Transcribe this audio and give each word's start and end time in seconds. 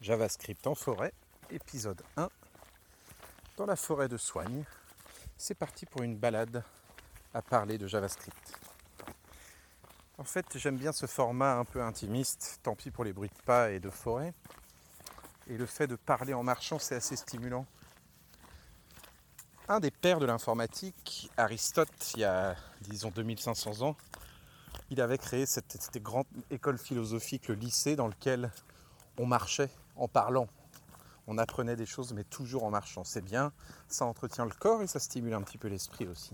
JavaScript 0.00 0.66
en 0.66 0.74
forêt, 0.74 1.12
épisode 1.50 2.02
1, 2.16 2.30
dans 3.58 3.66
la 3.66 3.76
forêt 3.76 4.08
de 4.08 4.16
Soigne. 4.16 4.64
C'est 5.36 5.54
parti 5.54 5.84
pour 5.84 6.02
une 6.02 6.16
balade 6.16 6.64
à 7.34 7.42
parler 7.42 7.76
de 7.76 7.86
JavaScript. 7.86 8.58
En 10.16 10.24
fait, 10.24 10.46
j'aime 10.56 10.78
bien 10.78 10.92
ce 10.92 11.04
format 11.04 11.58
un 11.58 11.66
peu 11.66 11.82
intimiste, 11.82 12.60
tant 12.62 12.74
pis 12.74 12.90
pour 12.90 13.04
les 13.04 13.12
bruits 13.12 13.28
de 13.28 13.42
pas 13.44 13.72
et 13.72 13.78
de 13.78 13.90
forêt. 13.90 14.32
Et 15.48 15.58
le 15.58 15.66
fait 15.66 15.86
de 15.86 15.96
parler 15.96 16.32
en 16.32 16.42
marchant, 16.42 16.78
c'est 16.78 16.94
assez 16.94 17.16
stimulant. 17.16 17.66
Un 19.68 19.80
des 19.80 19.90
pères 19.90 20.18
de 20.18 20.26
l'informatique, 20.26 21.30
Aristote, 21.36 22.12
il 22.14 22.20
y 22.20 22.24
a 22.24 22.56
disons 22.80 23.10
2500 23.10 23.82
ans, 23.82 23.96
il 24.88 25.02
avait 25.02 25.18
créé 25.18 25.44
cette, 25.44 25.76
cette 25.78 26.02
grande 26.02 26.26
école 26.50 26.78
philosophique, 26.78 27.48
le 27.48 27.54
lycée, 27.54 27.96
dans 27.96 28.08
lequel 28.08 28.50
on 29.18 29.26
marchait 29.26 29.70
en 30.00 30.08
parlant. 30.08 30.48
On 31.26 31.38
apprenait 31.38 31.76
des 31.76 31.86
choses, 31.86 32.12
mais 32.12 32.24
toujours 32.24 32.64
en 32.64 32.70
marchant. 32.70 33.04
C'est 33.04 33.20
bien, 33.20 33.52
ça 33.88 34.04
entretient 34.04 34.44
le 34.44 34.52
corps 34.52 34.82
et 34.82 34.86
ça 34.86 34.98
stimule 34.98 35.34
un 35.34 35.42
petit 35.42 35.58
peu 35.58 35.68
l'esprit 35.68 36.08
aussi. 36.08 36.32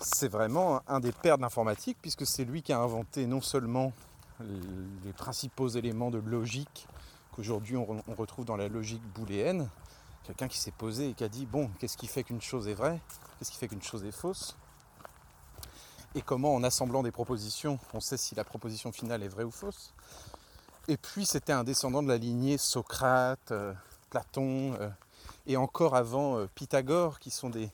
C'est 0.00 0.28
vraiment 0.28 0.82
un 0.88 0.98
des 0.98 1.12
pères 1.12 1.36
de 1.36 1.42
l'informatique, 1.42 1.96
puisque 2.02 2.26
c'est 2.26 2.44
lui 2.44 2.62
qui 2.62 2.72
a 2.72 2.78
inventé 2.78 3.26
non 3.26 3.40
seulement 3.40 3.92
les 4.40 5.12
principaux 5.12 5.68
éléments 5.68 6.10
de 6.10 6.18
logique 6.18 6.88
qu'aujourd'hui 7.32 7.76
on 7.76 8.02
retrouve 8.16 8.44
dans 8.44 8.56
la 8.56 8.68
logique 8.68 9.02
booléenne, 9.14 9.68
quelqu'un 10.24 10.48
qui 10.48 10.58
s'est 10.58 10.72
posé 10.72 11.10
et 11.10 11.14
qui 11.14 11.22
a 11.22 11.28
dit 11.28 11.46
bon, 11.46 11.70
qu'est-ce 11.78 11.96
qui 11.96 12.08
fait 12.08 12.24
qu'une 12.24 12.42
chose 12.42 12.66
est 12.66 12.74
vraie, 12.74 13.00
qu'est-ce 13.38 13.52
qui 13.52 13.58
fait 13.58 13.68
qu'une 13.68 13.82
chose 13.82 14.04
est 14.04 14.10
fausse, 14.10 14.56
et 16.14 16.22
comment 16.22 16.54
en 16.54 16.64
assemblant 16.64 17.02
des 17.02 17.12
propositions, 17.12 17.78
on 17.94 18.00
sait 18.00 18.16
si 18.16 18.34
la 18.34 18.44
proposition 18.44 18.90
finale 18.90 19.22
est 19.22 19.28
vraie 19.28 19.44
ou 19.44 19.52
fausse? 19.52 19.94
Et 20.88 20.96
puis 20.96 21.26
c'était 21.26 21.52
un 21.52 21.62
descendant 21.62 22.02
de 22.02 22.08
la 22.08 22.18
lignée 22.18 22.58
Socrate, 22.58 23.52
euh, 23.52 23.72
Platon, 24.10 24.74
euh, 24.80 24.88
et 25.46 25.56
encore 25.56 25.94
avant 25.94 26.38
euh, 26.38 26.48
Pythagore, 26.56 27.20
qui 27.20 27.30
sont 27.30 27.50
des, 27.50 27.70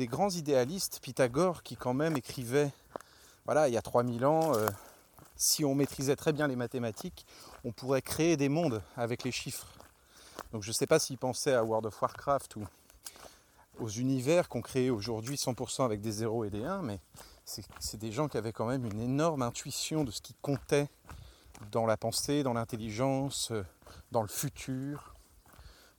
grands 0.00 0.28
idéalistes. 0.28 1.00
Pythagore 1.02 1.62
qui 1.62 1.76
quand 1.76 1.94
même 1.94 2.18
écrivait, 2.18 2.70
voilà, 3.46 3.68
il 3.68 3.74
y 3.74 3.78
a 3.78 3.82
3000 3.82 4.26
ans, 4.26 4.52
si 5.36 5.64
on 5.64 5.74
maîtrisait 5.74 6.14
très 6.14 6.32
bien 6.32 6.46
les 6.46 6.54
mathématiques, 6.54 7.26
on 7.64 7.72
pourrait 7.72 8.02
créer 8.02 8.36
des 8.36 8.48
mondes 8.48 8.80
avec 8.96 9.24
les 9.24 9.32
chiffres. 9.32 9.66
Donc 10.52 10.62
je 10.62 10.68
ne 10.68 10.74
sais 10.74 10.86
pas 10.86 11.00
s'il 11.00 11.18
pensait 11.18 11.54
à 11.54 11.64
World 11.64 11.86
of 11.86 12.00
Warcraft 12.00 12.56
ou 12.56 12.66
aux 13.80 13.88
univers 13.88 14.48
qu'on 14.48 14.60
crée 14.60 14.90
aujourd'hui 14.90 15.34
100% 15.34 15.84
avec 15.84 16.00
des 16.00 16.12
0 16.12 16.44
et 16.44 16.50
des 16.50 16.64
1, 16.64 16.82
mais 16.82 17.00
c'est 17.44 17.96
des 17.96 18.12
gens 18.12 18.28
qui 18.28 18.36
avaient 18.36 18.52
quand 18.52 18.66
même 18.66 18.84
une 18.84 19.00
énorme 19.00 19.42
intuition 19.42 20.04
de 20.04 20.12
ce 20.12 20.20
qui 20.20 20.34
comptait 20.42 20.88
dans 21.70 21.86
la 21.86 21.96
pensée, 21.96 22.42
dans 22.42 22.52
l'intelligence, 22.52 23.50
euh, 23.50 23.64
dans 24.10 24.22
le 24.22 24.28
futur, 24.28 25.14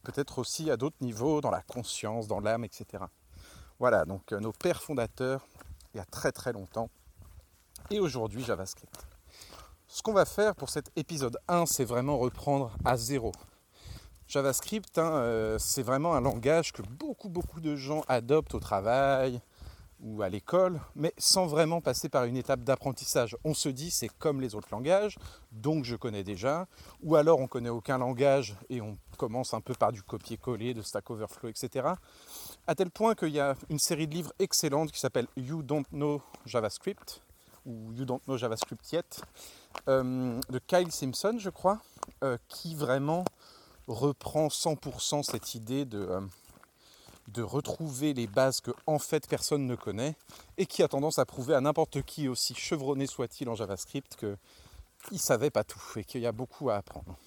peut-être 0.03 0.39
aussi 0.39 0.71
à 0.71 0.77
d'autres 0.77 0.97
niveaux, 1.01 1.41
dans 1.41 1.51
la 1.51 1.61
conscience, 1.61 2.27
dans 2.27 2.39
l'âme, 2.39 2.63
etc. 2.63 3.03
Voilà, 3.79 4.05
donc 4.05 4.31
euh, 4.31 4.39
nos 4.39 4.51
pères 4.51 4.81
fondateurs, 4.81 5.45
il 5.93 5.97
y 5.97 5.99
a 5.99 6.05
très 6.05 6.31
très 6.31 6.53
longtemps, 6.53 6.89
et 7.89 7.99
aujourd'hui 7.99 8.43
JavaScript. 8.43 9.07
Ce 9.87 10.01
qu'on 10.03 10.13
va 10.13 10.25
faire 10.25 10.55
pour 10.55 10.69
cet 10.69 10.91
épisode 10.95 11.37
1, 11.47 11.65
c'est 11.65 11.85
vraiment 11.85 12.17
reprendre 12.17 12.75
à 12.85 12.95
zéro. 12.95 13.31
JavaScript, 14.27 14.97
hein, 14.99 15.13
euh, 15.15 15.57
c'est 15.57 15.81
vraiment 15.81 16.13
un 16.13 16.21
langage 16.21 16.71
que 16.71 16.83
beaucoup 16.83 17.29
beaucoup 17.29 17.59
de 17.59 17.75
gens 17.75 18.03
adoptent 18.07 18.53
au 18.53 18.59
travail, 18.59 19.41
ou 20.01 20.21
à 20.21 20.29
l'école, 20.29 20.79
mais 20.95 21.13
sans 21.17 21.45
vraiment 21.45 21.81
passer 21.81 22.09
par 22.09 22.25
une 22.25 22.37
étape 22.37 22.61
d'apprentissage. 22.61 23.35
On 23.43 23.53
se 23.53 23.69
dit 23.69 23.91
c'est 23.91 24.09
comme 24.17 24.41
les 24.41 24.55
autres 24.55 24.69
langages, 24.71 25.17
donc 25.51 25.83
je 25.83 25.95
connais 25.95 26.23
déjà, 26.23 26.67
ou 27.03 27.15
alors 27.15 27.39
on 27.39 27.47
connaît 27.47 27.69
aucun 27.69 27.97
langage 27.97 28.55
et 28.69 28.81
on 28.81 28.97
commence 29.17 29.53
un 29.53 29.61
peu 29.61 29.73
par 29.73 29.91
du 29.91 30.01
copier-coller, 30.01 30.73
de 30.73 30.81
Stack 30.81 31.09
Overflow, 31.09 31.49
etc. 31.49 31.89
À 32.67 32.75
tel 32.75 32.89
point 32.89 33.15
qu'il 33.15 33.29
y 33.29 33.39
a 33.39 33.55
une 33.69 33.79
série 33.79 34.07
de 34.07 34.13
livres 34.13 34.33
excellentes 34.39 34.91
qui 34.91 34.99
s'appelle 34.99 35.27
You 35.35 35.61
Don't 35.61 35.85
Know 35.91 36.21
JavaScript, 36.45 37.21
ou 37.65 37.91
You 37.93 38.05
Don't 38.05 38.21
Know 38.25 38.37
JavaScript 38.37 38.91
Yet, 38.91 39.21
euh, 39.87 40.39
de 40.49 40.59
Kyle 40.59 40.91
Simpson, 40.91 41.35
je 41.37 41.49
crois, 41.49 41.79
euh, 42.23 42.37
qui 42.47 42.75
vraiment 42.75 43.25
reprend 43.87 44.47
100% 44.47 45.23
cette 45.23 45.55
idée 45.55 45.85
de... 45.85 45.99
Euh, 45.99 46.21
de 47.33 47.41
retrouver 47.41 48.13
les 48.13 48.27
bases 48.27 48.61
que 48.61 48.71
en 48.85 48.99
fait 48.99 49.27
personne 49.27 49.65
ne 49.65 49.75
connaît 49.75 50.15
et 50.57 50.65
qui 50.65 50.83
a 50.83 50.87
tendance 50.87 51.19
à 51.19 51.25
prouver 51.25 51.55
à 51.55 51.61
n'importe 51.61 52.01
qui, 52.03 52.27
aussi 52.27 52.55
chevronné 52.55 53.07
soit-il 53.07 53.49
en 53.49 53.55
JavaScript, 53.55 54.15
qu'il 54.15 54.37
ne 55.11 55.17
savait 55.17 55.49
pas 55.49 55.63
tout 55.63 55.81
et 55.97 56.03
qu'il 56.03 56.21
y 56.21 56.27
a 56.27 56.31
beaucoup 56.31 56.69
à 56.69 56.75
apprendre. 56.75 57.17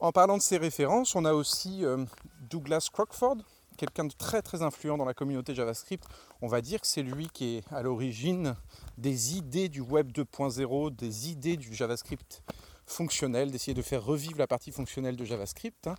En 0.00 0.10
parlant 0.10 0.36
de 0.36 0.42
ces 0.42 0.56
références, 0.56 1.14
on 1.14 1.24
a 1.24 1.32
aussi 1.32 1.84
euh, 1.84 2.04
Douglas 2.40 2.88
Crockford, 2.92 3.36
quelqu'un 3.76 4.04
de 4.04 4.12
très 4.12 4.42
très 4.42 4.62
influent 4.62 4.96
dans 4.96 5.04
la 5.04 5.14
communauté 5.14 5.54
JavaScript. 5.54 6.04
On 6.40 6.48
va 6.48 6.60
dire 6.60 6.80
que 6.80 6.86
c'est 6.86 7.02
lui 7.02 7.28
qui 7.28 7.56
est 7.56 7.72
à 7.72 7.82
l'origine 7.82 8.56
des 8.98 9.36
idées 9.36 9.68
du 9.68 9.80
Web 9.80 10.10
2.0, 10.10 10.94
des 10.96 11.30
idées 11.30 11.56
du 11.56 11.74
JavaScript 11.74 12.42
fonctionnel, 12.86 13.50
d'essayer 13.50 13.74
de 13.74 13.82
faire 13.82 14.04
revivre 14.04 14.38
la 14.38 14.46
partie 14.46 14.72
fonctionnelle 14.72 15.16
de 15.16 15.24
JavaScript. 15.24 15.86
Hein. 15.86 15.94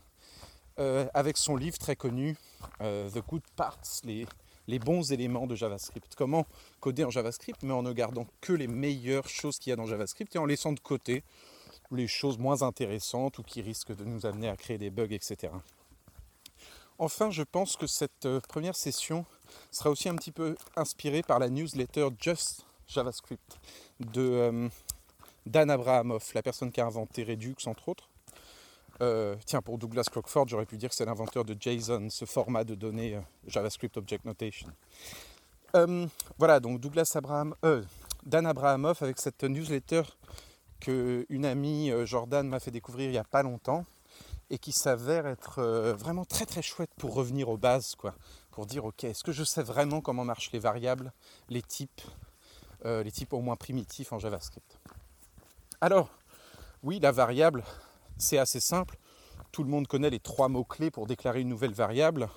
Euh, 0.79 1.07
avec 1.13 1.37
son 1.37 1.55
livre 1.55 1.77
très 1.77 1.95
connu, 1.95 2.35
euh, 2.81 3.07
The 3.11 3.19
Good 3.19 3.43
Parts, 3.55 4.01
les, 4.05 4.79
bons 4.79 5.11
éléments 5.11 5.45
de 5.45 5.55
JavaScript. 5.55 6.15
Comment 6.15 6.47
coder 6.79 7.03
en 7.03 7.11
JavaScript, 7.11 7.61
mais 7.61 7.73
en 7.73 7.83
ne 7.83 7.93
gardant 7.93 8.25
que 8.41 8.53
les 8.53 8.67
meilleures 8.67 9.27
choses 9.27 9.59
qu'il 9.59 9.69
y 9.69 9.73
a 9.73 9.75
dans 9.75 9.85
JavaScript 9.85 10.35
et 10.35 10.39
en 10.39 10.45
laissant 10.45 10.71
de 10.71 10.79
côté 10.79 11.23
les 11.91 12.07
choses 12.07 12.39
moins 12.39 12.63
intéressantes 12.63 13.37
ou 13.37 13.43
qui 13.43 13.61
risquent 13.61 13.95
de 13.95 14.03
nous 14.03 14.25
amener 14.25 14.49
à 14.49 14.57
créer 14.57 14.79
des 14.79 14.89
bugs, 14.89 15.11
etc. 15.11 15.53
Enfin, 16.97 17.29
je 17.29 17.43
pense 17.43 17.75
que 17.75 17.85
cette 17.85 18.25
euh, 18.25 18.39
première 18.39 18.75
session 18.75 19.25
sera 19.69 19.91
aussi 19.91 20.09
un 20.09 20.15
petit 20.15 20.31
peu 20.31 20.55
inspirée 20.75 21.21
par 21.21 21.37
la 21.37 21.49
newsletter 21.49 22.07
Just 22.19 22.65
JavaScript 22.87 23.59
de 23.99 24.69
Dan 25.45 25.69
Abrahamov, 25.69 26.31
la 26.33 26.41
personne 26.41 26.71
qui 26.71 26.81
a 26.81 26.85
inventé 26.85 27.23
Redux, 27.23 27.55
entre 27.67 27.89
autres. 27.89 28.09
Euh, 29.01 29.35
tiens, 29.45 29.61
pour 29.61 29.77
Douglas 29.77 30.07
Crockford, 30.09 30.47
j'aurais 30.47 30.65
pu 30.65 30.77
dire 30.77 30.89
que 30.89 30.95
c'est 30.95 31.05
l'inventeur 31.05 31.43
de 31.45 31.55
JSON, 31.59 32.09
ce 32.09 32.25
format 32.25 32.63
de 32.63 32.75
données 32.75 33.15
euh, 33.15 33.21
JavaScript 33.47 33.97
Object 33.97 34.25
Notation. 34.25 34.69
Euh, 35.75 36.05
voilà, 36.37 36.59
donc 36.59 36.79
Douglas 36.79 37.11
Abraham, 37.15 37.55
Dan 38.23 38.45
Abrahamov 38.45 38.97
avec 39.01 39.19
cette 39.19 39.43
newsletter 39.43 40.03
que 40.79 41.25
une 41.29 41.45
amie 41.45 41.91
Jordan 42.05 42.47
m'a 42.47 42.59
fait 42.59 42.69
découvrir 42.69 43.09
il 43.09 43.13
n'y 43.13 43.17
a 43.17 43.23
pas 43.23 43.41
longtemps 43.41 43.85
et 44.49 44.59
qui 44.59 44.71
s'avère 44.71 45.25
être 45.25 45.63
vraiment 45.93 46.25
très 46.25 46.45
très 46.45 46.61
chouette 46.61 46.91
pour 46.97 47.15
revenir 47.15 47.49
aux 47.49 47.57
bases, 47.57 47.95
quoi, 47.95 48.13
pour 48.51 48.67
dire 48.67 48.85
ok, 48.85 49.05
est-ce 49.05 49.23
que 49.23 49.31
je 49.31 49.43
sais 49.43 49.63
vraiment 49.63 50.01
comment 50.01 50.25
marchent 50.25 50.51
les 50.51 50.59
variables, 50.59 51.11
les 51.49 51.63
types, 51.63 52.01
les 52.85 53.11
types 53.11 53.33
au 53.33 53.41
moins 53.41 53.55
primitifs 53.55 54.13
en 54.13 54.19
JavaScript? 54.19 54.77
Alors, 55.81 56.09
oui, 56.83 56.99
la 56.99 57.11
variable, 57.11 57.63
c'est 58.23 58.37
assez 58.37 58.59
simple. 58.59 58.97
Tout 59.51 59.63
le 59.63 59.69
monde 59.69 59.87
connaît 59.87 60.09
les 60.09 60.19
trois 60.19 60.47
mots-clés 60.47 60.89
pour 60.89 61.05
déclarer 61.05 61.41
une 61.41 61.49
nouvelle 61.49 61.73
variable. 61.73 62.29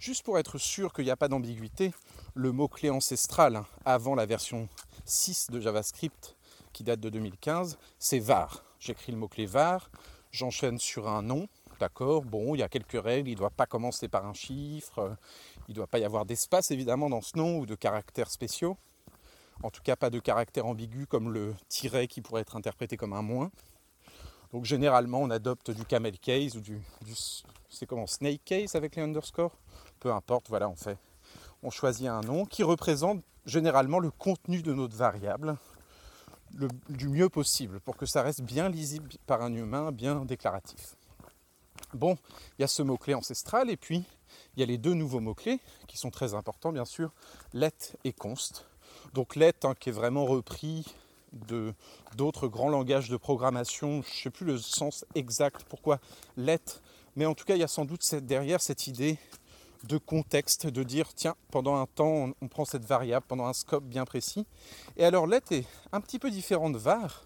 Juste 0.00 0.24
pour 0.24 0.38
être 0.38 0.58
sûr 0.58 0.92
qu'il 0.92 1.04
n'y 1.04 1.10
a 1.10 1.16
pas 1.16 1.28
d'ambiguïté, 1.28 1.92
le 2.34 2.52
mot-clé 2.52 2.90
ancestral 2.90 3.62
avant 3.84 4.14
la 4.14 4.26
version 4.26 4.68
6 5.04 5.48
de 5.50 5.60
JavaScript 5.60 6.36
qui 6.72 6.84
date 6.84 7.00
de 7.00 7.08
2015, 7.08 7.78
c'est 7.98 8.18
var. 8.18 8.64
J'écris 8.80 9.12
le 9.12 9.18
mot-clé 9.18 9.46
var, 9.46 9.90
j'enchaîne 10.32 10.78
sur 10.78 11.08
un 11.08 11.22
nom, 11.22 11.48
d'accord, 11.80 12.22
bon, 12.22 12.54
il 12.54 12.58
y 12.58 12.62
a 12.62 12.68
quelques 12.68 13.02
règles, 13.02 13.30
il 13.30 13.34
ne 13.34 13.38
doit 13.38 13.50
pas 13.50 13.66
commencer 13.66 14.08
par 14.08 14.26
un 14.26 14.34
chiffre, 14.34 15.16
il 15.68 15.70
ne 15.70 15.76
doit 15.76 15.86
pas 15.86 15.98
y 15.98 16.04
avoir 16.04 16.26
d'espace 16.26 16.70
évidemment 16.70 17.08
dans 17.08 17.22
ce 17.22 17.38
nom 17.38 17.58
ou 17.58 17.66
de 17.66 17.74
caractères 17.74 18.30
spéciaux, 18.30 18.76
en 19.62 19.70
tout 19.70 19.82
cas 19.82 19.96
pas 19.96 20.10
de 20.10 20.18
caractères 20.18 20.66
ambigus 20.66 21.06
comme 21.06 21.32
le 21.32 21.54
tiret 21.68 22.06
qui 22.06 22.20
pourrait 22.20 22.42
être 22.42 22.56
interprété 22.56 22.98
comme 22.98 23.14
un 23.14 23.22
moins. 23.22 23.50
Donc 24.52 24.64
généralement 24.64 25.20
on 25.20 25.30
adopte 25.30 25.70
du 25.70 25.84
camel 25.84 26.18
case 26.18 26.56
ou 26.56 26.60
du, 26.60 26.80
c'est 27.68 27.86
comment 27.86 28.06
snake 28.06 28.42
case 28.44 28.74
avec 28.74 28.96
les 28.96 29.02
underscores? 29.02 29.56
Peu 30.00 30.12
importe, 30.12 30.48
voilà, 30.48 30.68
on 30.68 30.76
fait, 30.76 30.98
on 31.62 31.70
choisit 31.70 32.06
un 32.06 32.20
nom 32.20 32.44
qui 32.44 32.62
représente 32.62 33.22
généralement 33.44 33.98
le 33.98 34.10
contenu 34.10 34.62
de 34.62 34.72
notre 34.72 34.96
variable 34.96 35.56
du 36.88 37.08
mieux 37.08 37.28
possible 37.28 37.80
pour 37.80 37.96
que 37.96 38.06
ça 38.06 38.22
reste 38.22 38.42
bien 38.42 38.68
lisible 38.68 39.10
par 39.26 39.42
un 39.42 39.52
humain, 39.52 39.92
bien 39.92 40.24
déclaratif. 40.24 40.96
Bon, 41.92 42.16
il 42.58 42.62
y 42.62 42.64
a 42.64 42.68
ce 42.68 42.82
mot-clé 42.82 43.14
ancestral 43.14 43.70
et 43.70 43.76
puis 43.76 44.04
il 44.54 44.60
y 44.60 44.62
a 44.62 44.66
les 44.66 44.78
deux 44.78 44.94
nouveaux 44.94 45.20
mots-clés 45.20 45.60
qui 45.86 45.98
sont 45.98 46.10
très 46.10 46.34
importants 46.34 46.72
bien 46.72 46.84
sûr, 46.84 47.12
let 47.52 47.72
et 48.04 48.12
const. 48.12 48.66
Donc 49.12 49.36
let 49.36 49.54
hein, 49.64 49.74
qui 49.78 49.90
est 49.90 49.92
vraiment 49.92 50.24
repris 50.24 50.86
d'autres 52.16 52.48
grands 52.48 52.68
langages 52.68 53.08
de 53.08 53.16
programmation. 53.16 54.02
Je 54.02 54.08
ne 54.08 54.22
sais 54.24 54.30
plus 54.30 54.46
le 54.46 54.58
sens 54.58 55.04
exact 55.14 55.64
pourquoi 55.68 55.98
let, 56.36 56.60
mais 57.16 57.26
en 57.26 57.34
tout 57.34 57.44
cas, 57.44 57.54
il 57.54 57.60
y 57.60 57.64
a 57.64 57.68
sans 57.68 57.84
doute 57.84 58.14
derrière 58.16 58.60
cette 58.60 58.86
idée 58.86 59.18
de 59.84 59.98
contexte, 59.98 60.66
de 60.66 60.82
dire 60.82 61.14
tiens, 61.14 61.36
pendant 61.50 61.76
un 61.76 61.86
temps, 61.86 62.30
on, 62.40 62.48
prend 62.48 62.64
cette 62.64 62.84
variable, 62.84 63.24
pendant 63.28 63.46
un 63.46 63.52
scope 63.52 63.84
bien 63.84 64.04
précis. 64.04 64.46
Et 64.96 65.04
alors 65.04 65.26
let 65.26 65.42
est 65.50 65.66
un 65.92 66.00
petit 66.00 66.18
peu 66.18 66.30
différent 66.30 66.70
de 66.70 66.78
var. 66.78 67.24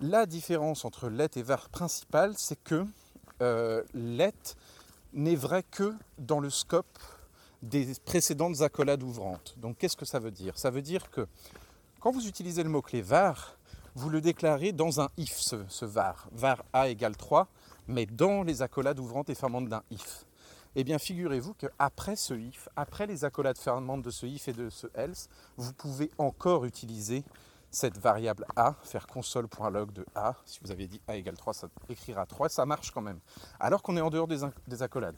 La 0.00 0.26
différence 0.26 0.84
entre 0.84 1.08
let 1.08 1.30
et 1.36 1.42
var 1.42 1.68
principal, 1.68 2.34
c'est 2.36 2.62
que 2.62 2.84
euh, 3.42 3.82
let 3.94 4.32
n'est 5.12 5.36
vrai 5.36 5.62
que 5.70 5.94
dans 6.18 6.40
le 6.40 6.50
scope 6.50 6.98
des 7.62 7.94
précédentes 8.04 8.62
accolades 8.62 9.02
ouvrantes. 9.02 9.54
Donc 9.58 9.78
qu'est-ce 9.78 9.96
que 9.96 10.06
ça 10.06 10.18
veut 10.18 10.30
dire? 10.30 10.58
Ça 10.58 10.70
veut 10.70 10.82
dire 10.82 11.10
que 11.10 11.26
quand 12.00 12.10
vous 12.10 12.26
utilisez 12.26 12.62
le 12.62 12.70
mot-clé 12.70 13.02
var, 13.02 13.56
vous 13.94 14.08
le 14.08 14.20
déclarez 14.20 14.72
dans 14.72 15.00
un 15.00 15.08
if, 15.18 15.38
ce, 15.38 15.84
var. 15.84 16.28
var 16.32 16.64
a 16.72 16.88
égale 16.88 17.16
3, 17.16 17.46
mais 17.88 18.06
dans 18.06 18.42
les 18.42 18.62
accolades 18.62 18.98
ouvrantes 18.98 19.28
et 19.30 19.34
fermantes 19.34 19.68
d'un 19.68 19.82
if. 19.90 20.24
Eh 20.76 20.84
bien, 20.84 20.98
figurez-vous 20.98 21.54
qu'après 21.54 22.16
ce 22.16 22.34
if, 22.34 22.68
après 22.76 23.06
les 23.06 23.24
accolades 23.24 23.58
fermantes 23.58 24.02
de 24.02 24.10
ce 24.10 24.24
if 24.24 24.48
et 24.48 24.52
de 24.52 24.70
ce 24.70 24.86
else, 24.94 25.28
vous 25.56 25.72
pouvez 25.74 26.10
encore 26.16 26.64
utiliser 26.64 27.22
cette 27.70 27.98
variable 27.98 28.46
a, 28.56 28.74
faire 28.82 29.06
console.log 29.06 29.92
de 29.92 30.06
a, 30.14 30.34
si 30.44 30.58
vous 30.62 30.70
avez 30.70 30.86
dit 30.86 31.00
a 31.06 31.16
égale 31.16 31.36
3, 31.36 31.52
ça 31.52 31.68
écrira 31.88 32.24
3, 32.24 32.48
ça 32.48 32.66
marche 32.66 32.90
quand 32.90 33.00
même, 33.00 33.20
alors 33.60 33.82
qu'on 33.82 33.96
est 33.96 34.00
en 34.00 34.10
dehors 34.10 34.26
des, 34.26 34.40
des, 34.66 34.82
accolades. 34.82 35.16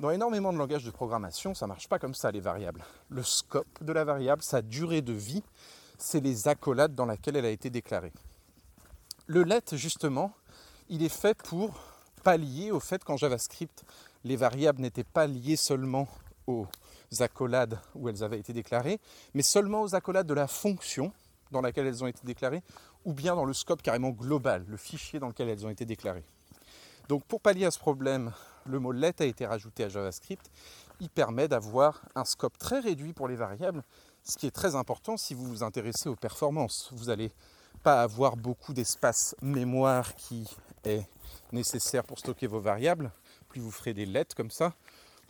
Dans 0.00 0.10
énormément 0.10 0.52
de 0.52 0.58
langages 0.58 0.84
de 0.84 0.90
programmation, 0.90 1.54
ça 1.54 1.66
ne 1.66 1.68
marche 1.68 1.88
pas 1.88 1.98
comme 1.98 2.14
ça, 2.14 2.32
les 2.32 2.40
variables. 2.40 2.82
Le 3.08 3.22
scope 3.22 3.84
de 3.84 3.92
la 3.92 4.04
variable, 4.04 4.42
sa 4.42 4.62
durée 4.62 5.02
de 5.02 5.12
vie, 5.12 5.44
c'est 6.02 6.20
les 6.20 6.48
accolades 6.48 6.94
dans 6.94 7.06
lesquelles 7.06 7.36
elle 7.36 7.44
a 7.44 7.50
été 7.50 7.70
déclarée. 7.70 8.12
Le 9.26 9.44
let, 9.44 9.62
justement, 9.72 10.32
il 10.88 11.02
est 11.02 11.08
fait 11.08 11.40
pour 11.42 11.80
pallier 12.24 12.70
au 12.70 12.80
fait 12.80 13.02
qu'en 13.04 13.16
JavaScript, 13.16 13.84
les 14.24 14.36
variables 14.36 14.80
n'étaient 14.80 15.04
pas 15.04 15.26
liées 15.26 15.56
seulement 15.56 16.08
aux 16.46 16.66
accolades 17.20 17.78
où 17.94 18.08
elles 18.08 18.24
avaient 18.24 18.38
été 18.38 18.52
déclarées, 18.52 19.00
mais 19.34 19.42
seulement 19.42 19.82
aux 19.82 19.94
accolades 19.94 20.26
de 20.26 20.34
la 20.34 20.48
fonction 20.48 21.12
dans 21.52 21.60
laquelle 21.60 21.86
elles 21.86 22.02
ont 22.02 22.08
été 22.08 22.20
déclarées, 22.24 22.62
ou 23.04 23.12
bien 23.12 23.36
dans 23.36 23.44
le 23.44 23.52
scope 23.52 23.82
carrément 23.82 24.10
global, 24.10 24.64
le 24.68 24.76
fichier 24.76 25.20
dans 25.20 25.28
lequel 25.28 25.48
elles 25.48 25.64
ont 25.66 25.70
été 25.70 25.84
déclarées. 25.84 26.24
Donc 27.08 27.24
pour 27.24 27.40
pallier 27.40 27.66
à 27.66 27.70
ce 27.70 27.78
problème, 27.78 28.32
le 28.64 28.78
mot 28.78 28.92
let 28.92 29.14
a 29.20 29.24
été 29.24 29.46
rajouté 29.46 29.84
à 29.84 29.88
JavaScript. 29.88 30.50
Il 31.00 31.10
permet 31.10 31.48
d'avoir 31.48 32.02
un 32.14 32.24
scope 32.24 32.56
très 32.58 32.80
réduit 32.80 33.12
pour 33.12 33.28
les 33.28 33.36
variables, 33.36 33.82
ce 34.24 34.36
qui 34.36 34.46
est 34.46 34.52
très 34.52 34.74
important 34.74 35.16
si 35.16 35.34
vous 35.34 35.46
vous 35.46 35.62
intéressez 35.62 36.08
aux 36.08 36.16
performances. 36.16 36.90
Vous 36.92 37.06
n'allez 37.06 37.32
pas 37.82 38.02
avoir 38.02 38.36
beaucoup 38.36 38.72
d'espace 38.72 39.34
mémoire 39.42 40.14
qui 40.14 40.48
est 40.84 41.06
nécessaire 41.52 42.04
pour 42.04 42.18
stocker 42.18 42.46
vos 42.46 42.60
variables. 42.60 43.10
Plus 43.48 43.60
vous 43.60 43.70
ferez 43.70 43.94
des 43.94 44.06
lettres 44.06 44.36
comme 44.36 44.50
ça. 44.50 44.74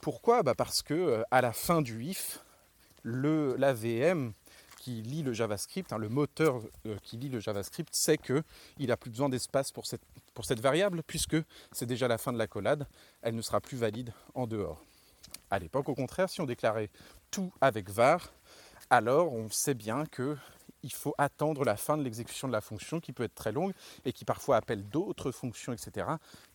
Pourquoi? 0.01 0.43
Bah 0.43 0.55
Parce 0.55 0.83
que 0.83 0.95
euh, 0.95 1.23
à 1.31 1.41
la 1.41 1.53
fin 1.53 1.81
du 1.81 2.05
if, 2.05 2.41
le, 3.03 3.57
la 3.57 3.73
VM 3.73 4.33
qui 4.79 5.01
lit 5.01 5.23
le 5.23 5.33
JavaScript, 5.33 5.93
hein, 5.93 5.99
le 5.99 6.09
moteur 6.09 6.61
euh, 6.87 6.97
qui 7.05 7.17
lit 7.17 7.29
le 7.29 7.39
JavaScript, 7.39 7.95
sait 7.95 8.19
qu'il 8.19 8.43
n'a 8.89 8.97
plus 8.97 9.11
besoin 9.11 9.29
d'espace 9.29 9.71
pour 9.71 9.87
cette, 9.87 10.03
pour 10.35 10.45
cette 10.45 10.61
variable, 10.61 11.03
puisque 11.07 11.37
c'est 11.71 11.87
déjà 11.87 12.09
la 12.09 12.19
fin 12.19 12.33
de 12.33 12.39
la 12.39 12.49
collade, 12.49 12.89
elle 13.23 13.37
ne 13.37 13.43
sera 13.43 13.61
plus 13.61 13.77
valide 13.77 14.13
en 14.35 14.49
dehors. 14.49 14.83
À 15.51 15.61
l'époque, 15.61 15.89
au 15.89 15.95
contraire, 15.95 16.29
si 16.29 16.41
on 16.41 16.47
déclarait 16.47 16.91
tout 17.31 17.53
avec 17.61 17.91
var, 17.91 18.33
alors 18.93 19.33
on 19.33 19.49
sait 19.49 19.73
bien 19.73 20.05
que 20.05 20.37
il 20.83 20.93
faut 20.93 21.15
attendre 21.17 21.65
la 21.65 21.77
fin 21.77 21.97
de 21.97 22.03
l'exécution 22.03 22.47
de 22.47 22.53
la 22.53 22.61
fonction 22.61 23.01
qui 23.01 23.13
peut 23.13 23.23
être 23.23 23.35
très 23.35 23.51
longue 23.51 23.73
et 24.05 24.13
qui 24.13 24.27
parfois 24.27 24.57
appelle 24.57 24.87
d'autres 24.87 25.31
fonctions, 25.31 25.73
etc., 25.73 26.07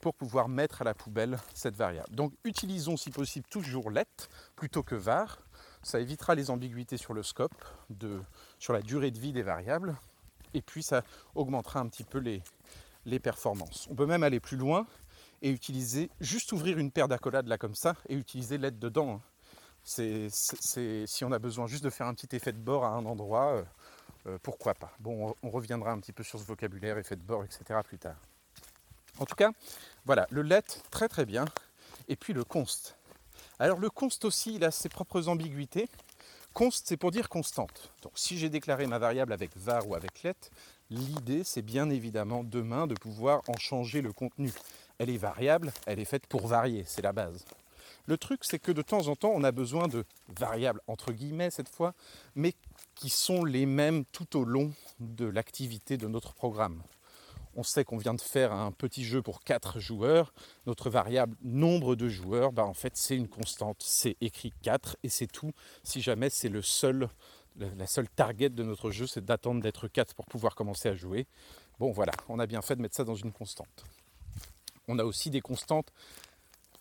pour 0.01 0.13
pouvoir 0.13 0.47
mettre 0.47 0.81
à 0.81 0.85
la 0.85 0.93
poubelle 0.93 1.39
cette 1.55 1.75
variable. 1.75 2.13
Donc 2.13 2.33
utilisons 2.43 2.95
si 2.95 3.09
possible 3.09 3.47
toujours 3.49 3.89
let 3.89 4.05
plutôt 4.55 4.83
que 4.83 4.93
var 4.93 5.39
ça 5.81 5.99
évitera 5.99 6.35
les 6.35 6.51
ambiguïtés 6.51 6.97
sur 6.97 7.15
le 7.15 7.23
scope, 7.23 7.55
sur 8.59 8.73
la 8.73 8.81
durée 8.83 9.09
de 9.09 9.19
vie 9.19 9.33
des 9.33 9.41
variables, 9.41 9.97
et 10.53 10.61
puis 10.61 10.83
ça 10.83 11.03
augmentera 11.33 11.79
un 11.79 11.87
petit 11.87 12.03
peu 12.03 12.19
les, 12.19 12.43
les 13.05 13.19
performances. 13.19 13.87
On 13.89 13.95
peut 13.95 14.05
même 14.05 14.21
aller 14.21 14.39
plus 14.39 14.57
loin 14.57 14.85
et 15.41 15.49
utiliser, 15.49 16.11
juste 16.19 16.51
ouvrir 16.51 16.77
une 16.77 16.91
paire 16.91 17.07
d'accolades 17.07 17.47
là 17.47 17.57
comme 17.57 17.75
ça, 17.75 17.95
et 18.09 18.15
utiliser 18.15 18.59
l'aide 18.59 18.77
dedans. 18.77 19.21
C'est, 19.89 20.27
si 21.07 21.23
on 21.23 21.31
a 21.31 21.39
besoin 21.39 21.65
juste 21.65 21.85
de 21.85 21.89
faire 21.89 22.07
un 22.07 22.13
petit 22.13 22.35
effet 22.35 22.51
de 22.51 22.57
bord 22.57 22.83
à 22.83 22.89
un 22.89 23.05
endroit, 23.05 23.53
euh, 23.53 23.63
euh, 24.27 24.37
pourquoi 24.43 24.73
pas. 24.73 24.91
Bon, 24.99 25.33
on, 25.41 25.49
reviendra 25.49 25.91
un 25.91 25.99
petit 25.99 26.11
peu 26.11 26.23
sur 26.23 26.37
ce 26.37 26.43
vocabulaire, 26.43 26.97
effet 26.97 27.15
de 27.15 27.21
bord, 27.21 27.45
etc. 27.45 27.79
plus 27.85 27.97
tard. 27.97 28.17
En 29.17 29.25
tout 29.25 29.35
cas, 29.35 29.51
voilà, 30.05 30.27
le 30.29 30.41
let, 30.41 30.65
très 30.91 31.07
très 31.07 31.25
bien. 31.25 31.45
Et 32.09 32.17
puis 32.17 32.33
le 32.33 32.43
const. 32.43 32.97
Alors 33.59 33.79
le 33.79 33.89
const 33.89 34.25
aussi, 34.25 34.55
il 34.55 34.65
a 34.65 34.71
ses 34.71 34.89
propres 34.89 35.29
ambiguïtés. 35.29 35.87
Const, 36.53 36.85
c'est 36.85 36.97
pour 36.97 37.11
dire 37.11 37.29
constante. 37.29 37.93
Donc 38.01 38.11
si 38.15 38.37
j'ai 38.37 38.49
déclaré 38.49 38.87
ma 38.87 38.99
variable 38.99 39.31
avec 39.31 39.55
var 39.55 39.87
ou 39.87 39.95
avec 39.95 40.21
let, 40.21 40.35
l'idée 40.89 41.45
c'est 41.45 41.61
bien 41.61 41.89
évidemment 41.89 42.43
demain 42.43 42.87
de 42.87 42.95
pouvoir 42.95 43.41
en 43.47 43.55
changer 43.55 44.01
le 44.01 44.11
contenu. 44.11 44.51
Elle 44.99 45.11
est 45.11 45.17
variable, 45.17 45.71
elle 45.85 45.99
est 45.99 46.05
faite 46.05 46.27
pour 46.27 46.45
varier, 46.45 46.83
c'est 46.85 47.01
la 47.01 47.13
base. 47.13 47.45
Le 48.07 48.17
truc, 48.17 48.43
c'est 48.43 48.59
que 48.59 48.71
de 48.71 48.81
temps 48.81 49.07
en 49.07 49.15
temps, 49.15 49.31
on 49.33 49.43
a 49.43 49.51
besoin 49.51 49.87
de 49.87 50.05
variables, 50.39 50.81
entre 50.87 51.11
guillemets 51.11 51.51
cette 51.51 51.69
fois, 51.69 51.93
mais 52.35 52.55
qui 52.95 53.09
sont 53.09 53.45
les 53.45 53.65
mêmes 53.65 54.05
tout 54.05 54.37
au 54.37 54.43
long 54.43 54.73
de 54.99 55.25
l'activité 55.25 55.97
de 55.97 56.07
notre 56.07 56.33
programme 56.33 56.81
on 57.57 57.63
sait 57.63 57.83
qu'on 57.83 57.97
vient 57.97 58.13
de 58.13 58.21
faire 58.21 58.53
un 58.53 58.71
petit 58.71 59.03
jeu 59.03 59.23
pour 59.23 59.41
4 59.41 59.79
joueurs, 59.79 60.31
notre 60.67 60.91
variable 60.91 61.35
nombre 61.41 61.95
de 61.95 62.07
joueurs, 62.07 62.51
bah 62.53 62.63
en 62.63 62.75
fait 62.75 62.95
c'est 62.95 63.15
une 63.15 63.27
constante, 63.27 63.81
c'est 63.83 64.15
écrit 64.21 64.53
4 64.61 64.95
et 65.01 65.09
c'est 65.09 65.25
tout. 65.25 65.51
Si 65.83 66.01
jamais 66.01 66.29
c'est 66.29 66.49
le 66.49 66.61
seul, 66.61 67.09
la 67.55 67.87
seule 67.87 68.07
target 68.09 68.49
de 68.49 68.63
notre 68.63 68.91
jeu, 68.91 69.07
c'est 69.07 69.25
d'attendre 69.25 69.61
d'être 69.61 69.87
4 69.87 70.13
pour 70.13 70.27
pouvoir 70.27 70.53
commencer 70.53 70.87
à 70.87 70.95
jouer. 70.95 71.25
Bon 71.79 71.91
voilà, 71.91 72.13
on 72.29 72.37
a 72.37 72.45
bien 72.45 72.61
fait 72.61 72.75
de 72.75 72.81
mettre 72.81 72.95
ça 72.95 73.03
dans 73.03 73.15
une 73.15 73.31
constante. 73.31 73.85
On 74.87 74.99
a 74.99 75.03
aussi 75.03 75.31
des 75.31 75.41
constantes 75.41 75.91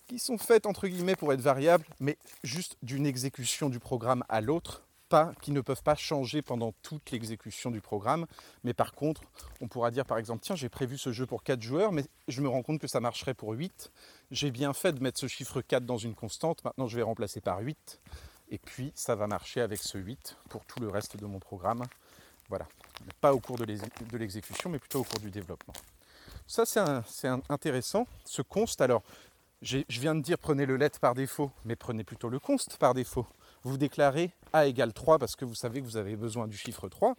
qui 0.07 0.19
sont 0.19 0.39
faites 0.39 0.67
entre 0.67 0.87
guillemets 0.89 1.17
pour 1.17 1.33
être 1.33 1.41
variables, 1.41 1.85
mais 2.01 2.19
juste 2.43 2.77
d'une 2.83 3.07
exécution 3.07 3.69
du 3.69 3.79
programme 3.81 4.25
à 4.29 4.41
l'autre 4.41 4.83
pas, 5.09 5.33
qui 5.41 5.53
ne 5.53 5.61
peuvent 5.61 5.83
pas 5.85 5.95
changer 5.95 6.43
pendant 6.43 6.73
toute 6.83 7.13
l'exécution 7.13 7.71
du 7.71 7.81
programme. 7.81 8.27
Mais 8.65 8.75
par 8.75 8.93
contre, 8.93 9.23
on 9.61 9.69
pourra 9.69 9.93
dire 9.93 10.05
par 10.05 10.19
exemple, 10.19 10.43
tiens, 10.43 10.57
j'ai 10.57 10.69
prévu 10.69 10.99
ce 10.99 11.13
jeu 11.13 11.27
pour 11.27 11.45
4 11.45 11.63
joueurs, 11.63 11.93
mais 11.93 12.05
je 12.27 12.41
me 12.41 12.49
rends 12.49 12.63
compte 12.63 12.81
que 12.81 12.89
ça 12.89 12.99
marcherait 12.99 13.35
pour 13.35 13.53
8. 13.53 13.93
J'ai 14.33 14.51
bien 14.51 14.73
fait 14.73 14.93
de 14.93 15.01
mettre 15.01 15.21
ce 15.21 15.29
chiffre 15.29 15.61
4 15.61 15.85
dans 15.85 15.99
une 15.99 16.15
constante, 16.15 16.65
maintenant 16.65 16.89
je 16.89 16.97
vais 16.97 17.03
remplacer 17.03 17.41
par 17.41 17.61
8. 17.61 18.01
Et 18.49 18.59
puis 18.59 18.93
ça 18.95 19.15
va 19.15 19.27
marcher 19.27 19.61
avec 19.61 19.81
ce 19.81 19.99
8 19.99 20.37
pour 20.49 20.65
tout 20.65 20.81
le 20.81 20.89
reste 20.89 21.17
de 21.17 21.27
mon 21.27 21.39
programme. 21.39 21.85
Voilà, 22.49 22.69
pas 23.21 23.35
au 23.35 23.41
cours 23.41 23.59
de 23.59 23.65
l'exécution, 24.17 24.71
mais 24.71 24.79
plutôt 24.79 25.01
au 25.01 25.05
cours 25.05 25.19
du 25.19 25.31
développement. 25.31 25.75
Ça 26.47 26.65
c'est 26.65 27.29
intéressant, 27.49 28.07
ce 28.25 28.43
const. 28.43 28.81
Alors, 28.81 29.03
je 29.63 29.83
viens 29.89 30.15
de 30.15 30.21
dire 30.21 30.39
prenez 30.39 30.67
le 30.67 30.77
let 30.77 30.91
par 31.01 31.15
défaut, 31.15 31.51
mais 31.65 31.77
prenez 31.77 32.05
plutôt 32.05 32.29
le 32.29 32.39
const 32.39 32.77
par 32.79 32.95
défaut 32.95 33.27
vous 33.67 33.79
déclarez 33.79 34.31
A 34.53 34.67
égale 34.67 34.93
3 34.93 35.19
parce 35.19 35.37
que 35.37 35.45
vous 35.45 35.55
savez 35.55 35.81
que 35.81 35.87
vous 35.87 35.97
avez 35.97 36.17
besoin 36.17 36.47
du 36.47 36.57
chiffre 36.57 36.89
3, 36.89 37.17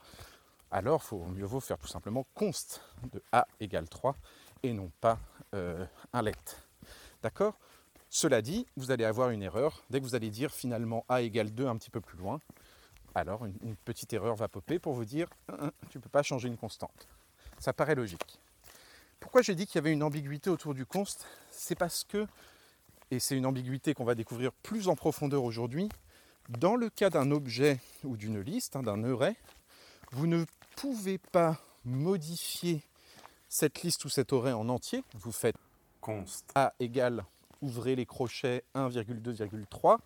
alors 0.72 1.04
faut, 1.04 1.26
mieux 1.26 1.46
vaut 1.46 1.60
faire 1.60 1.78
tout 1.78 1.88
simplement 1.88 2.26
const 2.34 2.82
de 3.12 3.22
A 3.32 3.48
égale 3.60 3.90
3 3.90 4.16
et 4.64 4.74
non 4.74 4.92
pas 5.02 5.20
euh, 5.54 5.86
un 6.14 6.22
let. 6.22 6.34
D'accord? 7.22 7.58
Cela 8.10 8.42
dit, 8.42 8.66
vous 8.78 8.92
allez 8.92 9.04
avoir 9.04 9.32
une 9.32 9.44
erreur. 9.44 9.84
Dès 9.90 10.00
que 10.00 10.06
vous 10.06 10.16
allez 10.16 10.30
dire 10.30 10.52
finalement 10.52 11.06
A 11.10 11.22
égale 11.22 11.52
2 11.52 11.68
un 11.68 11.76
petit 11.76 11.90
peu 11.90 12.00
plus 12.00 12.18
loin, 12.18 12.40
alors 13.14 13.46
une, 13.46 13.58
une 13.62 13.76
petite 13.76 14.14
erreur 14.14 14.36
va 14.36 14.48
popper 14.48 14.80
pour 14.80 14.94
vous 14.94 15.06
dire 15.06 15.28
tu 15.90 15.98
ne 15.98 16.02
peux 16.02 16.10
pas 16.10 16.24
changer 16.24 16.48
une 16.48 16.58
constante. 16.58 17.08
Ça 17.60 17.74
paraît 17.74 17.96
logique. 17.96 18.40
Pourquoi 19.20 19.42
j'ai 19.42 19.56
dit 19.56 19.66
qu'il 19.66 19.76
y 19.76 19.80
avait 19.80 19.92
une 19.92 20.04
ambiguïté 20.04 20.50
autour 20.50 20.74
du 20.74 20.86
const? 20.86 21.26
C'est 21.58 21.76
parce 21.76 22.04
que, 22.04 22.28
et 23.10 23.20
c'est 23.20 23.36
une 23.36 23.48
ambiguïté 23.48 23.96
qu'on 23.96 24.06
va 24.06 24.14
découvrir 24.14 24.52
plus 24.54 24.88
en 24.88 24.96
profondeur 24.96 25.44
aujourd'hui, 25.44 25.90
dans 26.50 26.76
le 26.76 26.90
cas 26.90 27.10
d'un 27.10 27.32
objet 27.32 27.80
ou 28.04 28.16
d'une 28.16 28.40
liste, 28.40 28.76
hein, 28.76 28.84
d'un 28.84 29.04
array, 29.04 29.36
vous 30.12 30.28
ne 30.28 30.46
pouvez 30.76 31.18
pas 31.18 31.60
modifier 31.84 32.84
cette 33.50 33.82
liste 33.82 34.06
ou 34.06 34.10
cet 34.10 34.34
array 34.34 34.54
en 34.54 34.70
entier. 34.70 35.04
Vous 35.16 35.32
faites 35.32 35.56
const 36.00 36.46
a 36.54 36.74
égale, 36.80 37.26
ouvrez 37.62 37.96
les 37.96 38.06
crochets 38.06 38.64
1,2,3. 38.76 39.98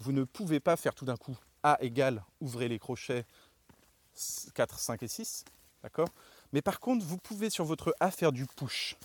Vous 0.00 0.12
ne 0.12 0.24
pouvez 0.24 0.58
pas 0.58 0.76
faire 0.76 0.94
tout 0.94 1.04
d'un 1.04 1.16
coup 1.16 1.36
a 1.62 1.78
égale, 1.80 2.24
ouvrez 2.40 2.68
les 2.68 2.80
crochets 2.80 3.24
4, 4.54 4.78
5 4.78 5.02
et 5.04 5.08
6. 5.08 5.44
D'accord? 5.84 6.08
Mais 6.52 6.62
par 6.62 6.80
contre, 6.80 7.06
vous 7.06 7.18
pouvez 7.18 7.48
sur 7.48 7.64
votre 7.64 7.94
A 8.00 8.10
faire 8.10 8.32
du 8.32 8.44
push. 8.44 8.96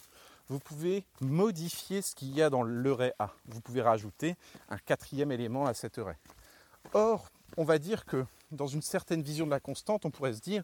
Vous 0.51 0.59
pouvez 0.59 1.05
modifier 1.21 2.01
ce 2.01 2.13
qu'il 2.13 2.35
y 2.35 2.41
a 2.41 2.49
dans 2.49 2.61
l'array 2.61 3.13
A. 3.19 3.31
Vous 3.45 3.61
pouvez 3.61 3.81
rajouter 3.81 4.35
un 4.67 4.77
quatrième 4.77 5.31
élément 5.31 5.65
à 5.65 5.73
cet 5.73 5.97
array. 5.97 6.17
Or, 6.91 7.29
on 7.55 7.63
va 7.63 7.79
dire 7.79 8.03
que 8.03 8.25
dans 8.51 8.67
une 8.67 8.81
certaine 8.81 9.21
vision 9.21 9.45
de 9.45 9.51
la 9.51 9.61
constante, 9.61 10.05
on 10.05 10.11
pourrait 10.11 10.33
se 10.33 10.41
dire 10.41 10.63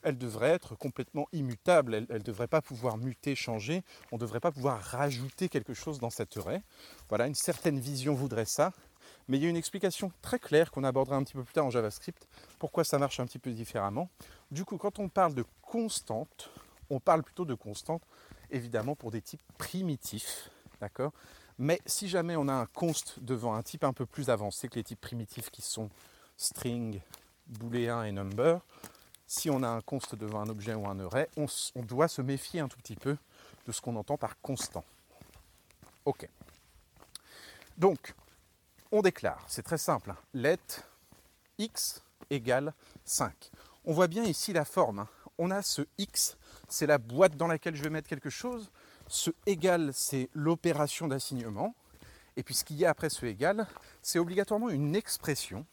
elle 0.00 0.16
devrait 0.16 0.52
être 0.52 0.74
complètement 0.74 1.28
immutable, 1.34 1.92
elle 1.96 2.06
ne 2.08 2.18
devrait 2.20 2.46
pas 2.46 2.62
pouvoir 2.62 2.96
muter, 2.96 3.34
changer, 3.34 3.84
on 4.10 4.16
ne 4.16 4.20
devrait 4.22 4.40
pas 4.40 4.52
pouvoir 4.52 4.80
rajouter 4.80 5.50
quelque 5.50 5.74
chose 5.74 5.98
dans 5.98 6.08
cette 6.08 6.34
array. 6.38 6.62
Voilà, 7.10 7.26
une 7.26 7.34
certaine 7.34 7.78
vision 7.78 8.14
voudrait 8.14 8.46
ça, 8.46 8.72
mais 9.28 9.36
il 9.36 9.42
y 9.42 9.46
a 9.46 9.50
une 9.50 9.56
explication 9.56 10.12
très 10.22 10.38
claire 10.38 10.70
qu'on 10.70 10.82
abordera 10.82 11.16
un 11.16 11.24
petit 11.24 11.34
peu 11.34 11.44
plus 11.44 11.52
tard 11.52 11.66
en 11.66 11.70
JavaScript, 11.70 12.26
pourquoi 12.58 12.84
ça 12.84 12.98
marche 12.98 13.20
un 13.20 13.26
petit 13.26 13.38
peu 13.38 13.50
différemment. 13.50 14.08
Du 14.50 14.64
coup, 14.64 14.78
quand 14.78 14.98
on 14.98 15.10
parle 15.10 15.34
de 15.34 15.44
constante, 15.60 16.48
On 16.90 17.00
parle 17.00 17.22
plutôt 17.22 17.44
de 17.44 17.54
constante, 17.54 18.02
évidemment, 18.50 18.94
pour 18.94 19.10
des 19.10 19.22
types 19.22 19.42
primitifs. 19.58 20.50
D'accord? 20.80 21.12
Mais 21.58 21.80
si 21.86 22.08
jamais 22.08 22.36
on 22.36 22.48
a 22.48 22.52
un 22.52 22.66
const 22.66 23.18
devant 23.20 23.54
un 23.54 23.62
type 23.62 23.84
un 23.84 23.92
peu 23.92 24.04
plus 24.04 24.28
avancé 24.28 24.68
que 24.68 24.74
les 24.74 24.84
types 24.84 25.00
primitifs 25.00 25.50
qui 25.50 25.62
sont 25.62 25.88
string, 26.36 27.00
booléen 27.46 28.02
et 28.04 28.12
number, 28.12 28.60
si 29.26 29.50
on 29.50 29.62
a 29.62 29.68
un 29.68 29.80
const 29.80 30.14
devant 30.14 30.40
un 30.40 30.48
objet 30.48 30.74
ou 30.74 30.86
un 30.86 31.00
array, 31.00 31.28
on, 31.36 31.46
doit 31.82 32.08
se 32.08 32.22
méfier 32.22 32.60
un 32.60 32.68
tout 32.68 32.78
petit 32.78 32.96
peu 32.96 33.16
de 33.66 33.72
ce 33.72 33.80
qu'on 33.80 33.96
entend 33.96 34.16
par 34.16 34.40
constant. 34.40 34.84
Ok. 36.04 36.28
Donc, 37.76 38.14
on 38.92 39.02
déclare, 39.02 39.44
c'est 39.48 39.62
très 39.62 39.78
simple, 39.78 40.10
hein. 40.10 40.16
let 40.34 40.58
x 41.58 42.02
égale 42.30 42.72
5. 43.04 43.50
On 43.84 43.92
voit 43.92 44.06
bien 44.08 44.24
ici 44.24 44.52
la 44.52 44.64
forme. 44.64 45.00
Hein. 45.00 45.08
On 45.38 45.50
a 45.50 45.62
ce 45.62 45.82
x, 45.98 46.36
c'est 46.68 46.86
la 46.86 46.98
boîte 46.98 47.36
dans 47.36 47.46
laquelle 47.46 47.76
je 47.76 47.82
vais 47.82 47.90
mettre 47.90 48.08
quelque 48.08 48.30
chose. 48.30 48.70
Ce 49.08 49.30
égal, 49.46 49.90
c'est 49.92 50.28
l'opération 50.34 51.08
d'assignement. 51.08 51.74
Et 52.36 52.42
puis 52.42 52.54
ce 52.54 52.64
qu'il 52.64 52.76
y 52.76 52.84
a 52.84 52.90
après 52.90 53.08
ce 53.08 53.24
égal, 53.26 53.66
c'est 54.02 54.18
obligatoirement 54.18 54.68
une 54.68 54.94
expression, 54.94 55.64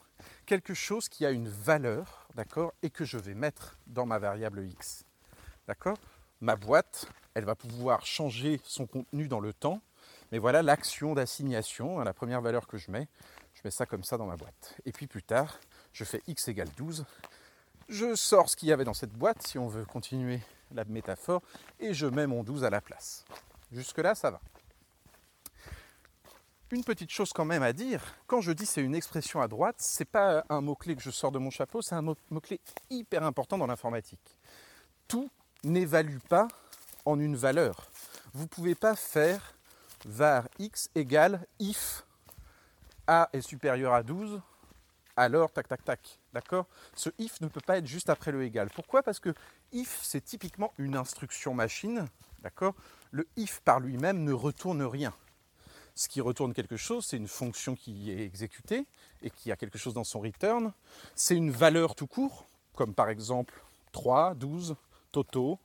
quelque 0.46 0.74
chose 0.74 1.10
qui 1.10 1.26
a 1.26 1.32
une 1.32 1.50
valeur, 1.50 2.28
d'accord, 2.36 2.74
et 2.82 2.90
que 2.90 3.04
je 3.04 3.18
vais 3.18 3.34
mettre 3.34 3.78
dans 3.88 4.06
ma 4.06 4.20
variable 4.20 4.66
x. 4.66 5.04
D'accord 5.68 5.98
Ma 6.40 6.56
boîte, 6.56 7.08
elle 7.34 7.46
va 7.46 7.56
pouvoir 7.56 8.06
changer 8.06 8.62
son 8.64 8.86
contenu 8.86 9.28
dans 9.28 9.40
le 9.40 9.54
temps, 9.54 9.82
mais 10.32 10.38
voilà 10.38 10.62
l'action 10.62 11.14
d'assignation, 11.14 12.00
hein, 12.00 12.04
la 12.04 12.14
première 12.14 12.42
valeur 12.42 12.68
que 12.68 12.78
je 12.78 12.92
mets, 12.92 13.08
je 13.54 13.62
mets 13.66 13.72
ça 13.72 13.86
comme 13.86 14.04
ça 14.04 14.18
dans 14.18 14.26
ma 14.26 14.36
boîte. 14.36 14.76
Et 14.86 14.92
puis 14.92 15.08
plus 15.08 15.24
tard, 15.24 15.60
je 15.92 16.04
fais 16.04 16.22
x 16.28 16.48
égale 16.48 16.70
12, 16.78 17.06
je 17.90 18.16
sors 18.16 18.50
ce 18.50 18.56
qu'il 18.56 18.70
y 18.70 18.72
avait 18.72 18.86
dans 18.86 18.94
cette 18.94 19.14
boîte, 19.14 19.46
si 19.46 19.58
on 19.58 19.68
veut 19.68 19.86
continuer 19.86 20.40
la 20.74 20.86
métaphore, 20.86 21.42
et 21.80 21.94
je 21.94 22.06
mets 22.06 22.28
mon 22.28 22.44
12 22.44 22.64
à 22.64 22.70
la 22.70 22.82
place. 22.82 23.26
Jusque-là, 23.72 24.16
ça 24.16 24.32
va. 24.32 24.42
Une 26.72 26.84
petite 26.84 27.12
chose 27.12 27.32
quand 27.34 27.46
même 27.46 27.62
à 27.62 27.72
dire, 27.72 28.02
quand 28.26 28.42
je 28.42 28.52
dis 28.52 28.66
c'est 28.66 28.82
une 28.82 28.96
expression 28.96 29.42
à 29.42 29.48
droite, 29.48 29.76
c'est 29.78 30.10
pas 30.10 30.44
un 30.50 30.62
mot-clé 30.62 30.96
que 30.96 31.04
je 31.04 31.12
sors 31.12 31.32
de 31.32 31.38
mon 31.38 31.52
chapeau, 31.52 31.84
c'est 31.84 31.94
un 31.94 32.02
mot-clé 32.02 32.60
hyper 32.90 33.24
important 33.24 33.60
dans 33.60 33.68
l'informatique. 33.68 34.38
Tout 35.08 35.30
n'évalue 35.64 36.18
pas 36.30 36.48
en 37.06 37.20
une 37.20 37.36
valeur. 37.36 37.90
Vous 38.34 38.44
ne 38.44 38.48
pouvez 38.48 38.74
pas 38.74 38.96
faire 38.96 39.54
var 40.06 40.48
x 40.58 40.90
égale 40.96 41.46
if 41.60 42.04
a 43.06 43.30
est 43.34 43.42
supérieur 43.42 43.94
à 43.94 44.02
12, 44.02 44.42
alors 45.16 45.52
tac 45.52 45.68
tac 45.68 45.84
tac. 45.84 46.20
D'accord? 46.34 46.66
Ce 46.96 47.10
if 47.20 47.42
ne 47.42 47.48
peut 47.48 47.62
pas 47.62 47.78
être 47.78 47.88
juste 47.88 48.10
après 48.10 48.32
le 48.32 48.44
égal. 48.44 48.70
Pourquoi? 48.74 49.04
Parce 49.04 49.20
que 49.20 49.34
if 49.72 50.00
c'est 50.02 50.24
typiquement 50.24 50.74
une 50.78 50.96
instruction 50.96 51.54
machine. 51.54 52.08
D'accord? 52.42 52.76
Le 53.12 53.28
if 53.38 53.62
par 53.62 53.80
lui-même 53.80 54.24
ne 54.24 54.34
retourne 54.34 54.82
rien. 54.82 55.14
Ce 55.96 56.10
qui 56.10 56.22
retourne 56.22 56.54
quelque 56.54 56.76
chose, 56.76 57.06
c'est 57.06 57.18
une 57.18 57.28
fonction 57.28 57.76
qui 57.76 58.12
est 58.12 58.26
exécutée 58.26 58.88
et 59.22 59.30
qui 59.30 59.52
a 59.52 59.56
quelque 59.56 59.78
chose 59.78 59.94
dans 59.94 60.04
son 60.04 60.22
return. 60.22 60.74
C'est 61.14 61.36
une 61.36 61.52
valeur 61.52 61.94
tout 61.94 62.08
court, 62.08 62.48
comme 62.76 62.96
par 62.96 63.10
exemple 63.10 63.64
3, 63.92 64.34
12, 64.34 64.76
toto, 65.12 65.60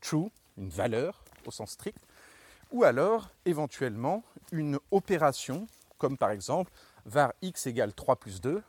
true, 0.00 0.30
une 0.56 0.68
valeur 0.68 1.20
au 1.44 1.50
sens 1.50 1.72
strict, 1.72 1.98
ou 2.70 2.84
alors 2.84 3.30
éventuellement 3.44 4.22
une 4.52 4.78
opération, 4.92 5.66
comme 5.98 6.16
par 6.16 6.30
exemple 6.30 6.70
var 7.04 7.32
x 7.42 7.66
égale 7.66 7.92
3 7.92 8.16
plus 8.16 8.40
2. 8.40 8.62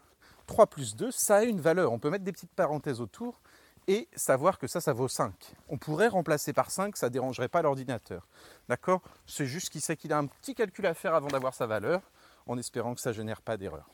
3 0.47 0.67
plus 0.67 0.95
2, 0.95 1.11
ça 1.11 1.37
a 1.37 1.43
une 1.43 1.61
valeur. 1.61 1.91
On 1.91 1.99
peut 1.99 2.09
mettre 2.09 2.23
des 2.23 2.31
petites 2.31 2.53
parenthèses 2.53 3.01
autour 3.01 3.41
et 3.87 4.09
savoir 4.15 4.57
que 4.57 4.67
ça, 4.67 4.81
ça 4.81 4.93
vaut 4.93 5.07
5. 5.07 5.33
On 5.69 5.77
pourrait 5.77 6.07
remplacer 6.07 6.51
par 6.51 6.71
5, 6.71 6.97
ça 6.97 7.07
ne 7.07 7.13
dérangerait 7.13 7.47
pas 7.47 7.61
l'ordinateur. 7.61 8.27
D'accord? 8.67 9.01
C'est 9.25 9.45
juste 9.45 9.69
qu'il 9.69 9.81
sait 9.81 9.95
qu'il 9.95 10.11
a 10.11 10.17
un 10.17 10.25
petit 10.25 10.55
calcul 10.55 10.85
à 10.85 10.93
faire 10.93 11.13
avant 11.13 11.27
d'avoir 11.27 11.53
sa 11.53 11.67
valeur, 11.67 12.01
en 12.47 12.57
espérant 12.57 12.95
que 12.95 13.01
ça 13.01 13.11
ne 13.11 13.15
génère 13.15 13.41
pas 13.41 13.57
d'erreur. 13.57 13.89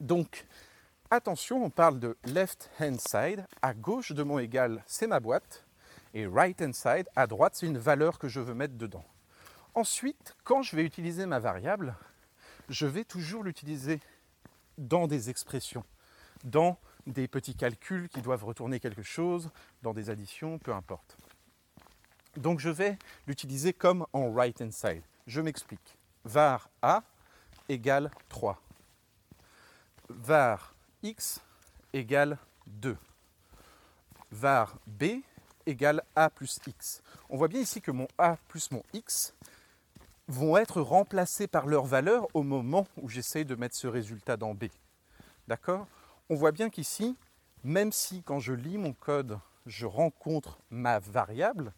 Donc, 0.00 0.46
attention, 1.10 1.62
on 1.62 1.70
parle 1.70 1.98
de 1.98 2.16
left 2.24 2.70
hand 2.80 3.00
side. 3.00 3.46
À 3.60 3.74
gauche 3.74 4.12
de 4.12 4.22
mon 4.22 4.38
égal, 4.38 4.82
c'est 4.86 5.06
ma 5.06 5.20
boîte. 5.20 5.66
Et 6.14 6.26
right 6.26 6.60
hand 6.62 6.74
side, 6.74 7.08
à 7.16 7.26
droite, 7.26 7.56
c'est 7.56 7.66
une 7.66 7.78
valeur 7.78 8.18
que 8.18 8.28
je 8.28 8.40
veux 8.40 8.54
mettre 8.54 8.74
dedans. 8.74 9.04
Ensuite, 9.74 10.34
quand 10.44 10.62
je 10.62 10.76
vais 10.76 10.82
utiliser 10.82 11.26
ma 11.26 11.38
variable, 11.38 11.94
je 12.68 12.86
vais 12.86 13.04
toujours 13.04 13.42
l'utiliser 13.42 14.00
dans 14.78 15.06
des 15.06 15.28
expressions, 15.28 15.84
dans 16.44 16.78
des 17.06 17.28
petits 17.28 17.54
calculs 17.54 18.08
qui 18.08 18.22
doivent 18.22 18.44
retourner 18.44 18.80
quelque 18.80 19.02
chose, 19.02 19.50
dans 19.82 19.92
des 19.92 20.08
additions, 20.08 20.58
peu 20.58 20.72
importe. 20.72 21.16
Donc 22.36 22.60
je 22.60 22.70
vais 22.70 22.98
l'utiliser 23.26 23.72
comme 23.72 24.06
en 24.12 24.32
right 24.32 24.60
hand 24.60 24.72
side. 24.72 25.02
Je 25.26 25.40
m'explique. 25.40 25.96
var 26.24 26.68
a 26.82 27.02
égale 27.68 28.10
3. 28.28 28.60
var 30.08 30.74
x 31.02 31.40
égale 31.92 32.38
2. 32.66 32.96
var 34.30 34.76
b 34.86 35.22
égale 35.66 36.02
a 36.14 36.30
plus 36.30 36.58
x. 36.66 37.02
On 37.28 37.36
voit 37.36 37.48
bien 37.48 37.60
ici 37.60 37.80
que 37.80 37.90
mon 37.90 38.08
a 38.18 38.36
plus 38.48 38.70
mon 38.70 38.82
x 38.92 39.34
vont 40.28 40.56
être 40.56 40.80
remplacés 40.80 41.46
par 41.46 41.66
leur 41.66 41.84
valeur 41.84 42.28
au 42.34 42.42
moment 42.42 42.86
où 43.00 43.08
j'essaye 43.08 43.44
de 43.44 43.54
mettre 43.54 43.76
ce 43.76 43.86
résultat 43.86 44.36
dans 44.36 44.54
B. 44.54 44.64
D'accord? 45.48 45.86
On 46.30 46.34
voit 46.34 46.52
bien 46.52 46.70
qu'ici, 46.70 47.16
même 47.64 47.90
si 47.92 48.22
quand 48.22 48.38
je 48.38 48.52
lis 48.52 48.78
mon 48.78 48.92
code, 48.92 49.38
je 49.66 49.86
rencontre 49.86 50.58
ma 50.70 50.98
variable, 50.98 51.72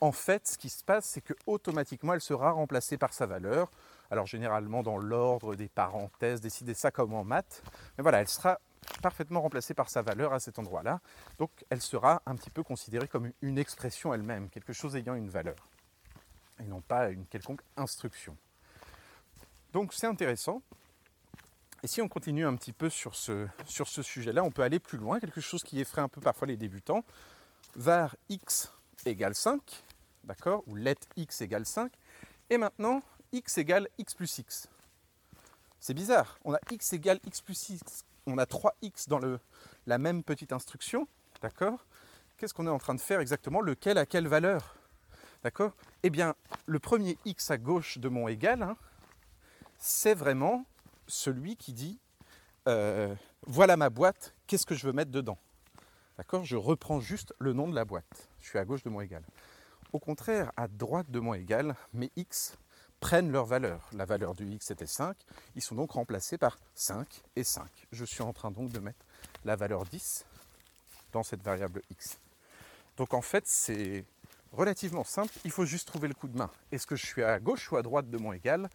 en 0.00 0.12
fait, 0.12 0.46
ce 0.46 0.58
qui 0.58 0.68
se 0.68 0.84
passe, 0.84 1.06
c'est 1.06 1.22
que 1.22 1.32
automatiquement, 1.46 2.14
elle 2.14 2.20
sera 2.20 2.50
remplacée 2.50 2.98
par 2.98 3.14
sa 3.14 3.26
valeur. 3.26 3.70
Alors 4.10 4.26
généralement 4.26 4.82
dans 4.82 4.98
l'ordre 4.98 5.54
des 5.54 5.68
parenthèses, 5.68 6.42
décidez 6.42 6.74
ça 6.74 6.90
comme 6.90 7.14
en 7.14 7.24
maths. 7.24 7.62
Mais 7.96 8.02
voilà, 8.02 8.20
elle 8.20 8.28
sera 8.28 8.60
parfaitement 9.02 9.40
remplacée 9.40 9.72
par 9.72 9.88
sa 9.88 10.02
valeur 10.02 10.34
à 10.34 10.40
cet 10.40 10.58
endroit-là. 10.58 11.00
Donc 11.38 11.50
elle 11.70 11.80
sera 11.80 12.20
un 12.26 12.36
petit 12.36 12.50
peu 12.50 12.62
considérée 12.62 13.08
comme 13.08 13.32
une 13.40 13.58
expression 13.58 14.12
elle-même, 14.12 14.50
quelque 14.50 14.74
chose 14.74 14.94
ayant 14.94 15.14
une 15.14 15.30
valeur, 15.30 15.56
et 16.60 16.64
non 16.64 16.80
pas 16.80 17.10
une 17.10 17.26
quelconque 17.26 17.62
instruction. 17.76 18.36
Donc 19.72 19.92
c'est 19.92 20.06
intéressant. 20.06 20.62
Et 21.82 21.86
si 21.86 22.00
on 22.00 22.08
continue 22.08 22.46
un 22.46 22.56
petit 22.56 22.72
peu 22.72 22.88
sur 22.88 23.14
ce, 23.14 23.46
sur 23.66 23.88
ce 23.88 24.02
sujet-là, 24.02 24.42
on 24.42 24.50
peut 24.50 24.62
aller 24.62 24.78
plus 24.78 24.96
loin, 24.96 25.20
quelque 25.20 25.40
chose 25.40 25.62
qui 25.62 25.80
effraie 25.80 26.00
un 26.00 26.08
peu 26.08 26.20
parfois 26.20 26.46
les 26.48 26.56
débutants. 26.56 27.04
var 27.76 28.16
x 28.28 28.72
égale 29.04 29.34
5, 29.34 29.60
d'accord, 30.24 30.62
ou 30.66 30.76
let 30.76 30.96
x 31.16 31.42
égale 31.42 31.66
5, 31.66 31.92
et 32.48 32.56
maintenant 32.56 33.02
x 33.32 33.58
égale 33.58 33.88
x 33.98 34.14
plus 34.14 34.38
x. 34.38 34.68
C'est 35.78 35.92
bizarre, 35.92 36.38
on 36.44 36.54
a 36.54 36.60
x 36.70 36.92
égale 36.94 37.20
x 37.26 37.42
plus 37.42 37.68
x 37.68 38.04
on 38.26 38.38
a 38.38 38.44
3x 38.44 39.08
dans 39.08 39.18
le, 39.18 39.38
la 39.86 39.98
même 39.98 40.22
petite 40.22 40.52
instruction, 40.52 41.06
d'accord 41.42 41.84
Qu'est-ce 42.36 42.52
qu'on 42.52 42.66
est 42.66 42.70
en 42.70 42.78
train 42.78 42.94
de 42.94 43.00
faire 43.00 43.20
exactement? 43.20 43.60
Lequel 43.60 43.96
à 43.96 44.06
quelle 44.06 44.26
valeur? 44.26 44.76
D'accord? 45.44 45.76
Eh 46.02 46.08
bien, 46.08 46.34
le 46.64 46.78
premier 46.78 47.18
x 47.26 47.50
à 47.50 47.58
gauche 47.58 47.98
de 47.98 48.08
mon 48.08 48.28
égal, 48.28 48.62
hein, 48.62 48.78
c'est 49.76 50.14
vraiment 50.14 50.64
celui 51.06 51.56
qui 51.56 51.74
dit 51.74 52.00
euh, 52.66 53.14
voilà 53.46 53.76
ma 53.76 53.90
boîte, 53.90 54.34
qu'est-ce 54.46 54.64
que 54.64 54.74
je 54.74 54.86
veux 54.86 54.94
mettre 54.94 55.10
dedans? 55.10 55.36
D'accord? 56.16 56.44
Je 56.44 56.56
reprends 56.56 56.98
juste 56.98 57.34
le 57.38 57.52
nom 57.52 57.68
de 57.68 57.74
la 57.74 57.84
boîte. 57.84 58.28
Je 58.40 58.48
suis 58.48 58.58
à 58.58 58.64
gauche 58.64 58.82
de 58.84 58.88
mon 58.88 59.02
égal. 59.02 59.22
Au 59.92 59.98
contraire, 59.98 60.50
à 60.56 60.66
droite 60.66 61.10
de 61.10 61.20
mon 61.20 61.34
égal, 61.34 61.76
mes 61.92 62.10
x 62.16 62.56
prennent 63.00 63.30
leur 63.30 63.44
valeur. 63.44 63.86
La 63.92 64.06
valeur 64.06 64.34
du 64.34 64.50
x 64.50 64.70
était 64.70 64.86
5, 64.86 65.14
ils 65.56 65.62
sont 65.62 65.74
donc 65.74 65.90
remplacés 65.90 66.38
par 66.38 66.58
5 66.74 67.06
et 67.36 67.44
5. 67.44 67.68
Je 67.92 68.06
suis 68.06 68.22
en 68.22 68.32
train 68.32 68.50
donc 68.50 68.72
de 68.72 68.78
mettre 68.78 69.04
la 69.44 69.56
valeur 69.56 69.84
10 69.84 70.24
dans 71.12 71.22
cette 71.22 71.42
variable 71.42 71.82
x. 71.90 72.18
Donc 72.96 73.12
en 73.12 73.20
fait, 73.20 73.46
c'est 73.46 74.06
relativement 74.54 75.04
simple, 75.04 75.32
il 75.44 75.50
faut 75.50 75.64
juste 75.64 75.88
trouver 75.88 76.08
le 76.08 76.14
coup 76.14 76.28
de 76.28 76.36
main. 76.36 76.50
Est-ce 76.72 76.86
que 76.86 76.96
je 76.96 77.04
suis 77.04 77.22
à 77.22 77.38
gauche 77.38 77.70
ou 77.70 77.76
à 77.76 77.82
droite 77.82 78.08
de 78.08 78.18
mon 78.18 78.32
égal? 78.32 78.68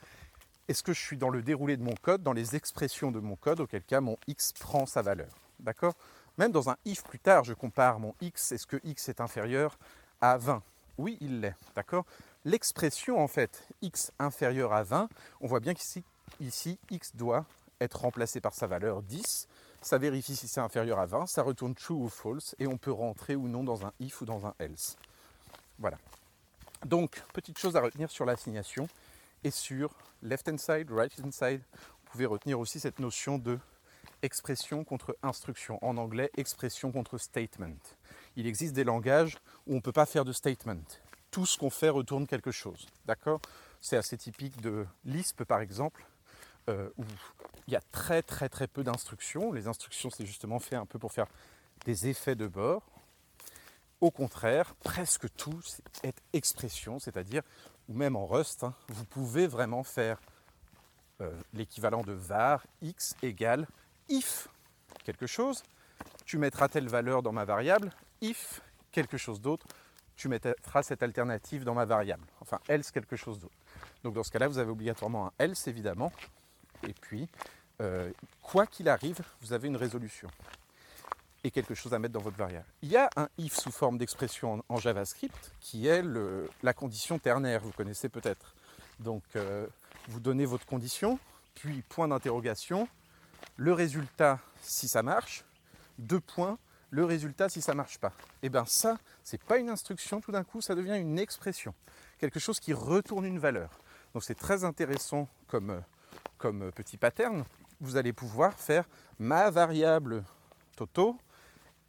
Est-ce 0.67 0.83
que 0.83 0.93
je 0.93 0.99
suis 0.99 1.17
dans 1.17 1.29
le 1.29 1.41
déroulé 1.41 1.77
de 1.77 1.83
mon 1.83 1.95
code, 2.01 2.21
dans 2.21 2.33
les 2.33 2.55
expressions 2.55 3.11
de 3.11 3.19
mon 3.19 3.35
code, 3.35 3.59
auquel 3.59 3.83
cas 3.83 4.01
mon 4.01 4.17
x 4.27 4.53
prend 4.53 4.85
sa 4.85 5.01
valeur? 5.01 5.29
D'accord? 5.59 5.93
Même 6.37 6.51
dans 6.51 6.69
un 6.69 6.77
if 6.85 7.03
plus 7.03 7.19
tard, 7.19 7.43
je 7.43 7.53
compare 7.53 7.99
mon 7.99 8.13
x, 8.21 8.51
est-ce 8.51 8.67
que 8.67 8.77
x 8.83 9.09
est 9.09 9.19
inférieur 9.19 9.77
à 10.21 10.37
20 10.37 10.61
Oui, 10.97 11.17
il 11.21 11.41
l'est, 11.41 11.55
d'accord? 11.75 12.05
L'expression 12.45 13.19
en 13.19 13.27
fait 13.27 13.67
x 13.81 14.11
inférieur 14.19 14.73
à 14.73 14.83
20, 14.83 15.09
on 15.41 15.47
voit 15.47 15.59
bien 15.59 15.73
qu'ici 15.73 16.03
ici, 16.39 16.77
x 16.89 17.15
doit 17.15 17.45
être 17.81 18.01
remplacé 18.01 18.39
par 18.41 18.53
sa 18.53 18.67
valeur 18.67 19.01
10. 19.01 19.47
Ça 19.81 19.97
vérifie 19.97 20.35
si 20.35 20.47
c'est 20.47 20.59
inférieur 20.59 20.99
à 20.99 21.05
20, 21.05 21.27
ça 21.27 21.41
retourne 21.41 21.73
true 21.73 21.95
ou 21.95 22.09
false 22.09 22.55
et 22.59 22.67
on 22.67 22.77
peut 22.77 22.91
rentrer 22.91 23.35
ou 23.35 23.47
non 23.47 23.63
dans 23.63 23.85
un 23.85 23.93
if 23.99 24.21
ou 24.21 24.25
dans 24.25 24.45
un 24.45 24.53
else. 24.59 24.97
Voilà. 25.79 25.97
Donc, 26.85 27.21
petite 27.33 27.57
chose 27.57 27.75
à 27.75 27.81
retenir 27.81 28.11
sur 28.11 28.25
l'assignation 28.25 28.87
et 29.43 29.51
sur 29.51 29.93
left 30.21 30.47
hand 30.47 30.59
side, 30.59 30.91
right 30.91 31.13
hand 31.19 31.33
side. 31.33 31.61
Vous 31.73 32.11
pouvez 32.11 32.25
retenir 32.25 32.59
aussi 32.59 32.79
cette 32.79 32.99
notion 32.99 33.37
de 33.37 33.59
expression 34.21 34.83
contre 34.83 35.17
instruction. 35.23 35.79
En 35.83 35.97
anglais, 35.97 36.29
expression 36.35 36.91
contre 36.91 37.17
statement. 37.17 37.77
il 38.35 38.47
existe 38.47 38.73
des 38.73 38.83
langages 38.83 39.37
où 39.67 39.73
on 39.73 39.75
ne 39.75 39.81
peut 39.81 39.91
pas 39.91 40.05
faire 40.05 40.25
de 40.25 40.33
statement. 40.33 40.83
Tout 41.31 41.45
ce 41.45 41.57
qu'on 41.57 41.69
fait 41.69 41.89
retourne 41.89 42.27
quelque 42.27 42.51
chose. 42.51 42.87
D'accord? 43.05 43.39
C'est 43.81 43.97
assez 43.97 44.17
typique 44.17 44.59
de 44.61 44.85
Lisp 45.05 45.43
par 45.43 45.61
exemple, 45.61 46.05
euh, 46.69 46.89
où 46.97 47.05
il 47.67 47.73
y 47.73 47.77
a 47.77 47.81
très 47.91 48.21
très 48.21 48.49
très 48.49 48.67
peu 48.67 48.83
d'instructions. 48.83 49.51
Les 49.53 49.67
instructions, 49.67 50.09
c'est 50.09 50.25
justement 50.25 50.59
fait 50.59 50.75
un 50.75 50.85
peu 50.85 50.99
pour 50.99 51.13
faire 51.13 51.27
des 51.85 52.07
effets 52.07 52.35
de 52.35 52.47
bord. 52.47 52.83
Au 54.01 54.11
contraire, 54.11 54.75
presque 54.75 55.27
tout 55.35 55.61
est 56.03 56.15
expression, 56.33 56.99
c'est-à-dire, 56.99 57.43
ou 57.89 57.93
même 57.93 58.15
en 58.15 58.25
Rust, 58.25 58.63
hein, 58.63 58.73
vous 58.87 59.05
pouvez 59.05 59.47
vraiment 59.47 59.83
faire 59.83 60.19
euh, 61.21 61.31
l'équivalent 61.53 62.01
de 62.01 62.13
var 62.13 62.65
x 62.81 63.15
égale 63.21 63.67
if 64.07 64.47
quelque 65.03 65.27
chose, 65.27 65.63
tu 66.25 66.37
mettras 66.37 66.69
telle 66.69 66.87
valeur 66.87 67.21
dans 67.21 67.33
ma 67.33 67.43
variable, 67.43 67.91
if 68.21 68.61
quelque 68.91 69.17
chose 69.17 69.41
d'autre, 69.41 69.67
tu 70.15 70.29
mettras 70.29 70.83
cette 70.83 71.03
alternative 71.03 71.63
dans 71.63 71.73
ma 71.73 71.85
variable, 71.85 72.25
enfin 72.39 72.59
else 72.67 72.91
quelque 72.91 73.15
chose 73.15 73.39
d'autre. 73.39 73.57
Donc 74.03 74.13
dans 74.13 74.23
ce 74.23 74.31
cas-là, 74.31 74.47
vous 74.47 74.59
avez 74.59 74.71
obligatoirement 74.71 75.27
un 75.27 75.31
else 75.39 75.67
évidemment, 75.67 76.11
et 76.87 76.93
puis 76.93 77.27
euh, 77.81 78.11
quoi 78.41 78.65
qu'il 78.65 78.87
arrive, 78.87 79.19
vous 79.41 79.53
avez 79.53 79.67
une 79.67 79.77
résolution 79.77 80.29
et 81.43 81.51
quelque 81.51 81.73
chose 81.73 81.93
à 81.93 81.99
mettre 81.99 82.13
dans 82.13 82.21
votre 82.21 82.37
variable. 82.37 82.65
Il 82.81 82.89
y 82.89 82.97
a 82.97 83.09
un 83.15 83.29
if 83.37 83.55
sous 83.55 83.71
forme 83.71 83.97
d'expression 83.97 84.63
en, 84.67 84.77
JavaScript 84.77 85.53
qui 85.59 85.87
est 85.87 86.03
la 86.63 86.73
condition 86.73 87.19
ternaire, 87.19 87.61
vous 87.61 87.71
connaissez 87.71 88.09
peut-être. 88.09 88.53
Donc 88.99 89.23
euh, 89.35 89.65
vous 90.07 90.19
donnez 90.19 90.45
votre 90.45 90.65
condition, 90.65 91.19
puis 91.55 91.81
point 91.83 92.07
d'interrogation, 92.07 92.87
le 93.55 93.73
résultat 93.73 94.39
si 94.61 94.87
ça 94.87 95.03
marche, 95.03 95.45
deux 95.97 96.19
points, 96.19 96.57
le 96.89 97.05
résultat 97.05 97.49
si 97.49 97.61
ça 97.61 97.73
marche 97.73 97.99
pas. 97.99 98.13
Et 98.41 98.47
eh 98.47 98.49
bien 98.49 98.65
ça, 98.65 98.97
c'est 99.23 99.41
pas 99.41 99.57
une 99.57 99.69
instruction, 99.69 100.19
tout 100.19 100.31
d'un 100.31 100.43
coup 100.43 100.61
ça 100.61 100.75
devient 100.75 100.97
une 100.97 101.19
expression, 101.19 101.73
quelque 102.17 102.39
chose 102.39 102.59
qui 102.59 102.73
retourne 102.73 103.25
une 103.25 103.39
valeur. 103.39 103.79
Donc 104.13 104.23
c'est 104.23 104.35
très 104.35 104.63
intéressant 104.63 105.29
comme, 105.47 105.81
comme 106.37 106.71
petit 106.71 106.97
pattern. 106.97 107.45
Vous 107.79 107.95
allez 107.95 108.11
pouvoir 108.11 108.53
faire 108.53 108.85
ma 109.19 109.49
variable 109.51 110.23
toto 110.75 111.17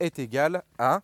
est 0.00 0.19
égal 0.19 0.64
à, 0.78 1.02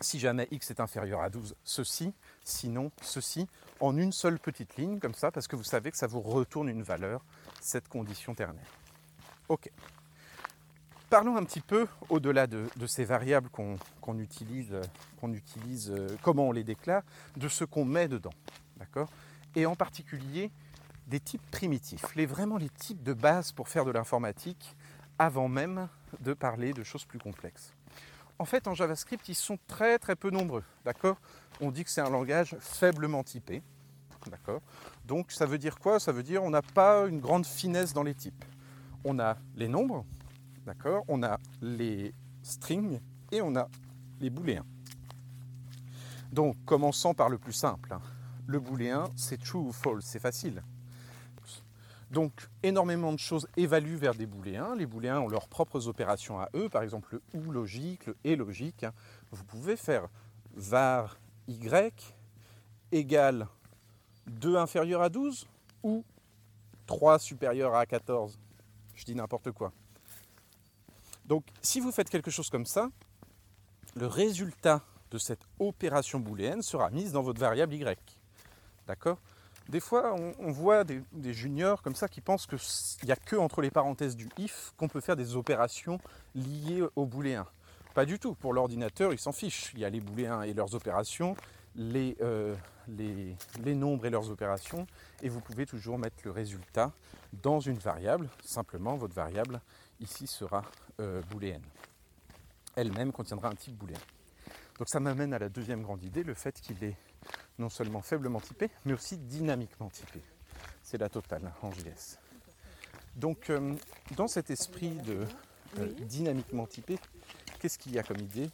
si 0.00 0.18
jamais 0.18 0.48
x 0.50 0.70
est 0.70 0.80
inférieur 0.80 1.20
à 1.20 1.30
12, 1.30 1.54
ceci, 1.64 2.12
sinon 2.44 2.90
ceci, 3.02 3.46
en 3.80 3.96
une 3.96 4.12
seule 4.12 4.38
petite 4.38 4.76
ligne, 4.76 4.98
comme 4.98 5.14
ça, 5.14 5.30
parce 5.30 5.48
que 5.48 5.56
vous 5.56 5.64
savez 5.64 5.90
que 5.90 5.96
ça 5.96 6.06
vous 6.06 6.20
retourne 6.20 6.68
une 6.68 6.82
valeur, 6.82 7.24
cette 7.60 7.88
condition 7.88 8.34
ternaire. 8.34 8.70
Ok. 9.48 9.70
Parlons 11.10 11.36
un 11.36 11.44
petit 11.44 11.60
peu 11.60 11.86
au-delà 12.08 12.46
de, 12.46 12.66
ces 12.86 13.04
variables 13.04 13.48
qu'on 13.50 14.18
utilise, 14.18 14.74
utilise 15.22 15.90
euh, 15.90 16.08
comment 16.22 16.48
on 16.48 16.52
les 16.52 16.64
déclare, 16.64 17.02
de 17.36 17.48
ce 17.48 17.64
qu'on 17.64 17.84
met 17.84 18.08
dedans. 18.08 18.34
D'accord? 18.76 19.08
Et 19.54 19.66
en 19.66 19.76
particulier 19.76 20.50
des 21.06 21.20
types 21.20 21.48
primitifs, 21.50 22.14
les, 22.16 22.26
vraiment 22.26 22.56
les 22.56 22.68
types 22.68 23.02
de 23.02 23.12
base 23.12 23.52
pour 23.52 23.68
faire 23.68 23.84
de 23.84 23.92
l'informatique 23.92 24.76
avant 25.18 25.48
même 25.48 25.88
de 26.20 26.34
parler 26.34 26.72
de 26.72 26.82
choses 26.82 27.04
plus 27.04 27.18
complexes. 27.18 27.72
En 28.38 28.44
fait, 28.44 28.68
en 28.68 28.74
JavaScript, 28.74 29.28
ils 29.28 29.34
sont 29.34 29.58
très 29.66 29.98
très 29.98 30.16
peu 30.16 30.30
nombreux. 30.30 30.64
D'accord? 30.84 31.16
On 31.60 31.70
dit 31.70 31.84
que 31.84 31.90
c'est 31.90 32.02
un 32.02 32.10
langage 32.10 32.56
faiblement 32.60 33.24
typé. 33.24 33.62
D'accord? 34.30 34.60
Donc 35.04 35.30
ça 35.30 35.46
veut 35.46 35.58
dire 35.58 35.78
quoi? 35.78 36.00
Ça 36.00 36.12
veut 36.12 36.22
dire 36.22 36.42
on 36.42 36.50
n'a 36.50 36.62
pas 36.62 37.06
une 37.06 37.20
grande 37.20 37.46
finesse 37.46 37.92
dans 37.92 38.02
les 38.02 38.14
types. 38.14 38.44
On 39.04 39.18
a 39.20 39.36
les 39.54 39.68
nombres, 39.68 40.04
d'accord? 40.64 41.04
On 41.06 41.22
a 41.22 41.38
les 41.62 42.12
strings 42.42 43.00
et 43.30 43.40
on 43.40 43.54
a 43.54 43.68
les 44.20 44.30
booléens. 44.30 44.66
Donc 46.32 46.56
commençons 46.64 47.14
par 47.14 47.28
le 47.28 47.38
plus 47.38 47.52
simple. 47.52 47.92
Hein. 47.92 48.00
Le 48.46 48.58
booléen, 48.58 49.04
c'est 49.16 49.40
true 49.40 49.60
ou 49.60 49.72
false, 49.72 50.04
c'est 50.04 50.18
facile. 50.18 50.62
Donc 52.10 52.48
énormément 52.62 53.12
de 53.12 53.18
choses 53.18 53.48
évaluent 53.56 53.96
vers 53.96 54.14
des 54.14 54.26
booléens. 54.26 54.76
Les 54.76 54.86
booléens 54.86 55.20
ont 55.20 55.28
leurs 55.28 55.48
propres 55.48 55.88
opérations 55.88 56.38
à 56.38 56.48
eux, 56.54 56.68
par 56.68 56.82
exemple 56.82 57.14
le 57.14 57.40
ou 57.40 57.50
logique, 57.50 58.06
le 58.06 58.16
et 58.24 58.36
logique. 58.36 58.86
Vous 59.32 59.44
pouvez 59.44 59.76
faire 59.76 60.08
var 60.54 61.18
y 61.48 61.58
égale 62.92 63.48
2 64.26 64.56
inférieur 64.56 65.02
à 65.02 65.08
12 65.08 65.46
ou 65.82 66.04
3 66.86 67.18
supérieur 67.18 67.74
à 67.74 67.86
14. 67.86 68.38
Je 68.94 69.04
dis 69.04 69.14
n'importe 69.14 69.50
quoi. 69.50 69.72
Donc 71.26 71.44
si 71.60 71.80
vous 71.80 71.90
faites 71.90 72.08
quelque 72.08 72.30
chose 72.30 72.50
comme 72.50 72.66
ça, 72.66 72.88
le 73.96 74.06
résultat 74.06 74.82
de 75.10 75.18
cette 75.18 75.42
opération 75.58 76.20
booléenne 76.20 76.62
sera 76.62 76.90
mis 76.90 77.10
dans 77.10 77.22
votre 77.22 77.40
variable 77.40 77.74
y. 77.74 78.18
D'accord? 78.86 79.18
Des 79.68 79.80
fois, 79.80 80.14
on, 80.38 80.52
voit 80.52 80.84
des, 80.84 81.32
juniors 81.32 81.82
comme 81.82 81.94
ça 81.94 82.08
qui 82.08 82.20
pensent 82.20 82.46
qu'il 82.46 82.58
n'y 83.06 83.12
a 83.12 83.16
que 83.16 83.36
entre 83.36 83.62
les 83.62 83.70
parenthèses 83.70 84.14
du 84.14 84.28
if 84.38 84.72
qu'on 84.76 84.88
peut 84.88 85.00
faire 85.00 85.16
des 85.16 85.34
opérations 85.34 85.98
liées 86.34 86.84
au 86.94 87.04
booléen. 87.04 87.46
Pas 87.94 88.04
du 88.04 88.18
tout. 88.18 88.34
Pour 88.34 88.52
l'ordinateur, 88.52 89.12
il 89.12 89.18
s'en 89.18 89.32
fiche. 89.32 89.72
Il 89.74 89.80
y 89.80 89.84
a 89.84 89.90
les 89.90 90.00
booléens 90.00 90.42
et 90.42 90.52
leurs 90.52 90.74
opérations, 90.74 91.34
euh, 91.78 92.54
les, 92.88 93.36
les, 93.64 93.74
nombres 93.74 94.06
et 94.06 94.10
leurs 94.10 94.30
opérations, 94.30 94.86
et 95.22 95.28
vous 95.28 95.40
pouvez 95.40 95.66
toujours 95.66 95.98
mettre 95.98 96.16
le 96.24 96.30
résultat 96.30 96.92
dans 97.42 97.58
une 97.58 97.78
variable. 97.78 98.28
Simplement, 98.44 98.96
votre 98.96 99.14
variable 99.14 99.60
ici 100.00 100.26
sera 100.26 100.62
euh, 101.00 101.22
booléenne. 101.30 101.64
Elle-même 102.76 103.10
contiendra 103.10 103.48
un 103.48 103.54
type 103.54 103.76
booléen. 103.76 103.98
Donc 104.78 104.88
ça 104.88 105.00
m'amène 105.00 105.32
à 105.32 105.38
la 105.38 105.48
deuxième 105.48 105.82
grande 105.82 106.04
idée, 106.04 106.22
le 106.22 106.34
fait 106.34 106.60
qu'il 106.60 106.84
est 106.84 106.96
non 107.58 107.68
seulement 107.68 108.02
faiblement 108.02 108.40
typé, 108.40 108.70
mais 108.84 108.92
aussi 108.92 109.16
dynamiquement 109.16 109.88
typé. 109.88 110.20
C'est 110.82 110.98
la 110.98 111.08
totale 111.08 111.52
en 111.62 111.70
JS. 111.72 112.18
Donc, 113.16 113.50
euh, 113.50 113.74
dans 114.16 114.28
cet 114.28 114.50
esprit 114.50 114.90
de 114.90 115.26
euh, 115.78 115.86
dynamiquement 116.02 116.66
typé, 116.66 116.98
qu'est-ce 117.58 117.78
qu'il 117.78 117.92
y 117.92 117.98
a 117.98 118.02
comme 118.02 118.18
idée? 118.18 118.50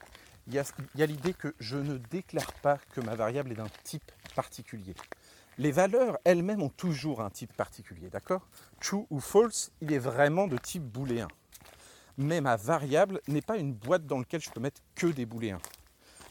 Il 0.49 0.55
y 0.55 0.59
a, 0.59 1.07
l'idée 1.07 1.35
que 1.35 1.55
je 1.61 1.77
ne 1.77 1.99
déclare 1.99 2.53
pas 2.55 2.79
que 2.93 3.01
ma 3.01 3.15
variable 3.15 3.53
est 3.53 3.57
d'un 3.57 3.69
type 3.85 4.11
particulier. 4.35 4.95
Les 5.59 5.71
valeurs 5.71 6.19
elles-mêmes 6.25 6.63
ont 6.63 6.69
toujours 6.71 7.21
un 7.21 7.31
type 7.31 7.53
particulier, 7.53 8.09
d'accord? 8.09 8.49
True 8.81 9.07
ou 9.11 9.21
false, 9.21 9.71
il 9.81 9.93
est 9.93 9.99
vraiment 9.99 10.49
de 10.49 10.57
type 10.57 10.83
booléen. 10.83 11.29
Mais 12.19 12.41
ma 12.41 12.57
variable 12.57 13.21
n'est 13.29 13.43
pas 13.43 13.57
une 13.57 13.73
boîte 13.73 14.07
dans 14.07 14.19
laquelle 14.19 14.41
je 14.41 14.51
peux 14.51 14.61
mettre 14.61 14.81
que 14.95 15.07
des 15.07 15.27
booléens 15.27 15.61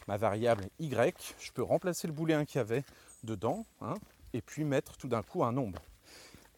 ma 0.08 0.16
variable 0.16 0.64
y, 0.78 0.90
je 0.90 1.52
peux 1.52 1.62
remplacer 1.62 2.06
le 2.06 2.12
booléen 2.12 2.44
qu'il 2.44 2.58
y 2.58 2.60
avait 2.60 2.84
dedans, 3.24 3.64
hein, 3.80 3.94
et 4.32 4.40
puis 4.40 4.64
mettre 4.64 4.96
tout 4.96 5.08
d'un 5.08 5.22
coup 5.22 5.44
un 5.44 5.52
nombre. 5.52 5.80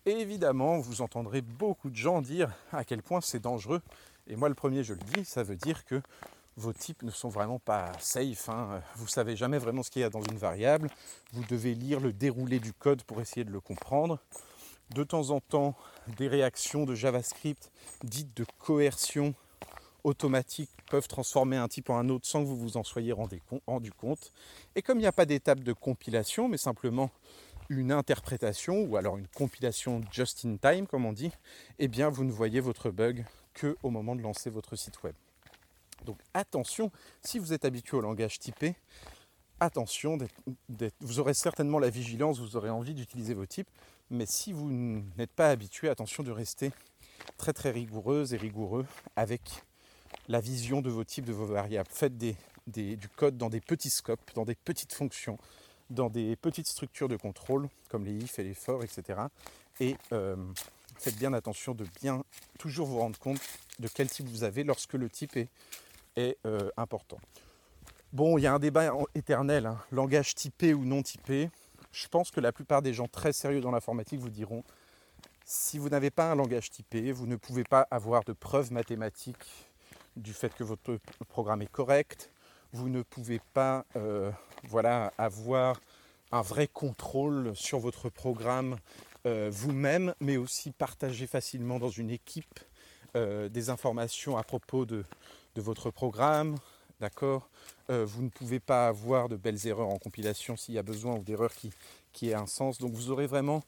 Évidemment, 0.06 0.78
vous 0.78 1.00
entendrez 1.00 1.40
beaucoup 1.40 1.88
de 1.88 1.96
gens 1.96 2.20
dire 2.20 2.52
à 2.72 2.84
quel 2.84 3.02
point 3.02 3.20
c'est 3.20 3.40
dangereux. 3.40 3.80
Et 4.26 4.36
moi, 4.36 4.48
le 4.48 4.54
premier, 4.54 4.84
je 4.84 4.94
le 4.94 5.00
dis, 5.14 5.24
ça 5.24 5.42
veut 5.42 5.56
dire 5.56 5.84
que 5.84 6.00
vos 6.56 6.72
types 6.72 7.02
ne 7.02 7.10
sont 7.10 7.28
vraiment 7.28 7.58
pas 7.58 7.92
safe. 7.98 8.48
Hein. 8.48 8.82
Vous 8.96 9.04
ne 9.04 9.10
savez 9.10 9.36
jamais 9.36 9.58
vraiment 9.58 9.82
ce 9.82 9.90
qu'il 9.90 10.02
y 10.02 10.04
a 10.04 10.10
dans 10.10 10.22
une 10.22 10.36
variable. 10.36 10.90
Vous 11.32 11.42
devez 11.48 11.74
lire 11.74 12.00
le 12.00 12.12
déroulé 12.12 12.60
du 12.60 12.72
code 12.72 13.02
pour 13.02 13.20
essayer 13.20 13.44
de 13.44 13.50
le 13.50 13.60
comprendre. 13.60 14.18
De 14.94 15.02
temps 15.02 15.30
en 15.30 15.40
temps, 15.40 15.74
des 16.18 16.28
réactions 16.28 16.84
de 16.84 16.94
JavaScript 16.94 17.70
dites 18.02 18.36
de 18.36 18.44
coercion 18.58 19.34
automatiques 20.04 20.70
peuvent 20.90 21.08
transformer 21.08 21.56
un 21.56 21.66
type 21.66 21.90
en 21.90 21.98
un 21.98 22.08
autre 22.10 22.26
sans 22.26 22.42
que 22.42 22.46
vous 22.46 22.56
vous 22.56 22.76
en 22.76 22.84
soyez 22.84 23.12
rendu 23.12 23.90
compte. 23.92 24.32
Et 24.76 24.82
comme 24.82 24.98
il 24.98 25.02
n'y 25.02 25.06
a 25.06 25.12
pas 25.12 25.26
d'étape 25.26 25.60
de 25.60 25.72
compilation, 25.72 26.48
mais 26.48 26.58
simplement 26.58 27.10
une 27.70 27.92
interprétation 27.92 28.82
ou 28.82 28.96
alors 28.96 29.16
une 29.16 29.26
compilation 29.28 30.02
just 30.12 30.44
in 30.44 30.56
time 30.56 30.86
comme 30.86 31.06
on 31.06 31.12
dit, 31.12 31.32
eh 31.78 31.88
bien 31.88 32.10
vous 32.10 32.24
ne 32.24 32.30
voyez 32.30 32.60
votre 32.60 32.90
bug 32.90 33.24
que 33.54 33.76
au 33.82 33.90
moment 33.90 34.14
de 34.14 34.20
lancer 34.22 34.50
votre 34.50 34.76
site 34.76 35.02
web. 35.02 35.14
Donc 36.04 36.18
attention, 36.34 36.90
si 37.22 37.38
vous 37.38 37.52
êtes 37.52 37.64
habitué 37.64 37.96
au 37.96 38.00
langage 38.02 38.38
typé, 38.38 38.76
attention, 39.60 40.18
vous 41.00 41.18
aurez 41.18 41.32
certainement 41.32 41.78
la 41.78 41.88
vigilance, 41.88 42.38
vous 42.38 42.56
aurez 42.56 42.68
envie 42.68 42.92
d'utiliser 42.92 43.32
vos 43.32 43.46
types, 43.46 43.70
mais 44.10 44.26
si 44.26 44.52
vous 44.52 44.70
n'êtes 45.16 45.32
pas 45.32 45.48
habitué, 45.48 45.88
attention 45.88 46.22
de 46.22 46.30
rester 46.30 46.72
très 47.38 47.54
très 47.54 47.70
rigoureuse 47.70 48.34
et 48.34 48.36
rigoureux 48.36 48.84
avec 49.16 49.64
la 50.28 50.40
vision 50.40 50.80
de 50.80 50.90
vos 50.90 51.04
types, 51.04 51.24
de 51.24 51.32
vos 51.32 51.46
variables. 51.46 51.88
Faites 51.90 52.16
du 52.16 53.08
code 53.16 53.36
dans 53.36 53.50
des 53.50 53.60
petits 53.60 53.90
scopes, 53.90 54.30
dans 54.34 54.44
des 54.44 54.54
petites 54.54 54.92
fonctions, 54.92 55.38
dans 55.90 56.10
des 56.10 56.36
petites 56.36 56.66
structures 56.66 57.08
de 57.08 57.16
contrôle, 57.16 57.68
comme 57.88 58.04
les 58.04 58.14
if 58.14 58.38
et 58.38 58.44
les 58.44 58.54
for, 58.54 58.82
etc. 58.82 59.20
Et 59.80 59.96
euh, 60.12 60.36
faites 60.98 61.16
bien 61.16 61.32
attention 61.32 61.74
de 61.74 61.84
bien 62.00 62.24
toujours 62.58 62.86
vous 62.86 62.98
rendre 62.98 63.18
compte 63.18 63.40
de 63.78 63.88
quel 63.88 64.08
type 64.08 64.28
vous 64.28 64.44
avez 64.44 64.64
lorsque 64.64 64.94
le 64.94 65.10
type 65.10 65.36
est, 65.36 65.48
est 66.16 66.38
euh, 66.46 66.70
important. 66.76 67.18
Bon, 68.12 68.38
il 68.38 68.42
y 68.42 68.46
a 68.46 68.54
un 68.54 68.60
débat 68.60 68.92
éternel, 69.14 69.66
hein. 69.66 69.78
langage 69.90 70.34
typé 70.34 70.72
ou 70.72 70.84
non 70.84 71.02
typé. 71.02 71.50
Je 71.90 72.06
pense 72.08 72.30
que 72.30 72.40
la 72.40 72.52
plupart 72.52 72.80
des 72.80 72.94
gens 72.94 73.08
très 73.08 73.32
sérieux 73.32 73.60
dans 73.60 73.72
l'informatique 73.72 74.20
vous 74.20 74.30
diront 74.30 74.62
si 75.44 75.78
vous 75.78 75.88
n'avez 75.88 76.10
pas 76.10 76.30
un 76.30 76.34
langage 76.34 76.70
typé, 76.70 77.12
vous 77.12 77.26
ne 77.26 77.36
pouvez 77.36 77.64
pas 77.64 77.86
avoir 77.90 78.24
de 78.24 78.32
preuves 78.32 78.72
mathématiques 78.72 79.66
du 80.16 80.32
fait 80.32 80.54
que 80.54 80.64
votre 80.64 80.98
programme 81.28 81.62
est 81.62 81.70
correct, 81.70 82.30
vous 82.74 82.88
ne 82.88 83.02
pouvez 83.02 83.40
pas 83.52 83.84
euh, 83.94 84.32
voilà, 84.64 85.12
avoir 85.16 85.80
un 86.32 86.42
vrai 86.42 86.66
contrôle 86.66 87.54
sur 87.54 87.78
votre 87.78 88.08
programme 88.08 88.76
euh, 89.26 89.48
vous-même, 89.52 90.12
mais 90.20 90.36
aussi 90.36 90.72
partager 90.72 91.28
facilement 91.28 91.78
dans 91.78 91.88
une 91.88 92.10
équipe 92.10 92.58
euh, 93.14 93.48
des 93.48 93.70
informations 93.70 94.36
à 94.36 94.42
propos 94.42 94.84
de, 94.84 95.04
votre 95.56 95.90
programme. 95.90 96.56
D'accord? 97.00 97.48
Vous 97.88 98.22
ne 98.22 98.28
pouvez 98.28 98.60
pas 98.60 98.88
avoir 98.88 99.28
de 99.28 99.36
belles 99.36 99.66
erreurs 99.66 99.88
en 99.88 99.98
compilation 99.98 100.56
s'il 100.56 100.74
y 100.74 100.78
a 100.78 100.82
besoin 100.82 101.16
ou 101.16 101.22
d'erreurs 101.22 101.52
qui, 101.52 101.70
qui 102.12 102.30
aient 102.30 102.34
un 102.34 102.46
sens. 102.46 102.78
Donc 102.78 102.92
vous 102.92 103.10
aurez 103.10 103.26
vraiment 103.26 103.62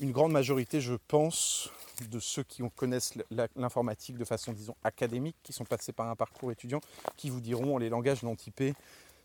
une 0.00 0.12
grande 0.12 0.32
majorité, 0.32 0.80
je 0.80 0.94
pense, 1.08 1.70
de 2.10 2.18
ceux 2.18 2.42
qui 2.42 2.62
connaissent 2.76 3.14
l'informatique 3.56 4.18
de 4.18 4.24
façon, 4.24 4.52
disons, 4.52 4.76
académique, 4.82 5.36
qui 5.42 5.52
sont 5.52 5.64
passés 5.64 5.92
par 5.92 6.08
un 6.08 6.16
parcours 6.16 6.50
étudiant, 6.50 6.80
qui 7.16 7.30
vous 7.30 7.40
diront 7.40 7.78
les 7.78 7.88
langages 7.88 8.22
non 8.22 8.34
typés, 8.34 8.74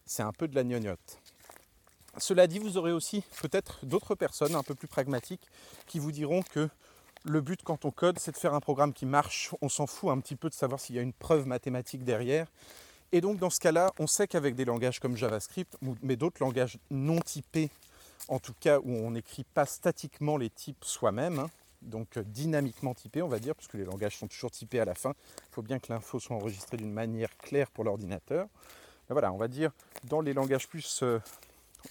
c'est 0.05 0.23
un 0.23 0.31
peu 0.31 0.47
de 0.47 0.55
la 0.55 0.63
gnognotte. 0.63 1.19
Cela 2.17 2.47
dit, 2.47 2.59
vous 2.59 2.77
aurez 2.77 2.91
aussi 2.91 3.23
peut-être 3.41 3.85
d'autres 3.85 4.15
personnes 4.15 4.55
un 4.55 4.63
peu 4.63 4.75
plus 4.75 4.87
pragmatiques 4.87 5.47
qui 5.87 5.99
vous 5.99 6.11
diront 6.11 6.41
que 6.41 6.69
le 7.25 7.41
but 7.41 7.61
quand 7.63 7.85
on 7.85 7.91
code, 7.91 8.19
c'est 8.19 8.31
de 8.31 8.37
faire 8.37 8.53
un 8.53 8.59
programme 8.59 8.93
qui 8.93 9.05
marche. 9.05 9.51
On 9.61 9.69
s'en 9.69 9.87
fout 9.87 10.09
un 10.09 10.19
petit 10.19 10.35
peu 10.35 10.49
de 10.49 10.53
savoir 10.53 10.79
s'il 10.79 10.95
y 10.95 10.99
a 10.99 11.01
une 11.01 11.13
preuve 11.13 11.47
mathématique 11.47 12.03
derrière. 12.03 12.47
Et 13.11 13.21
donc 13.21 13.37
dans 13.37 13.49
ce 13.49 13.59
cas-là, 13.59 13.91
on 13.99 14.07
sait 14.07 14.27
qu'avec 14.27 14.55
des 14.55 14.65
langages 14.65 14.99
comme 14.99 15.17
JavaScript, 15.17 15.77
mais 16.01 16.15
d'autres 16.15 16.41
langages 16.41 16.77
non 16.89 17.19
typés, 17.19 17.69
en 18.27 18.39
tout 18.39 18.53
cas 18.59 18.79
où 18.79 18.91
on 18.91 19.11
n'écrit 19.11 19.43
pas 19.43 19.65
statiquement 19.65 20.37
les 20.37 20.49
types 20.49 20.83
soi-même, 20.83 21.39
hein, 21.39 21.49
donc 21.81 22.17
euh, 22.17 22.23
dynamiquement 22.23 22.93
typés, 22.93 23.21
on 23.21 23.27
va 23.27 23.39
dire, 23.39 23.55
puisque 23.55 23.75
les 23.75 23.85
langages 23.85 24.17
sont 24.17 24.27
toujours 24.27 24.51
typés 24.51 24.79
à 24.79 24.85
la 24.85 24.95
fin. 24.95 25.13
Il 25.49 25.53
faut 25.53 25.61
bien 25.61 25.79
que 25.79 25.91
l'info 25.91 26.19
soit 26.19 26.35
enregistrée 26.35 26.77
d'une 26.77 26.91
manière 26.91 27.35
claire 27.37 27.71
pour 27.71 27.83
l'ordinateur. 27.83 28.47
Voilà, 29.09 29.31
on 29.31 29.37
va 29.37 29.47
dire 29.47 29.71
dans 30.03 30.21
les 30.21 30.33
langages 30.33 30.67
plus 30.67 31.01
euh, 31.01 31.19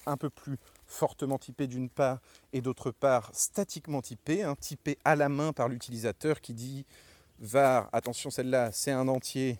un 0.07 0.17
peu 0.17 0.31
plus 0.31 0.59
fortement 0.87 1.39
typés 1.39 1.67
d'une 1.67 1.89
part 1.89 2.19
et 2.53 2.61
d'autre 2.61 2.91
part 2.91 3.31
statiquement 3.35 4.03
typés, 4.03 4.43
hein, 4.45 4.55
typés 4.55 4.99
à 5.05 5.17
la 5.17 5.29
main 5.29 5.53
par 5.53 5.69
l'utilisateur 5.69 6.41
qui 6.41 6.55
dit 6.55 6.87
var, 7.41 7.89
attention 7.93 8.31
celle-là 8.31 8.71
c'est 8.73 8.93
un 8.93 9.09
entier, 9.09 9.59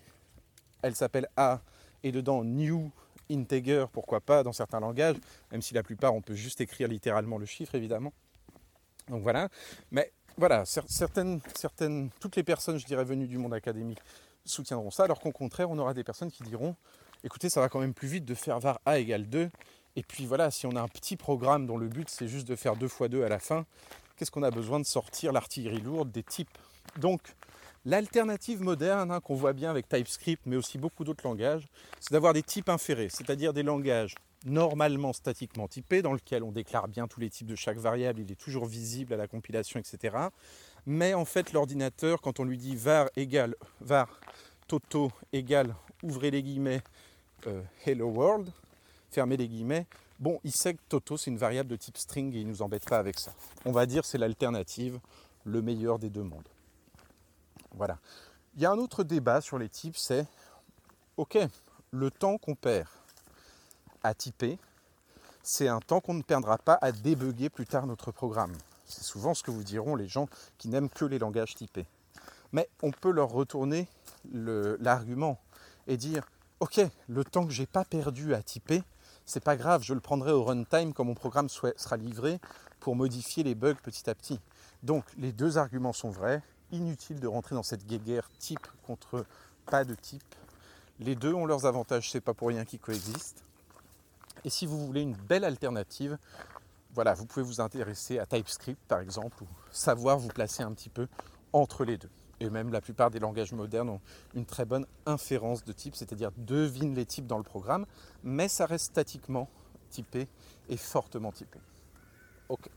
elle 0.81 0.95
s'appelle 0.95 1.27
A 1.35 1.61
et 2.03 2.11
dedans 2.11 2.43
new 2.43 2.91
integer, 3.31 3.85
pourquoi 3.91 4.21
pas 4.21 4.43
dans 4.43 4.53
certains 4.53 4.79
langages, 4.79 5.17
même 5.51 5.61
si 5.61 5.73
la 5.73 5.83
plupart 5.83 6.13
on 6.13 6.21
peut 6.21 6.35
juste 6.35 6.61
écrire 6.61 6.87
littéralement 6.87 7.37
le 7.37 7.45
chiffre 7.45 7.75
évidemment. 7.75 8.13
Donc 9.07 9.23
voilà, 9.23 9.49
mais 9.91 10.11
voilà, 10.37 10.63
certaines, 10.65 11.41
certaines, 11.55 12.09
toutes 12.19 12.35
les 12.35 12.43
personnes, 12.43 12.77
je 12.79 12.85
dirais, 12.85 13.03
venues 13.03 13.27
du 13.27 13.37
monde 13.37 13.53
académique 13.53 13.99
soutiendront 14.45 14.91
ça, 14.91 15.03
alors 15.03 15.19
qu'au 15.19 15.31
contraire, 15.31 15.69
on 15.69 15.77
aura 15.77 15.93
des 15.93 16.03
personnes 16.03 16.31
qui 16.31 16.43
diront, 16.43 16.75
écoutez, 17.23 17.49
ça 17.49 17.59
va 17.59 17.69
quand 17.69 17.79
même 17.79 17.93
plus 17.93 18.07
vite 18.07 18.25
de 18.25 18.35
faire 18.35 18.59
var 18.59 18.79
a 18.85 18.99
égale 18.99 19.27
2, 19.27 19.49
et 19.95 20.03
puis 20.03 20.25
voilà, 20.25 20.51
si 20.51 20.65
on 20.65 20.75
a 20.75 20.81
un 20.81 20.87
petit 20.87 21.17
programme 21.17 21.65
dont 21.67 21.77
le 21.77 21.87
but 21.87 22.09
c'est 22.09 22.27
juste 22.27 22.47
de 22.47 22.55
faire 22.55 22.75
2 22.75 22.87
fois 22.87 23.09
2 23.09 23.23
à 23.23 23.29
la 23.29 23.39
fin, 23.39 23.65
qu'est-ce 24.15 24.31
qu'on 24.31 24.43
a 24.43 24.51
besoin 24.51 24.79
de 24.79 24.85
sortir 24.85 25.31
l'artillerie 25.33 25.81
lourde 25.81 26.11
des 26.11 26.23
types? 26.23 26.57
Donc, 26.97 27.21
l'alternative 27.89 28.61
moderne 28.61 29.09
hein, 29.09 29.19
qu'on 29.19 29.33
voit 29.33 29.53
bien 29.53 29.71
avec 29.71 29.89
TypeScript, 29.89 30.43
mais 30.45 30.55
aussi 30.55 30.77
beaucoup 30.77 31.03
d'autres 31.03 31.27
langages, 31.27 31.67
c'est 31.99 32.11
d'avoir 32.11 32.33
des 32.33 32.43
types 32.43 32.69
inférés, 32.69 33.09
c'est-à-dire 33.09 33.51
des 33.51 33.63
langages 33.63 34.13
normalement 34.45 35.11
statiquement 35.11 35.67
typé, 35.67 36.03
dans 36.03 36.13
lequel 36.13 36.43
on 36.43 36.51
déclare 36.51 36.87
bien 36.87 37.07
tous 37.07 37.19
les 37.19 37.31
types 37.31 37.47
de 37.47 37.55
chaque 37.55 37.77
variable, 37.77 38.21
il 38.21 38.31
est 38.31 38.39
toujours 38.39 38.65
visible 38.65 39.13
à 39.13 39.17
la 39.17 39.27
compilation, 39.27 39.79
etc. 39.79 40.15
Mais 40.85 41.15
en 41.15 41.25
fait, 41.25 41.51
l'ordinateur, 41.51 42.21
quand 42.21 42.39
on 42.39 42.43
lui 42.43 42.57
dit 42.57 42.75
var 42.75 43.09
égale 43.15 43.55
var 43.81 44.07
toto 44.67 45.11
égale, 45.33 45.75
ouvrez 46.03 46.29
les 46.29 46.43
guillemets, 46.43 46.81
euh, 47.47 47.61
hello 47.87 48.07
world, 48.07 48.51
fermez 49.09 49.35
les 49.35 49.47
guillemets, 49.47 49.87
bon, 50.19 50.39
il 50.43 50.51
sait 50.51 50.75
que 50.75 50.79
toto 50.87 51.17
c'est 51.17 51.31
une 51.31 51.37
variable 51.37 51.69
de 51.69 51.75
type 51.75 51.97
string 51.97 52.33
et 52.35 52.41
il 52.41 52.45
ne 52.45 52.51
nous 52.51 52.61
embête 52.61 52.87
pas 52.87 52.99
avec 52.99 53.17
ça. 53.17 53.33
On 53.65 53.71
va 53.71 53.87
dire 53.87 54.05
c'est 54.05 54.19
l'alternative, 54.19 54.99
le 55.43 55.63
meilleur 55.63 55.97
des 55.97 56.11
deux 56.11 56.23
mondes. 56.23 56.47
Voilà. 57.75 57.97
Il 58.55 58.61
y 58.61 58.65
a 58.65 58.71
un 58.71 58.77
autre 58.77 59.03
débat 59.03 59.41
sur 59.41 59.57
les 59.57 59.69
types, 59.69 59.97
c'est 59.97 60.25
ok, 61.17 61.37
le 61.91 62.11
temps 62.11 62.37
qu'on 62.37 62.55
perd 62.55 62.87
à 64.03 64.13
typer, 64.13 64.57
c'est 65.43 65.67
un 65.67 65.79
temps 65.79 66.01
qu'on 66.01 66.13
ne 66.13 66.21
perdra 66.21 66.57
pas 66.57 66.77
à 66.81 66.91
débugger 66.91 67.49
plus 67.49 67.65
tard 67.65 67.85
notre 67.85 68.11
programme. 68.11 68.53
C'est 68.85 69.03
souvent 69.03 69.33
ce 69.33 69.43
que 69.43 69.51
vous 69.51 69.63
diront 69.63 69.95
les 69.95 70.07
gens 70.07 70.27
qui 70.57 70.67
n'aiment 70.67 70.89
que 70.89 71.05
les 71.05 71.19
langages 71.19 71.55
typés. 71.55 71.85
Mais 72.51 72.69
on 72.81 72.91
peut 72.91 73.11
leur 73.11 73.29
retourner 73.29 73.87
l'argument 74.31 75.39
et 75.87 75.97
dire 75.97 76.27
Ok, 76.59 76.81
le 77.07 77.23
temps 77.23 77.45
que 77.45 77.53
j'ai 77.53 77.65
pas 77.65 77.85
perdu 77.85 78.33
à 78.33 78.43
typer, 78.43 78.83
c'est 79.25 79.43
pas 79.43 79.55
grave, 79.55 79.81
je 79.81 79.93
le 79.93 80.01
prendrai 80.01 80.33
au 80.33 80.43
runtime 80.43 80.93
quand 80.93 81.05
mon 81.05 81.15
programme 81.15 81.47
sera 81.47 81.95
livré 81.95 82.39
pour 82.81 82.97
modifier 82.97 83.43
les 83.43 83.55
bugs 83.55 83.75
petit 83.75 84.09
à 84.09 84.15
petit. 84.15 84.41
Donc 84.83 85.05
les 85.17 85.31
deux 85.31 85.57
arguments 85.57 85.93
sont 85.93 86.09
vrais. 86.09 86.41
Inutile 86.71 87.19
de 87.19 87.27
rentrer 87.27 87.55
dans 87.55 87.63
cette 87.63 87.85
guéguerre 87.85 88.29
type 88.37 88.67
contre 88.85 89.25
pas 89.65 89.83
de 89.85 89.95
type. 89.95 90.35
Les 90.99 91.15
deux 91.15 91.33
ont 91.33 91.45
leurs 91.45 91.65
avantages, 91.65 92.11
c'est 92.11 92.21
pas 92.21 92.33
pour 92.33 92.49
rien 92.49 92.65
qu'ils 92.65 92.79
coexistent. 92.79 93.43
Et 94.43 94.49
si 94.49 94.65
vous 94.65 94.85
voulez 94.85 95.01
une 95.01 95.15
belle 95.15 95.43
alternative, 95.43 96.17
voilà, 96.93 97.13
vous 97.13 97.25
pouvez 97.25 97.43
vous 97.43 97.61
intéresser 97.61 98.19
à 98.19 98.25
TypeScript 98.25 98.79
par 98.87 98.99
exemple, 98.99 99.43
ou 99.43 99.47
savoir 99.71 100.17
vous 100.17 100.27
placer 100.29 100.63
un 100.63 100.71
petit 100.73 100.89
peu 100.89 101.07
entre 101.53 101.85
les 101.85 101.97
deux. 101.97 102.09
Et 102.39 102.49
même 102.49 102.71
la 102.71 102.81
plupart 102.81 103.11
des 103.11 103.19
langages 103.19 103.51
modernes 103.51 103.89
ont 103.89 104.01
une 104.33 104.45
très 104.45 104.65
bonne 104.65 104.85
inférence 105.05 105.63
de 105.63 105.73
type, 105.73 105.95
c'est-à-dire 105.95 106.31
devine 106.37 106.95
les 106.95 107.05
types 107.05 107.27
dans 107.27 107.37
le 107.37 107.43
programme, 107.43 107.85
mais 108.23 108.47
ça 108.47 108.65
reste 108.65 108.85
statiquement 108.85 109.49
typé 109.89 110.27
et 110.69 110.77
fortement 110.77 111.31
typé. 111.31 111.59
Ok. 112.47 112.69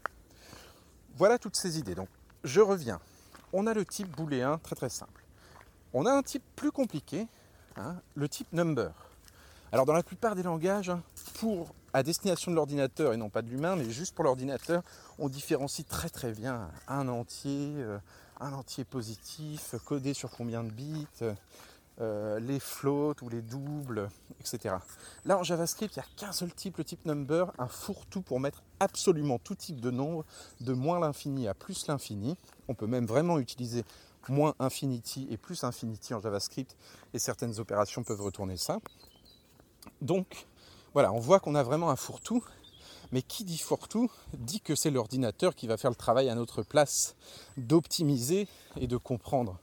Voilà 1.15 1.39
toutes 1.39 1.57
ces 1.57 1.79
idées. 1.79 1.95
Donc 1.95 2.09
je 2.43 2.61
reviens. 2.61 3.01
On 3.53 3.67
a 3.67 3.75
le 3.75 3.85
type 3.85 4.09
booléen 4.17 4.59
très 4.59 4.77
très 4.77 4.89
simple. 4.89 5.25
On 5.93 6.07
a 6.07 6.13
un 6.13 6.23
type 6.23 6.43
plus 6.57 6.73
compliqué, 6.73 7.27
hein, 7.77 7.97
le 8.15 8.29
type 8.29 8.53
number. 8.53 8.93
Alors 9.73 9.87
dans 9.87 9.93
la 9.93 10.03
plupart 10.03 10.35
des 10.35 10.43
langages, 10.43 10.93
pour 11.35 11.75
à 11.93 12.03
destination 12.03 12.51
de 12.51 12.57
l'ordinateur 12.57 13.13
et 13.13 13.17
non 13.17 13.29
pas 13.29 13.43
de 13.43 13.49
l'humain, 13.49 13.77
mais 13.77 13.91
juste 13.91 14.15
pour 14.15 14.25
l'ordinateur, 14.25 14.83
on 15.19 15.29
différencie 15.29 15.87
très 15.87 16.09
très 16.09 16.33
bien 16.33 16.71
un 16.89 17.09
entier, 17.09 17.75
euh, 17.77 17.99
un 18.41 18.53
entier 18.55 18.85
positif, 18.85 19.75
codé 19.85 20.15
sur 20.15 20.31
combien 20.31 20.65
de 20.65 20.71
bits, 20.71 21.07
euh, 22.01 22.41
les 22.41 22.59
floats 22.59 23.15
ou 23.23 23.29
les 23.29 23.43
doubles, 23.43 24.09
etc. 24.41 24.77
Là 25.25 25.39
en 25.39 25.43
JavaScript, 25.43 25.95
il 25.95 25.99
n'y 25.99 26.05
a 26.05 26.09
qu'un 26.17 26.33
seul 26.33 26.53
type, 26.53 26.79
le 26.79 26.85
type 26.85 27.05
number, 27.05 27.53
un 27.59 27.69
fourre-tout 27.69 28.23
pour 28.23 28.41
mettre 28.41 28.63
absolument 28.81 29.39
tout 29.39 29.55
type 29.55 29.81
de 29.81 29.91
nombre, 29.91 30.25
de 30.61 30.73
moins 30.73 31.01
l'infini 31.01 31.49
à 31.49 31.55
plus 31.55 31.87
l'infini. 31.87 32.37
On 32.69 32.75
peut 32.75 32.87
même 32.87 33.07
vraiment 33.07 33.39
utiliser 33.39 33.85
moins 34.29 34.55
infinity 34.59 35.27
et 35.31 35.37
plus 35.37 35.65
infinity 35.65 36.15
en 36.15 36.21
JavaScript, 36.21 36.77
et 37.13 37.19
certaines 37.19 37.59
opérations 37.59 38.03
peuvent 38.03 38.23
retourner 38.23 38.57
ça. 38.57 38.81
Donc, 40.01 40.47
voilà, 40.95 41.13
on 41.13 41.19
voit 41.19 41.41
qu'on 41.41 41.55
a 41.55 41.63
vraiment 41.63 41.91
un 41.91 41.97
fourre-tout. 41.97 42.45
Mais 43.13 43.21
qui 43.21 43.45
dit 43.45 43.59
fourre-tout 43.59 44.11
dit 44.33 44.63
que 44.63 44.75
c'est 44.75 44.91
l'ordinateur 44.91 45.55
qui 45.55 45.67
va 45.67 45.77
faire 45.77 45.91
le 45.91 45.97
travail 45.97 46.31
à 46.31 46.35
notre 46.35 46.63
place 46.63 47.15
d'optimiser 47.59 48.49
et 48.81 48.87
de 48.87 48.97
comprendre. 48.97 49.59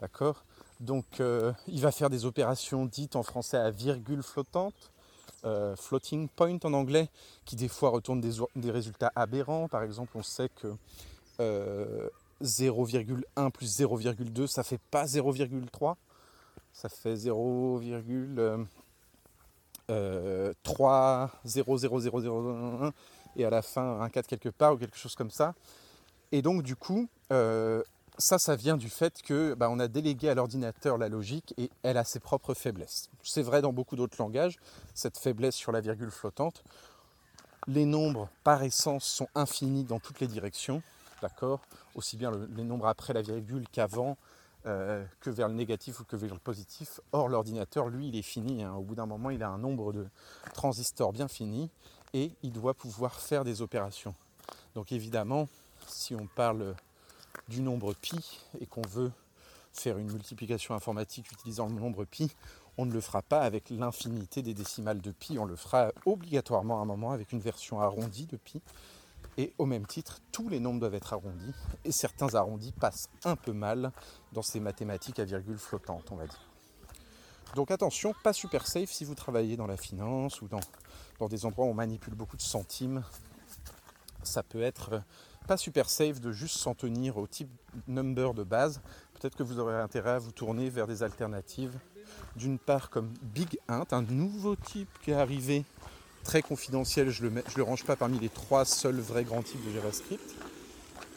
D'accord? 0.00 0.44
Donc, 0.80 1.20
euh, 1.20 1.52
il 1.68 1.80
va 1.82 1.92
faire 1.92 2.08
des 2.08 2.24
opérations 2.24 2.86
dites 2.86 3.14
en 3.14 3.22
français 3.22 3.58
à 3.58 3.70
virgule 3.70 4.22
flottante, 4.22 4.90
euh, 5.44 5.76
floating 5.76 6.28
point 6.28 6.58
en 6.64 6.72
anglais, 6.72 7.10
qui 7.44 7.54
des 7.54 7.68
fois 7.68 7.90
retournent 7.90 8.22
des, 8.22 8.70
résultats 8.70 9.12
aberrants. 9.14 9.68
Par 9.68 9.82
exemple, 9.82 10.12
on 10.14 10.22
sait 10.22 10.48
que 10.48 10.74
0,1 12.42 13.22
euh, 13.38 13.50
plus 13.50 13.78
0,2, 13.78 14.46
ça 14.46 14.62
fait 14.62 14.80
pas 14.90 15.04
0,3, 15.04 15.96
ça 16.72 16.88
fait 16.88 17.16
0, 17.16 17.82
3, 20.62 21.30
0, 21.44 21.78
0, 21.78 22.00
0, 22.00 22.20
0, 22.20 22.48
1, 22.84 22.92
et 23.36 23.44
à 23.44 23.50
la 23.50 23.60
fin 23.60 24.00
un 24.00 24.08
4 24.08 24.26
quelque 24.26 24.48
part 24.48 24.74
ou 24.74 24.78
quelque 24.78 24.96
chose 24.96 25.14
comme 25.14 25.30
ça. 25.30 25.54
Et 26.32 26.42
donc 26.42 26.62
du 26.62 26.76
coup, 26.76 27.08
euh, 27.32 27.82
ça, 28.20 28.38
ça 28.38 28.56
vient 28.56 28.76
du 28.76 28.88
fait 28.88 29.22
que 29.22 29.54
bah, 29.54 29.68
on 29.70 29.78
a 29.78 29.88
délégué 29.88 30.28
à 30.28 30.34
l'ordinateur 30.34 30.98
la 30.98 31.08
logique 31.08 31.54
et 31.58 31.70
elle 31.82 31.96
a 31.96 32.04
ses 32.04 32.20
propres 32.20 32.54
faiblesses. 32.54 33.10
C'est 33.22 33.42
vrai 33.42 33.62
dans 33.62 33.72
beaucoup 33.72 33.96
d'autres 33.96 34.16
langages, 34.18 34.58
cette 34.94 35.18
faiblesse 35.18 35.54
sur 35.54 35.72
la 35.72 35.80
virgule 35.80 36.10
flottante. 36.10 36.62
Les 37.66 37.84
nombres 37.84 38.28
par 38.44 38.62
essence 38.62 39.04
sont 39.04 39.28
infinis 39.34 39.84
dans 39.84 39.98
toutes 39.98 40.20
les 40.20 40.26
directions, 40.26 40.82
d'accord? 41.20 41.60
Aussi 41.94 42.16
bien 42.16 42.30
les 42.56 42.64
nombres 42.64 42.86
après 42.86 43.12
la 43.12 43.22
virgule 43.22 43.66
qu'avant, 43.70 44.16
euh, 44.66 45.04
que 45.20 45.30
vers 45.30 45.48
le 45.48 45.54
négatif 45.54 46.00
ou 46.00 46.04
que 46.04 46.16
vers 46.16 46.34
le 46.34 46.38
positif. 46.38 47.00
Or, 47.12 47.28
l'ordinateur, 47.28 47.88
lui, 47.88 48.08
il 48.08 48.16
est 48.16 48.22
fini. 48.22 48.62
Hein. 48.62 48.74
Au 48.74 48.82
bout 48.82 48.94
d'un 48.94 49.06
moment, 49.06 49.30
il 49.30 49.42
a 49.42 49.48
un 49.48 49.58
nombre 49.58 49.92
de 49.92 50.06
transistors 50.52 51.12
bien 51.12 51.28
fini 51.28 51.70
et 52.12 52.32
il 52.42 52.52
doit 52.52 52.74
pouvoir 52.74 53.20
faire 53.20 53.44
des 53.44 53.62
opérations. 53.62 54.14
Donc 54.74 54.92
évidemment, 54.92 55.48
si 55.86 56.14
on 56.14 56.26
parle 56.26 56.74
du 57.48 57.60
nombre 57.60 57.94
pi 57.94 58.40
et 58.60 58.66
qu'on 58.66 58.86
veut 58.88 59.12
faire 59.72 59.98
une 59.98 60.12
multiplication 60.12 60.74
informatique 60.74 61.30
utilisant 61.32 61.68
le 61.68 61.74
nombre 61.74 62.04
pi, 62.04 62.34
on 62.78 62.86
ne 62.86 62.92
le 62.92 63.00
fera 63.00 63.22
pas 63.22 63.40
avec 63.42 63.70
l'infinité 63.70 64.42
des 64.42 64.54
décimales 64.54 65.00
de 65.00 65.10
pi, 65.10 65.38
on 65.38 65.44
le 65.44 65.56
fera 65.56 65.92
obligatoirement 66.06 66.78
à 66.78 66.82
un 66.82 66.86
moment 66.86 67.12
avec 67.12 67.32
une 67.32 67.40
version 67.40 67.80
arrondie 67.80 68.26
de 68.26 68.36
pi. 68.36 68.60
Et 69.36 69.52
au 69.58 69.66
même 69.66 69.86
titre, 69.86 70.20
tous 70.32 70.48
les 70.48 70.60
nombres 70.60 70.80
doivent 70.80 70.94
être 70.94 71.12
arrondis, 71.12 71.54
et 71.84 71.92
certains 71.92 72.34
arrondis 72.34 72.72
passent 72.72 73.08
un 73.24 73.36
peu 73.36 73.52
mal 73.52 73.92
dans 74.32 74.42
ces 74.42 74.60
mathématiques 74.60 75.18
à 75.18 75.24
virgule 75.24 75.58
flottante, 75.58 76.10
on 76.10 76.16
va 76.16 76.26
dire. 76.26 76.50
Donc 77.54 77.70
attention, 77.70 78.14
pas 78.22 78.32
super 78.32 78.66
safe 78.66 78.90
si 78.90 79.04
vous 79.04 79.14
travaillez 79.14 79.56
dans 79.56 79.66
la 79.66 79.76
finance 79.76 80.40
ou 80.40 80.48
dans, 80.48 80.60
dans 81.18 81.28
des 81.28 81.46
endroits 81.46 81.66
où 81.66 81.70
on 81.70 81.74
manipule 81.74 82.14
beaucoup 82.14 82.36
de 82.36 82.42
centimes. 82.42 83.02
Ça 84.22 84.42
peut 84.42 84.62
être 84.62 85.02
pas 85.50 85.56
super 85.56 85.90
safe 85.90 86.20
de 86.20 86.30
juste 86.30 86.58
s'en 86.58 86.76
tenir 86.76 87.16
au 87.16 87.26
type 87.26 87.50
number 87.88 88.34
de 88.34 88.44
base. 88.44 88.80
Peut-être 89.14 89.34
que 89.34 89.42
vous 89.42 89.58
aurez 89.58 89.74
intérêt 89.74 90.12
à 90.12 90.18
vous 90.20 90.30
tourner 90.30 90.70
vers 90.70 90.86
des 90.86 91.02
alternatives. 91.02 91.76
D'une 92.36 92.56
part 92.56 92.88
comme 92.88 93.12
Big 93.20 93.58
Int, 93.66 93.86
un 93.90 94.02
nouveau 94.02 94.54
type 94.54 94.88
qui 95.02 95.10
est 95.10 95.14
arrivé 95.14 95.64
très 96.22 96.40
confidentiel, 96.40 97.10
je 97.10 97.24
ne 97.24 97.30
le, 97.30 97.42
le 97.56 97.62
range 97.64 97.84
pas 97.84 97.96
parmi 97.96 98.20
les 98.20 98.28
trois 98.28 98.64
seuls 98.64 99.00
vrais 99.00 99.24
grands 99.24 99.42
types 99.42 99.66
de 99.66 99.72
JavaScript. 99.72 100.22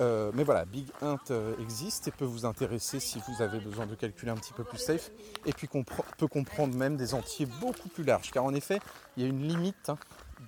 Euh, 0.01 0.31
mais 0.33 0.43
voilà, 0.43 0.65
Big 0.65 0.87
Int 1.03 1.19
euh, 1.29 1.53
existe 1.61 2.07
et 2.07 2.11
peut 2.11 2.25
vous 2.25 2.47
intéresser 2.47 2.99
si 2.99 3.21
vous 3.27 3.43
avez 3.43 3.59
besoin 3.59 3.85
de 3.85 3.93
calculer 3.93 4.31
un 4.31 4.35
petit 4.37 4.53
peu 4.53 4.63
plus 4.63 4.79
safe. 4.79 5.11
Et 5.45 5.53
puis 5.53 5.69
peut 6.17 6.27
comprendre 6.27 6.75
même 6.75 6.97
des 6.97 7.13
entiers 7.13 7.45
beaucoup 7.61 7.89
plus 7.89 8.03
larges. 8.03 8.31
Car 8.31 8.43
en 8.43 8.55
effet, 8.55 8.79
il 9.15 9.21
y 9.21 9.25
a 9.27 9.29
une 9.29 9.47
limite 9.47 9.89
hein, 9.89 9.97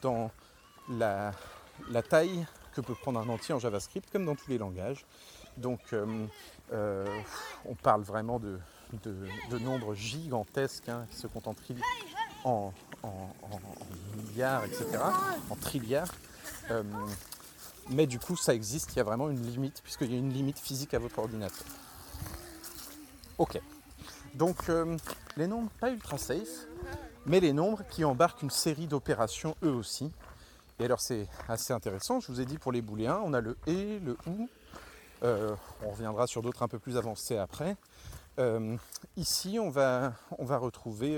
dans 0.02 0.32
la, 0.90 1.34
taille 2.10 2.48
que 2.76 2.82
peut 2.82 2.96
prendre 2.96 3.20
un 3.20 3.30
entier 3.30 3.54
en 3.54 3.60
JavaScript, 3.60 4.10
comme 4.12 4.26
dans 4.26 4.36
tous 4.36 4.50
les 4.50 4.58
langages. 4.58 5.06
Donc 5.58 5.80
euh, 5.94 6.26
on 7.66 7.76
parle 7.76 8.02
vraiment 8.02 8.40
de, 8.40 8.60
nombres 9.60 9.96
gigantesques 9.96 10.90
hein, 10.90 11.06
qui 11.10 11.18
se 11.18 11.28
comptent 11.28 11.48
en, 12.44 12.74
milliards, 14.16 14.66
etc., 14.66 14.86
en 15.50 15.56
trilliards. 15.56 16.14
Mais 17.90 18.08
du 18.08 18.20
coup, 18.20 18.36
ça 18.36 18.54
existe, 18.54 18.94
il 18.94 18.98
y 18.98 19.00
a 19.00 19.04
vraiment 19.04 19.30
une 19.30 19.46
limite, 19.46 19.82
puisqu'il 19.84 20.12
y 20.12 20.16
a 20.16 20.18
une 20.18 20.34
limite 20.34 20.58
physique 20.58 20.94
à 20.94 21.00
votre 21.00 21.20
ordinateur. 21.20 21.66
Ok. 23.38 23.60
Donc, 24.34 24.70
euh, 24.70 24.98
les 25.38 25.48
nombres 25.48 25.70
pas 25.80 25.92
ultra 25.92 26.18
safe, 26.18 26.66
mais 27.26 27.40
les 27.40 27.54
nombres 27.54 27.84
qui 27.90 28.04
embarquent 28.04 28.42
une 28.42 28.50
série 28.50 28.88
d'opérations 28.88 29.56
eux 29.64 29.72
aussi. 29.72 30.12
Et 30.80 30.86
alors, 30.86 31.00
c'est 31.00 31.28
assez 31.48 31.74
intéressant. 31.74 32.20
Je 32.20 32.32
vous 32.32 32.42
ai 32.42 32.46
dit 32.46 32.58
pour 32.58 32.72
les 32.72 32.82
booléens, 32.82 33.22
on 33.24 33.34
a 33.34 33.42
le 33.42 33.58
et, 33.68 34.00
le 34.00 34.18
ou. 34.28 34.50
Euh, 35.24 35.56
on 35.84 35.92
reviendra 35.92 36.28
sur 36.28 36.42
d'autres 36.42 36.64
un 36.64 36.68
peu 36.68 36.80
plus 36.80 36.98
avancés 36.98 37.38
après. 37.38 37.78
Euh, 38.40 38.76
ici, 39.16 39.58
on 39.60 39.70
va, 39.70 40.14
on 40.38 40.46
va 40.46 40.58
retrouver 40.58 41.18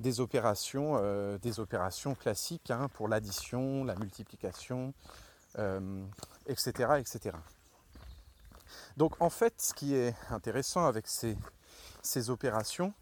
des 0.00 0.20
opérations, 0.20 0.98
des 1.38 1.60
opérations 1.60 2.14
classiques 2.14 2.70
hein, 2.70 2.88
pour 2.94 3.08
l'addition, 3.08 3.84
la 3.84 3.94
multiplication, 3.96 4.94
etc., 6.46 6.72
euh, 6.78 6.96
etc. 6.96 7.36
Donc 8.96 9.20
en 9.20 9.30
fait, 9.30 9.54
ce 9.60 9.74
qui 9.74 9.94
est 9.94 10.14
intéressant 10.30 10.86
avec 10.86 11.06
ces, 11.06 12.30
opérations 12.30 12.92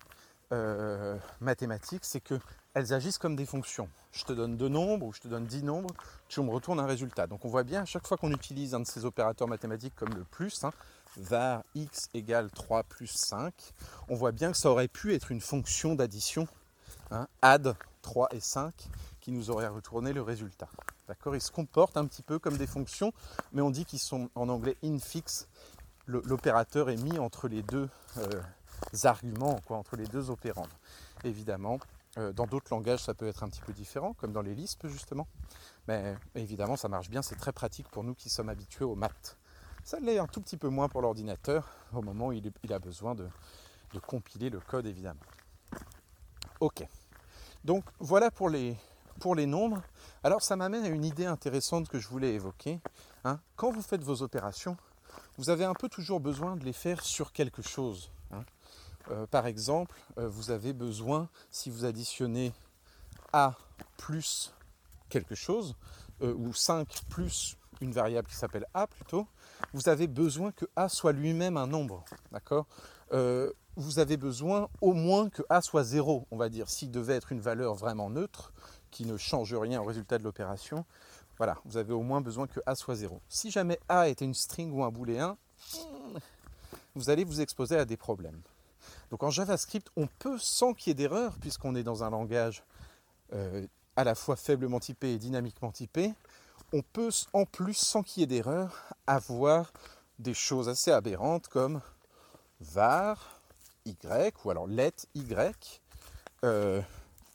euh, 0.52 1.16
mathématiques, 1.40 2.04
c'est 2.04 2.20
qu'elles 2.78 2.94
agissent 2.94 3.18
comme 3.18 3.34
des 3.34 3.46
fonctions. 3.46 3.88
Je 4.12 4.24
te 4.24 4.32
donne 4.32 4.56
deux 4.56 4.68
nombres 4.68 5.06
ou 5.06 5.12
je 5.12 5.20
te 5.20 5.26
donne 5.26 5.46
dix 5.46 5.64
nombres, 5.64 5.90
tu 6.28 6.40
me 6.40 6.50
retournes 6.50 6.78
un 6.78 6.86
résultat. 6.86 7.26
Donc 7.26 7.44
on 7.44 7.48
voit 7.48 7.64
bien 7.64 7.82
à 7.82 7.84
chaque 7.84 8.06
fois 8.06 8.16
qu'on 8.16 8.30
utilise 8.30 8.72
un 8.72 8.80
de 8.80 8.86
ces 8.86 9.04
opérateurs 9.04 9.48
mathématiques 9.48 9.96
comme 9.96 10.14
le 10.14 10.22
plus, 10.22 10.62
hein, 10.62 10.70
var 11.16 11.64
x 11.74 12.08
égale 12.14 12.50
3 12.52 12.84
plus 12.84 13.08
5, 13.08 13.52
on 14.08 14.14
voit 14.14 14.30
bien 14.30 14.52
que 14.52 14.56
ça 14.56 14.70
aurait 14.70 14.86
pu 14.86 15.12
être 15.12 15.32
une 15.32 15.40
fonction 15.40 15.96
d'addition, 15.96 16.46
hein, 17.10 17.26
add 17.42 17.74
3 18.02 18.28
et 18.30 18.40
5, 18.40 18.72
qui 19.20 19.32
nous 19.32 19.50
aurait 19.50 19.66
retourné 19.66 20.12
le 20.12 20.22
résultat. 20.22 20.68
D'accord? 21.08 21.34
Ils 21.34 21.42
se 21.42 21.50
comportent 21.50 21.96
un 21.96 22.06
petit 22.06 22.22
peu 22.22 22.38
comme 22.38 22.58
des 22.58 22.68
fonctions, 22.68 23.12
mais 23.52 23.60
on 23.60 23.70
dit 23.70 23.86
qu'ils 23.86 23.98
sont 23.98 24.30
en 24.36 24.48
anglais 24.48 24.76
infix. 24.84 25.48
L'opérateur 26.06 26.90
est 26.90 26.96
mis 26.96 27.18
entre 27.18 27.48
les 27.48 27.62
deux 27.62 27.88
euh, 28.18 28.40
arguments, 29.02 29.60
entre 29.68 29.96
les 29.96 30.06
deux 30.06 30.30
opérandes. 30.30 30.70
Évidemment, 31.24 31.80
dans 32.16 32.46
d'autres 32.46 32.72
langages, 32.72 33.02
ça 33.04 33.14
peut 33.14 33.28
être 33.28 33.42
un 33.42 33.48
petit 33.48 33.60
peu 33.60 33.72
différent, 33.72 34.14
comme 34.14 34.32
dans 34.32 34.42
les 34.42 34.54
Lisp 34.54 34.86
justement. 34.88 35.28
Mais 35.86 36.16
évidemment, 36.34 36.76
ça 36.76 36.88
marche 36.88 37.10
bien, 37.10 37.22
c'est 37.22 37.36
très 37.36 37.52
pratique 37.52 37.88
pour 37.88 38.04
nous 38.04 38.14
qui 38.14 38.28
sommes 38.28 38.48
habitués 38.48 38.84
aux 38.84 38.96
maths. 38.96 39.38
Ça 39.84 40.00
l'est 40.00 40.18
un 40.18 40.26
tout 40.26 40.40
petit 40.40 40.56
peu 40.56 40.68
moins 40.68 40.88
pour 40.88 41.00
l'ordinateur, 41.00 41.68
au 41.92 42.02
moment 42.02 42.28
où 42.28 42.32
il, 42.32 42.72
a 42.72 42.78
besoin 42.78 43.14
de, 43.14 43.28
de 43.94 43.98
compiler 43.98 44.50
le 44.50 44.60
code, 44.60 44.86
évidemment. 44.86 45.20
Ok. 46.60 46.86
Donc 47.64 47.84
voilà 47.98 48.30
pour 48.30 48.48
les, 48.48 48.76
pour 49.18 49.34
les 49.34 49.46
nombres. 49.46 49.82
Alors 50.22 50.42
ça 50.42 50.56
m'amène 50.56 50.84
à 50.84 50.88
une 50.88 51.04
idée 51.04 51.26
intéressante 51.26 51.88
que 51.88 51.98
je 51.98 52.08
voulais 52.08 52.34
évoquer. 52.34 52.80
Hein. 53.24 53.40
Quand 53.56 53.70
vous 53.70 53.82
faites 53.82 54.02
vos 54.02 54.22
opérations, 54.22 54.76
vous 55.36 55.50
avez 55.50 55.64
un 55.64 55.74
peu 55.74 55.88
toujours 55.88 56.20
besoin 56.20 56.56
de 56.56 56.64
les 56.64 56.72
faire 56.72 57.02
sur 57.02 57.32
quelque 57.32 57.62
chose. 57.62 58.10
Euh, 59.10 59.26
par 59.26 59.46
exemple, 59.46 59.96
euh, 60.18 60.28
vous 60.28 60.50
avez 60.50 60.72
besoin, 60.72 61.28
si 61.50 61.70
vous 61.70 61.84
additionnez 61.84 62.52
A 63.32 63.54
plus 63.96 64.52
quelque 65.08 65.34
chose, 65.34 65.76
euh, 66.22 66.34
ou 66.34 66.52
5 66.52 67.04
plus 67.08 67.56
une 67.80 67.92
variable 67.92 68.28
qui 68.28 68.34
s'appelle 68.34 68.66
A 68.74 68.86
plutôt, 68.86 69.26
vous 69.72 69.88
avez 69.88 70.06
besoin 70.06 70.52
que 70.52 70.66
A 70.76 70.88
soit 70.88 71.12
lui-même 71.12 71.56
un 71.56 71.66
nombre. 71.66 72.04
D'accord? 72.32 72.66
Vous 73.76 74.00
avez 74.00 74.16
besoin 74.16 74.68
au 74.80 74.92
moins 74.92 75.30
que 75.30 75.42
A 75.48 75.62
soit 75.62 75.84
0, 75.84 76.26
on 76.32 76.36
va 76.36 76.48
dire. 76.48 76.68
S'il 76.68 76.90
devait 76.90 77.14
être 77.14 77.30
une 77.30 77.40
valeur 77.40 77.74
vraiment 77.74 78.10
neutre, 78.10 78.52
qui 78.90 79.04
ne 79.04 79.16
change 79.16 79.54
rien 79.54 79.80
au 79.80 79.84
résultat 79.84 80.18
de 80.18 80.24
l'opération, 80.24 80.84
voilà, 81.36 81.58
vous 81.64 81.76
avez 81.76 81.92
au 81.92 82.02
moins 82.02 82.20
besoin 82.20 82.48
que 82.48 82.58
A 82.66 82.74
soit 82.74 82.96
0. 82.96 83.20
Si 83.28 83.52
jamais 83.52 83.78
A 83.88 84.08
était 84.08 84.24
une 84.24 84.34
string 84.34 84.72
ou 84.72 84.82
un 84.82 84.90
booléen, 84.90 85.36
vous 86.96 87.10
allez 87.10 87.22
vous 87.22 87.40
exposer 87.40 87.76
à 87.76 87.84
des 87.84 87.96
problèmes. 87.96 88.42
Donc 89.10 89.22
en 89.22 89.30
JavaScript, 89.30 89.88
on 89.96 90.06
peut, 90.06 90.38
sans 90.38 90.74
qu'il 90.74 90.90
y 90.90 90.92
ait 90.92 90.94
d'erreur, 90.94 91.36
puisqu'on 91.40 91.74
est 91.74 91.82
dans 91.82 92.04
un 92.04 92.10
langage 92.10 92.62
euh, 93.32 93.66
à 93.96 94.04
la 94.04 94.14
fois 94.14 94.36
faiblement 94.36 94.80
typé 94.80 95.14
et 95.14 95.18
dynamiquement 95.18 95.72
typé, 95.72 96.14
on 96.72 96.82
peut 96.82 97.10
en 97.32 97.44
plus, 97.44 97.74
sans 97.74 98.02
qu'il 98.02 98.20
y 98.20 98.24
ait 98.24 98.26
d'erreur, 98.26 98.84
avoir 99.06 99.72
des 100.18 100.34
choses 100.34 100.68
assez 100.68 100.90
aberrantes 100.90 101.48
comme 101.48 101.80
var 102.60 103.40
y 103.86 103.96
ou 104.44 104.50
alors 104.50 104.66
let 104.66 104.92
y 105.14 105.24
euh, 106.44 106.82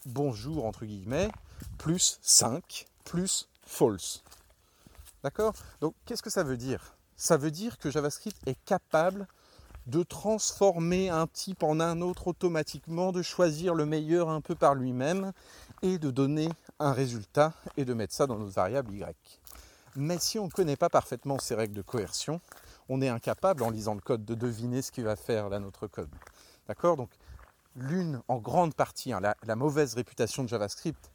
bonjour 0.06 0.66
entre 0.66 0.86
guillemets 0.86 1.32
plus 1.78 2.20
5 2.22 2.86
plus 3.06 3.50
false. 3.66 4.24
D'accord? 5.24 5.54
Donc 5.82 5.96
qu'est-ce 6.06 6.22
que 6.22 6.30
ça 6.30 6.44
veut 6.44 6.58
dire? 6.58 6.96
Ça 7.16 7.38
veut 7.38 7.52
dire 7.52 7.78
que 7.78 7.90
JavaScript 7.90 8.38
est 8.48 8.58
capable 8.66 9.28
de 9.88 10.04
transformer 10.04 11.10
un 11.10 11.28
type 11.28 11.63
en 11.63 11.80
un 11.80 12.02
autre 12.02 12.28
automatiquement, 12.28 13.12
de 13.12 13.22
choisir 13.22 13.76
le 13.76 13.86
meilleur 13.86 14.30
un 14.30 14.41
peu 14.41 14.56
par 14.56 14.76
lui-même 14.76 15.34
et 15.82 15.98
de 15.98 16.12
donner 16.12 16.50
un 16.80 16.93
résultat 16.93 17.54
et 17.78 17.86
de 17.86 17.93
mettre 17.93 18.13
ça 18.13 18.28
dans 18.28 18.38
notre 18.38 18.54
variable 18.54 18.96
y. 18.96 19.04
Mais 19.96 20.17
si 20.17 20.39
on 20.39 20.46
ne 20.46 20.52
connaît 20.52 20.76
pas 20.76 20.89
parfaitement 20.89 21.38
ces 21.38 21.56
règles 21.56 21.76
de 21.76 21.82
coercion, 21.82 22.41
on 22.89 23.02
est 23.02 23.10
incapable 23.10 23.63
en 23.63 23.69
lisant 23.69 23.93
le 23.93 24.02
code 24.02 24.26
de 24.26 24.36
deviner 24.36 24.82
ce 24.82 24.91
qu'il 24.91 25.04
va 25.04 25.15
faire 25.15 25.50
là 25.50 25.60
notre 25.60 25.88
code. 25.88 26.10
D'accord? 26.67 26.98
Donc 26.98 27.10
l'une 27.76 28.22
en 28.28 28.38
grande 28.38 28.74
partie, 28.74 29.13
hein, 29.13 29.22
la, 29.22 29.56
mauvaise 29.56 29.93
réputation 29.93 30.43
de 30.43 30.50
JavaScript, 30.50 31.12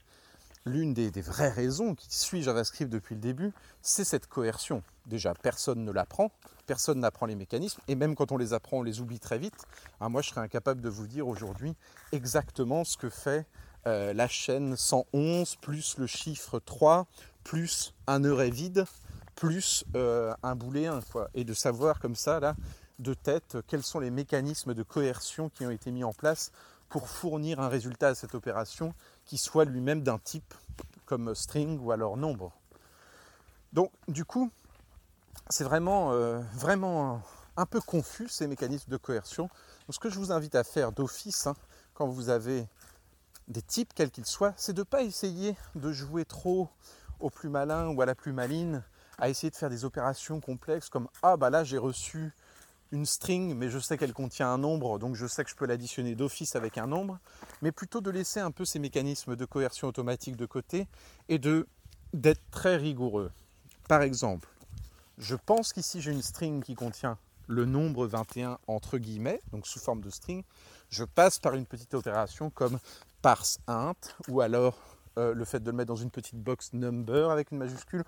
l'une 0.64 0.94
des, 0.94 1.10
vraies 1.20 1.50
raisons 1.50 1.94
qui 1.94 2.14
suit 2.16 2.42
JavaScript 2.42 2.90
depuis 2.90 3.14
le 3.14 3.20
début, 3.20 3.52
c'est 3.82 4.04
cette 4.04 4.26
coercion. 4.26 4.82
Déjà, 5.06 5.34
personne 5.34 5.84
ne 5.84 5.92
l'apprend, 5.92 6.30
personne 6.66 7.00
n'apprend 7.00 7.26
les 7.26 7.34
mécanismes, 7.34 7.80
et 7.88 7.94
même 7.94 8.14
quand 8.14 8.32
on 8.32 8.36
les 8.36 8.52
apprend, 8.52 8.78
on 8.78 8.82
les 8.82 9.00
oublie 9.00 9.20
très 9.20 9.38
vite. 9.38 9.66
Hein, 10.00 10.08
moi, 10.08 10.22
je 10.22 10.30
serais 10.30 10.40
incapable 10.40 10.80
de 10.80 10.88
vous 10.88 11.06
dire 11.06 11.26
aujourd'hui 11.26 11.74
exactement 12.12 12.84
ce 12.84 12.96
que 12.96 13.08
fait 13.08 13.46
euh, 13.86 14.12
la 14.12 14.28
chaîne 14.28 14.76
111 14.76 15.56
plus 15.56 15.98
le 15.98 16.06
chiffre 16.06 16.58
3 16.58 17.06
plus 17.44 17.94
un 18.08 18.24
est 18.24 18.50
vide 18.50 18.84
plus 19.36 19.84
euh, 19.94 20.34
un 20.42 20.58
quoi, 21.12 21.30
et 21.32 21.44
de 21.44 21.54
savoir 21.54 22.00
comme 22.00 22.16
ça 22.16 22.40
là 22.40 22.56
de 22.98 23.14
tête 23.14 23.56
quels 23.68 23.84
sont 23.84 24.00
les 24.00 24.10
mécanismes 24.10 24.74
de 24.74 24.82
coercion 24.82 25.48
qui 25.48 25.64
ont 25.64 25.70
été 25.70 25.92
mis 25.92 26.02
en 26.02 26.12
place 26.12 26.50
pour 26.88 27.08
fournir 27.08 27.60
un 27.60 27.68
résultat 27.68 28.08
à 28.08 28.14
cette 28.14 28.34
opération 28.34 28.94
qui 29.28 29.38
soit 29.38 29.66
lui-même 29.66 30.02
d'un 30.02 30.18
type 30.18 30.54
comme 31.06 31.34
string 31.34 31.78
ou 31.80 31.92
alors 31.92 32.16
nombre. 32.16 32.52
Donc 33.72 33.92
du 34.08 34.24
coup, 34.24 34.50
c'est 35.50 35.64
vraiment, 35.64 36.12
euh, 36.12 36.40
vraiment 36.54 37.22
un 37.56 37.66
peu 37.66 37.80
confus 37.80 38.28
ces 38.28 38.46
mécanismes 38.46 38.90
de 38.90 38.96
coercion. 38.96 39.44
Donc, 39.44 39.94
ce 39.94 39.98
que 39.98 40.10
je 40.10 40.18
vous 40.18 40.32
invite 40.32 40.54
à 40.54 40.64
faire 40.64 40.92
d'office, 40.92 41.46
hein, 41.46 41.54
quand 41.94 42.06
vous 42.06 42.30
avez 42.30 42.66
des 43.48 43.62
types, 43.62 43.92
quels 43.94 44.10
qu'ils 44.10 44.26
soient, 44.26 44.54
c'est 44.56 44.72
de 44.72 44.80
ne 44.80 44.84
pas 44.84 45.02
essayer 45.02 45.56
de 45.74 45.92
jouer 45.92 46.24
trop 46.24 46.68
au 47.20 47.30
plus 47.30 47.48
malin 47.48 47.88
ou 47.88 48.00
à 48.00 48.06
la 48.06 48.14
plus 48.14 48.32
maline, 48.32 48.82
à 49.18 49.28
essayer 49.28 49.50
de 49.50 49.56
faire 49.56 49.70
des 49.70 49.84
opérations 49.84 50.40
complexes 50.40 50.88
comme 50.88 51.08
Ah 51.22 51.36
bah 51.36 51.50
là 51.50 51.64
j'ai 51.64 51.78
reçu 51.78 52.32
une 52.92 53.06
string, 53.06 53.54
mais 53.54 53.68
je 53.68 53.78
sais 53.78 53.98
qu'elle 53.98 54.12
contient 54.12 54.48
un 54.48 54.58
nombre, 54.58 54.98
donc 54.98 55.14
je 55.14 55.26
sais 55.26 55.44
que 55.44 55.50
je 55.50 55.56
peux 55.56 55.66
l'additionner 55.66 56.14
d'office 56.14 56.56
avec 56.56 56.78
un 56.78 56.86
nombre, 56.86 57.18
mais 57.62 57.72
plutôt 57.72 58.00
de 58.00 58.10
laisser 58.10 58.40
un 58.40 58.50
peu 58.50 58.64
ces 58.64 58.78
mécanismes 58.78 59.36
de 59.36 59.44
coercion 59.44 59.88
automatique 59.88 60.36
de 60.36 60.46
côté 60.46 60.88
et 61.28 61.38
de 61.38 61.66
d'être 62.14 62.40
très 62.50 62.76
rigoureux. 62.76 63.30
Par 63.86 64.00
exemple, 64.00 64.48
je 65.18 65.36
pense 65.36 65.72
qu'ici 65.74 66.00
j'ai 66.00 66.12
une 66.12 66.22
string 66.22 66.62
qui 66.62 66.74
contient 66.74 67.18
le 67.48 67.66
nombre 67.66 68.06
21 68.06 68.58
entre 68.66 68.98
guillemets, 68.98 69.40
donc 69.52 69.66
sous 69.66 69.78
forme 69.78 70.00
de 70.00 70.10
string, 70.10 70.42
je 70.88 71.04
passe 71.04 71.38
par 71.38 71.54
une 71.54 71.66
petite 71.66 71.92
opération 71.94 72.50
comme 72.50 72.78
parse 73.20 73.58
int, 73.66 73.94
ou 74.28 74.40
alors 74.40 74.78
euh, 75.18 75.34
le 75.34 75.44
fait 75.44 75.60
de 75.60 75.70
le 75.70 75.76
mettre 75.76 75.88
dans 75.88 75.96
une 75.96 76.10
petite 76.10 76.36
box 76.36 76.72
number 76.72 77.30
avec 77.30 77.50
une 77.50 77.58
majuscule, 77.58 78.04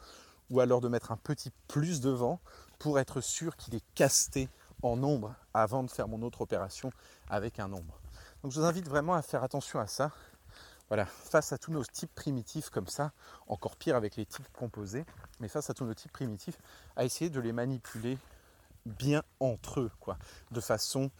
ou 0.50 0.60
alors 0.60 0.80
de 0.80 0.88
mettre 0.88 1.12
un 1.12 1.16
petit 1.16 1.50
plus 1.68 2.00
devant 2.00 2.40
pour 2.78 2.98
être 2.98 3.20
sûr 3.20 3.56
qu'il 3.56 3.74
est 3.74 3.84
casté 3.94 4.48
en 4.82 4.96
nombre 4.96 5.34
avant 5.54 5.82
de 5.82 5.90
faire 5.90 6.08
mon 6.08 6.22
autre 6.22 6.40
opération 6.40 6.90
avec 7.28 7.58
un 7.58 7.68
nombre. 7.68 8.00
Donc 8.42 8.52
je 8.52 8.60
vous 8.60 8.66
invite 8.66 8.88
vraiment 8.88 9.14
à 9.14 9.22
faire 9.22 9.42
attention 9.42 9.80
à 9.80 9.86
ça. 9.86 10.10
Voilà, 10.88 11.06
face 11.06 11.52
à 11.52 11.58
tous 11.58 11.70
nos 11.70 11.84
types 11.84 12.12
primitifs 12.14 12.68
comme 12.68 12.88
ça, 12.88 13.12
encore 13.46 13.76
pire 13.76 13.94
avec 13.94 14.16
les 14.16 14.26
types 14.26 14.48
composés, 14.52 15.04
mais 15.38 15.46
face 15.46 15.70
à 15.70 15.74
tous 15.74 15.84
nos 15.84 15.94
types 15.94 16.12
primitifs, 16.12 16.58
à 16.96 17.04
essayer 17.04 17.30
de 17.30 17.38
les 17.38 17.52
manipuler 17.52 18.18
bien 18.86 19.22
entre 19.38 19.80
eux, 19.80 19.90
quoi, 20.00 20.18
de 20.50 20.60
façon 20.60 21.10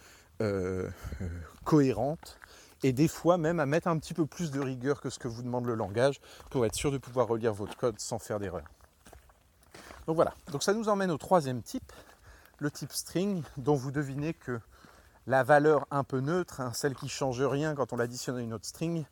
euh, 0.41 0.91
euh, 1.21 1.29
cohérente 1.65 2.39
et 2.83 2.93
des 2.93 3.09
fois 3.09 3.37
même 3.37 3.61
à 3.61 3.67
mettre 3.67 3.89
un 3.89 3.99
petit 3.99 4.15
peu 4.15 4.27
plus 4.27 4.51
de 4.51 4.59
rigueur 4.59 5.01
que 5.01 5.11
ce 5.11 5.19
que 5.19 5.29
vous 5.29 5.43
demande 5.43 5.67
le 5.67 5.75
langage 5.75 6.21
pour 6.49 6.65
être 6.65 6.75
sûr 6.75 6.91
de 6.91 6.99
pouvoir 6.99 7.29
relire 7.29 7.53
votre 7.53 7.77
code 7.77 8.01
sans 8.01 8.19
faire 8.19 8.41
d'erreur. 8.41 8.65
Donc 10.07 10.17
voilà, 10.17 10.35
donc 10.51 10.63
ça 10.63 10.73
nous 10.73 10.89
emmène 10.89 11.11
au 11.11 11.19
troisième 11.19 11.63
type, 11.63 11.93
le 12.61 12.71
type 12.71 12.93
string, 12.93 13.43
dont 13.57 13.75
vous 13.75 13.91
devinez 13.91 14.35
que 14.35 14.61
la 15.27 15.43
valeur 15.43 15.87
un 15.91 16.05
peu 16.05 16.21
neutre, 16.21 16.61
hein, 16.61 16.73
celle 16.75 16.95
qui 16.95 17.09
change 17.09 17.43
rien 17.43 17.75
quand 17.75 17.93
on 17.93 17.97
l'additionne 17.97 18.37
à 18.37 18.41
une 18.41 18.53
autre 18.53 18.67
string, 18.67 19.05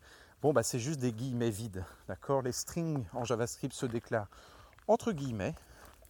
bon 0.43 0.53
bah 0.53 0.63
c'est 0.63 0.79
juste 0.79 1.01
des 1.01 1.13
guillemets 1.13 1.51
vides. 1.51 1.85
D'accord? 2.09 2.43
Les 2.43 2.53
strings 2.53 3.05
en 3.13 3.25
JavaScript 3.25 3.75
se 3.75 3.87
déclarent 3.87 4.29
entre 4.87 5.13
guillemets. 5.13 5.55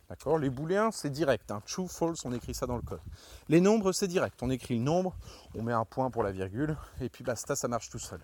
D'accord? 0.08 0.38
Les 0.38 0.48
booléens, 0.48 0.90
c'est 0.90 1.10
direct. 1.10 1.50
Hein. 1.50 1.62
True, 1.66 1.86
false, 1.86 2.24
on 2.24 2.32
écrit 2.32 2.54
ça 2.54 2.66
dans 2.66 2.76
le 2.76 2.82
code. 2.82 3.00
Les 3.48 3.60
nombres, 3.60 3.92
c'est 3.92 4.08
direct. 4.08 4.42
On 4.42 4.48
écrit 4.48 4.78
le 4.78 4.82
nombre, 4.82 5.14
on 5.54 5.62
met 5.62 5.72
un 5.74 5.84
point 5.84 6.10
pour 6.10 6.22
la 6.22 6.32
virgule, 6.32 6.76
et 7.00 7.10
puis 7.10 7.22
basta, 7.22 7.54
ça 7.54 7.68
marche 7.68 7.90
tout 7.90 7.98
seul. 7.98 8.20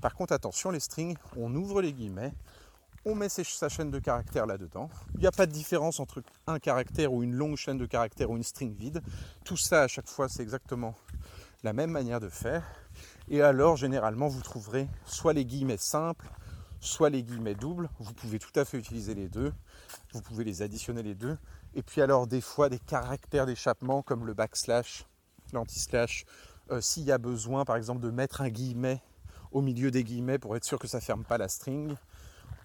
Par 0.00 0.14
contre, 0.14 0.32
attention, 0.32 0.70
les 0.70 0.80
strings, 0.80 1.16
on 1.36 1.54
ouvre 1.54 1.80
les 1.80 1.92
guillemets, 1.92 2.34
on 3.08 3.14
met 3.14 3.30
sa 3.30 3.68
chaîne 3.70 3.90
de 3.90 3.98
caractères 3.98 4.44
là-dedans. 4.44 4.90
Il 5.14 5.20
n'y 5.20 5.26
a 5.26 5.32
pas 5.32 5.46
de 5.46 5.52
différence 5.52 5.98
entre 5.98 6.22
un 6.46 6.58
caractère 6.58 7.10
ou 7.10 7.22
une 7.22 7.32
longue 7.32 7.56
chaîne 7.56 7.78
de 7.78 7.86
caractères 7.86 8.30
ou 8.30 8.36
une 8.36 8.42
string 8.42 8.74
vide. 8.74 9.02
Tout 9.46 9.56
ça, 9.56 9.82
à 9.84 9.88
chaque 9.88 10.08
fois, 10.08 10.28
c'est 10.28 10.42
exactement 10.42 10.94
la 11.62 11.72
même 11.72 11.90
manière 11.90 12.20
de 12.20 12.28
faire. 12.28 12.62
Et 13.28 13.40
alors, 13.40 13.76
généralement, 13.76 14.28
vous 14.28 14.42
trouverez 14.42 14.88
soit 15.06 15.32
les 15.32 15.46
guillemets 15.46 15.78
simples, 15.78 16.28
soit 16.80 17.08
les 17.08 17.22
guillemets 17.22 17.54
doubles. 17.54 17.88
Vous 17.98 18.12
pouvez 18.12 18.38
tout 18.38 18.52
à 18.54 18.66
fait 18.66 18.76
utiliser 18.76 19.14
les 19.14 19.30
deux. 19.30 19.54
Vous 20.12 20.20
pouvez 20.20 20.44
les 20.44 20.60
additionner 20.60 21.02
les 21.02 21.14
deux. 21.14 21.38
Et 21.74 21.82
puis 21.82 22.02
alors, 22.02 22.26
des 22.26 22.42
fois, 22.42 22.68
des 22.68 22.78
caractères 22.78 23.46
d'échappement 23.46 24.02
comme 24.02 24.26
le 24.26 24.34
backslash, 24.34 25.06
l'anti-slash. 25.54 26.26
Euh, 26.70 26.82
s'il 26.82 27.04
y 27.04 27.12
a 27.12 27.18
besoin, 27.18 27.64
par 27.64 27.76
exemple, 27.76 28.02
de 28.02 28.10
mettre 28.10 28.42
un 28.42 28.50
guillemet 28.50 29.00
au 29.50 29.62
milieu 29.62 29.90
des 29.90 30.04
guillemets 30.04 30.38
pour 30.38 30.56
être 30.56 30.64
sûr 30.64 30.78
que 30.78 30.86
ça 30.86 30.98
ne 30.98 31.02
ferme 31.02 31.24
pas 31.24 31.38
la 31.38 31.48
string 31.48 31.96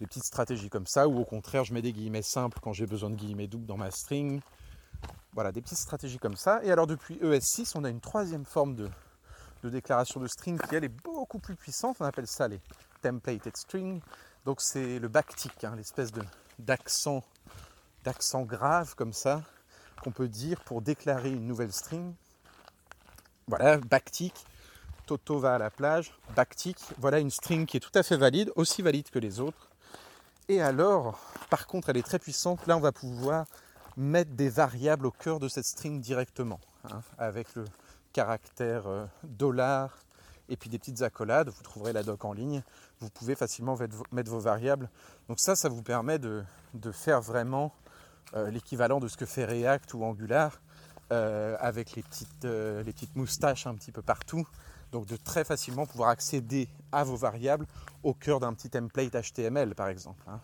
des 0.03 0.07
petites 0.07 0.25
stratégies 0.25 0.69
comme 0.69 0.85
ça, 0.85 1.07
ou 1.07 1.17
au 1.17 1.23
contraire, 1.23 1.63
je 1.63 1.73
mets 1.73 1.81
des 1.81 1.93
guillemets 1.93 2.23
simples 2.23 2.59
quand 2.61 2.73
j'ai 2.73 2.85
besoin 2.85 3.09
de 3.09 3.15
guillemets 3.15 3.47
doubles 3.47 3.65
dans 3.65 3.77
ma 3.77 3.89
string. 3.89 4.41
Voilà, 5.31 5.53
des 5.53 5.61
petites 5.61 5.77
stratégies 5.77 6.19
comme 6.19 6.35
ça. 6.35 6.59
Et 6.63 6.71
alors 6.73 6.87
depuis 6.87 7.15
ES6, 7.15 7.71
on 7.75 7.85
a 7.85 7.89
une 7.89 8.01
troisième 8.01 8.43
forme 8.43 8.75
de, 8.75 8.89
déclaration 9.63 10.19
de 10.19 10.27
string 10.27 10.59
qui 10.59 10.75
elle 10.75 10.83
est 10.83 10.89
beaucoup 10.89 11.39
plus 11.39 11.55
puissante. 11.55 11.95
On 12.01 12.05
appelle 12.05 12.27
ça 12.27 12.49
les 12.49 12.59
templated 13.01 13.55
string. 13.55 14.01
Donc 14.43 14.59
c'est 14.59 14.99
le 14.99 15.07
backtick, 15.07 15.63
hein, 15.63 15.73
l'espèce 15.77 16.11
d'accent, 16.59 17.23
d'accent 18.03 18.43
grave 18.43 18.95
comme 18.95 19.13
ça 19.13 19.41
qu'on 20.03 20.11
peut 20.11 20.27
dire 20.27 20.59
pour 20.65 20.81
déclarer 20.81 21.31
une 21.31 21.47
nouvelle 21.47 21.71
string. 21.71 22.13
Voilà, 23.47 23.77
backtick. 23.77 24.33
Toto 25.05 25.39
va 25.39 25.55
à 25.55 25.57
la 25.57 25.69
plage, 25.69 26.11
backtick. 26.35 26.77
Voilà 26.97 27.19
une 27.19 27.31
string 27.31 27.65
qui 27.65 27.77
est 27.77 27.79
tout 27.79 27.97
à 27.97 28.03
fait 28.03 28.17
valide, 28.17 28.51
aussi 28.57 28.81
valide 28.81 29.09
que 29.09 29.19
les 29.19 29.39
autres. 29.39 29.69
Et 30.49 30.61
alors, 30.61 31.19
par 31.49 31.67
contre, 31.67 31.89
elle 31.89 31.97
est 31.97 32.05
très 32.05 32.19
puissante. 32.19 32.67
Là, 32.67 32.75
on 32.75 32.81
va 32.81 32.91
pouvoir 32.91 33.45
mettre 33.95 34.31
des 34.31 34.49
variables 34.49 35.05
au 35.05 35.11
cœur 35.11 35.39
de 35.39 35.47
cette 35.47 35.65
string 35.65 36.01
directement, 36.01 36.59
hein, 36.85 37.01
avec 37.17 37.55
le 37.55 37.63
caractère 38.11 38.87
euh, 38.87 39.05
dollar 39.23 39.97
et 40.49 40.57
puis 40.57 40.69
des 40.69 40.79
petites 40.79 41.01
accolades. 41.01 41.49
Vous 41.49 41.63
trouverez 41.63 41.93
la 41.93 42.03
doc 42.03 42.25
en 42.25 42.33
ligne. 42.33 42.61
Vous 42.99 43.09
pouvez 43.09 43.35
facilement 43.35 43.77
mettre 44.11 44.31
vos 44.31 44.39
variables. 44.39 44.89
Donc 45.29 45.39
ça, 45.39 45.55
ça 45.55 45.69
vous 45.69 45.81
permet 45.81 46.19
de, 46.19 46.43
faire 46.91 47.21
vraiment 47.21 47.73
euh, 48.35 48.51
l'équivalent 48.51 48.99
de 48.99 49.07
ce 49.07 49.15
que 49.15 49.25
fait 49.25 49.45
React 49.45 49.93
ou 49.93 50.03
Angular, 50.03 50.61
euh, 51.11 51.55
avec 51.59 51.95
les 51.95 52.03
petites, 52.03 52.43
les 52.43 52.91
petites 52.91 53.15
moustaches 53.15 53.65
un 53.65 53.75
petit 53.75 53.93
peu 53.93 54.01
partout. 54.01 54.45
Donc 54.93 55.07
de 55.07 55.15
très 55.15 55.43
facilement 55.43 55.87
pouvoir 55.87 56.09
accéder 56.09 56.69
à 56.91 57.03
vos 57.03 57.15
variables 57.15 57.65
au 58.03 58.13
cœur 58.13 58.39
d'un 58.39 58.53
petit 58.53 58.69
template 58.69 59.15
HTML 59.15 59.73
par 59.73 59.87
exemple. 59.87 60.23
Hein. 60.27 60.39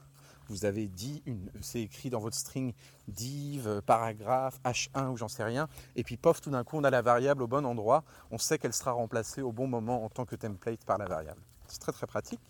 Vous 0.48 0.66
avez 0.66 0.88
dit, 0.88 1.24
c'est 1.62 1.82
écrit 1.82 2.10
dans 2.10 2.20
votre 2.20 2.36
string 2.36 2.74
div, 3.08 3.84
paragraphe, 3.86 4.60
h1 4.66 5.10
ou 5.10 5.18
j'en 5.18 5.28
sais 5.28 5.44
rien, 5.44 5.70
et 5.96 6.04
puis 6.04 6.18
pof, 6.18 6.42
tout 6.42 6.50
d'un 6.50 6.64
coup 6.64 6.78
on 6.78 6.84
a 6.84 6.90
la 6.90 7.04
variable 7.04 7.44
au 7.44 7.48
bon 7.48 7.64
endroit, 7.64 8.04
on 8.32 8.40
sait 8.40 8.58
qu'elle 8.58 8.74
sera 8.74 8.94
remplacée 8.94 9.44
au 9.44 9.52
bon 9.52 9.68
moment 9.68 10.04
en 10.04 10.10
tant 10.10 10.26
que 10.26 10.36
template 10.36 10.84
par 10.84 10.98
la 10.98 11.06
variable. 11.06 11.42
C'est 11.68 11.80
très 11.80 11.92
très 11.92 12.08
pratique. 12.08 12.42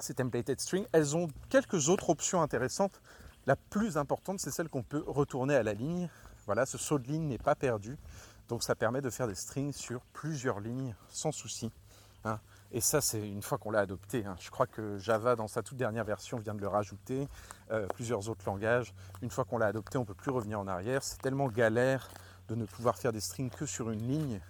Ces 0.00 0.14
templated 0.14 0.60
strings, 0.60 0.86
elles 0.90 1.16
ont 1.16 1.28
quelques 1.50 1.88
autres 1.88 2.10
options 2.10 2.42
intéressantes. 2.42 3.00
La 3.46 3.54
plus 3.54 3.96
importante, 3.96 4.40
c'est 4.40 4.50
celle 4.50 4.68
qu'on 4.68 4.82
peut 4.82 5.04
retourner 5.06 5.54
à 5.54 5.62
la 5.62 5.74
ligne. 5.74 6.08
Voilà, 6.46 6.66
ce 6.66 6.78
saut 6.78 6.98
de 6.98 7.06
ligne 7.06 7.28
n'est 7.28 7.38
pas 7.38 7.54
perdu. 7.54 7.96
Donc 8.48 8.62
ça 8.62 8.74
permet 8.74 9.00
de 9.00 9.10
faire 9.10 9.26
des 9.26 9.34
strings 9.34 9.72
sur 9.72 10.00
plusieurs 10.12 10.60
lignes 10.60 10.94
sans 11.08 11.32
souci. 11.32 11.70
Hein. 12.24 12.40
Et 12.70 12.80
ça, 12.80 13.00
c'est 13.00 13.26
une 13.26 13.42
fois 13.42 13.56
qu'on 13.56 13.70
l'a 13.70 13.80
adopté. 13.80 14.26
Hein. 14.26 14.36
Je 14.40 14.50
crois 14.50 14.66
que 14.66 14.98
Java, 14.98 15.36
dans 15.36 15.48
sa 15.48 15.62
toute 15.62 15.78
dernière 15.78 16.04
version, 16.04 16.38
vient 16.38 16.54
de 16.54 16.60
le 16.60 16.68
rajouter. 16.68 17.26
Euh, 17.70 17.86
plusieurs 17.88 18.28
autres 18.28 18.44
langages. 18.46 18.92
Une 19.22 19.30
fois 19.30 19.44
qu'on 19.44 19.58
l'a 19.58 19.66
adopté, 19.66 19.96
on 19.96 20.02
ne 20.02 20.06
peut 20.06 20.14
plus 20.14 20.30
revenir 20.30 20.60
en 20.60 20.66
arrière. 20.66 21.02
C'est 21.02 21.20
tellement 21.20 21.48
galère 21.48 22.08
de 22.48 22.54
ne 22.54 22.64
pouvoir 22.64 22.98
faire 22.98 23.12
des 23.12 23.20
strings 23.20 23.50
que 23.50 23.66
sur 23.66 23.90
une 23.90 24.06
ligne. 24.06 24.40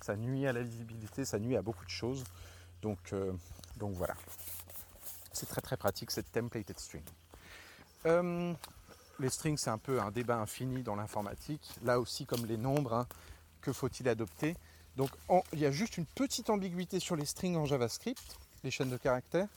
Ça 0.00 0.16
nuit 0.16 0.46
à 0.46 0.52
la 0.52 0.62
lisibilité, 0.62 1.24
ça 1.24 1.38
nuit 1.38 1.56
à 1.56 1.62
beaucoup 1.62 1.84
de 1.84 1.90
choses. 1.90 2.24
Donc, 2.82 3.12
euh, 3.12 3.32
donc 3.76 3.94
voilà. 3.94 4.14
C'est 5.32 5.46
très 5.46 5.60
très 5.60 5.76
pratique 5.76 6.10
cette 6.10 6.30
templated 6.30 6.78
string. 6.78 7.02
Euh, 8.06 8.52
les 9.18 9.30
strings, 9.30 9.56
c'est 9.56 9.70
un 9.70 9.78
peu 9.78 10.00
un 10.00 10.10
débat 10.10 10.36
infini 10.38 10.82
dans 10.82 10.94
l'informatique. 10.94 11.74
Là 11.84 11.98
aussi, 11.98 12.26
comme 12.26 12.46
les 12.46 12.56
nombres, 12.56 12.94
hein, 12.94 13.06
que 13.64 13.72
faut-il 13.72 14.08
adopter 14.08 14.56
Donc 14.96 15.10
il 15.52 15.58
y 15.58 15.66
a 15.66 15.70
juste 15.70 15.96
une 15.96 16.06
petite 16.06 16.50
ambiguïté 16.50 17.00
sur 17.00 17.16
les 17.16 17.24
strings 17.24 17.56
en 17.56 17.64
JavaScript, 17.64 18.38
les 18.62 18.70
chaînes 18.70 18.90
de 18.90 18.96
caractères. 18.96 19.48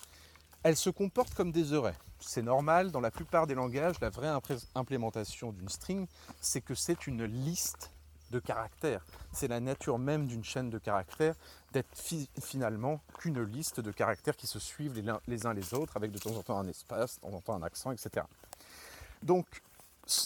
Elles 0.64 0.78
se 0.78 0.90
comportent 0.90 1.34
comme 1.34 1.52
des 1.52 1.74
arrays. 1.74 1.94
C'est 2.20 2.42
normal, 2.42 2.92
dans 2.92 3.00
la 3.00 3.12
plupart 3.12 3.46
des 3.46 3.54
langages, 3.54 4.00
la 4.02 4.10
vraie 4.10 4.32
implémentation 4.74 5.52
d'une 5.52 5.70
string, 5.70 6.08
c'est 6.42 6.62
que 6.62 6.74
c'est 6.74 7.06
une 7.06 7.26
liste 7.26 7.92
de 8.32 8.40
caractères. 8.40 9.06
C'est 9.32 9.48
la 9.48 9.60
nature 9.60 10.00
même 10.00 10.26
d'une 10.26 10.44
chaîne 10.44 10.70
de 10.70 10.80
caractères 10.80 11.36
d'être 11.74 11.96
finalement 12.42 13.02
qu'une 13.20 13.42
liste 13.44 13.82
de 13.82 13.92
caractères 13.92 14.36
qui 14.36 14.48
se 14.48 14.58
suivent 14.58 14.94
les, 14.94 15.14
les 15.28 15.46
uns 15.46 15.54
les 15.54 15.74
autres 15.74 15.96
avec 15.96 16.12
de 16.12 16.18
temps 16.18 16.36
en 16.36 16.42
temps 16.42 16.58
un 16.58 16.68
espace, 16.68 17.18
de 17.18 17.22
temps 17.22 17.34
en 17.34 17.42
temps 17.42 17.56
un 17.56 17.64
accent, 17.64 17.92
etc. 17.92 18.26
Donc 19.22 19.46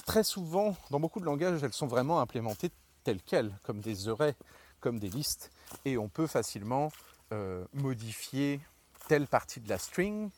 très 0.05 0.23
souvent, 0.23 0.75
dans 0.91 0.99
beaucoup 0.99 1.19
de 1.19 1.25
langages, 1.25 1.63
elles 1.63 1.73
sont 1.73 1.87
vraiment 1.87 2.21
implémentées 2.21 2.71
telles 3.03 3.21
quelles, 3.21 3.57
comme 3.63 3.79
des 3.79 4.09
arrays, 4.09 4.35
comme 4.79 4.99
des 4.99 5.09
listes, 5.09 5.51
et 5.85 5.97
on 5.97 6.09
peut 6.09 6.27
facilement 6.27 6.91
euh, 7.31 7.65
modifier 7.73 8.59
telle 9.07 9.27
partie 9.27 9.59
de 9.59 9.69
la 9.69 9.77
string, 9.77 10.29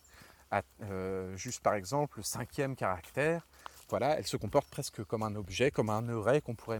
euh, 0.84 1.36
juste 1.36 1.61
par 1.61 1.74
exemple 1.74 2.20
le 2.20 2.24
cinquième 2.24 2.76
caractère, 2.76 3.47
voilà, 3.89 4.18
elle 4.18 4.28
se 4.28 4.38
comporte 4.38 4.70
presque 4.70 5.03
comme 5.03 5.24
un 5.24 5.36
objet, 5.36 5.72
comme 5.72 5.89
un 5.89 6.07
array 6.09 6.41
qu'on 6.41 6.55
pourrait 6.55 6.80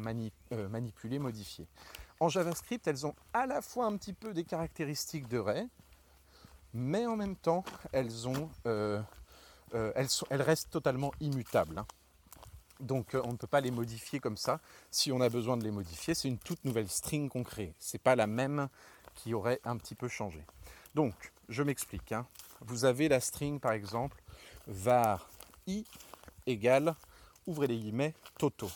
euh, 0.52 0.70
manipuler, 0.70 1.20
modifier. 1.20 1.68
En 2.20 2.30
JavaScript, 2.30 2.88
elles 2.88 3.06
ont 3.06 3.16
à 3.34 3.46
la 3.46 3.62
fois 3.62 3.86
un 3.86 3.98
petit 3.98 4.14
peu 4.14 4.34
des 4.34 4.44
caractéristiques 4.44 5.28
d'array, 5.28 5.68
mais 6.74 7.06
en 7.06 7.16
même 7.16 7.36
temps, 7.36 7.64
elles, 7.92 8.10
restent 10.32 10.70
totalement 10.70 11.12
immutables. 11.20 11.80
Hein. 11.80 11.86
Donc 12.84 13.16
euh, 13.16 13.22
on 13.24 13.32
ne 13.32 13.38
peut 13.38 13.48
pas 13.48 13.62
les 13.62 13.72
modifier 13.72 14.20
comme 14.20 14.38
ça. 14.38 14.60
Si 14.92 15.12
on 15.12 15.22
a 15.22 15.30
besoin 15.30 15.58
de 15.58 15.64
les 15.64 15.72
modifier, 15.72 16.14
c'est 16.14 16.28
une 16.28 16.38
toute 16.38 16.64
nouvelle 16.66 16.90
string 16.90 17.30
qu'on 17.30 17.44
crée. 17.44 17.74
Ce 17.80 17.96
n'est 17.96 18.02
pas 18.02 18.16
la 18.16 18.28
même 18.28 18.68
qui 19.16 19.34
aurait 19.34 19.60
un 19.64 19.78
petit 19.78 19.96
peu 19.96 20.08
changé. 20.08 20.44
Donc, 20.96 21.14
je 21.50 21.64
m'explique. 21.64 22.12
Hein. 22.12 22.28
Vous 22.62 22.86
avez 22.86 23.08
la 23.08 23.20
string 23.20 23.60
par 23.60 23.72
exemple 23.72 24.22
var 24.68 25.30
i 25.68 25.86
égale, 26.46 26.96
ouvrez 27.48 27.68
les 27.68 27.78
guillemets, 27.78 28.14
toto. 28.38 28.70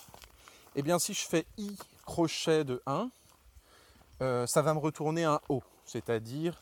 Eh 0.75 0.81
bien 0.81 0.99
si 0.99 1.13
je 1.13 1.25
fais 1.25 1.45
i 1.57 1.75
crochet 2.05 2.63
de 2.63 2.81
1, 2.85 3.09
euh, 4.21 4.47
ça 4.47 4.61
va 4.61 4.73
me 4.73 4.79
retourner 4.79 5.25
un 5.25 5.39
O, 5.49 5.61
c'est-à-dire 5.85 6.59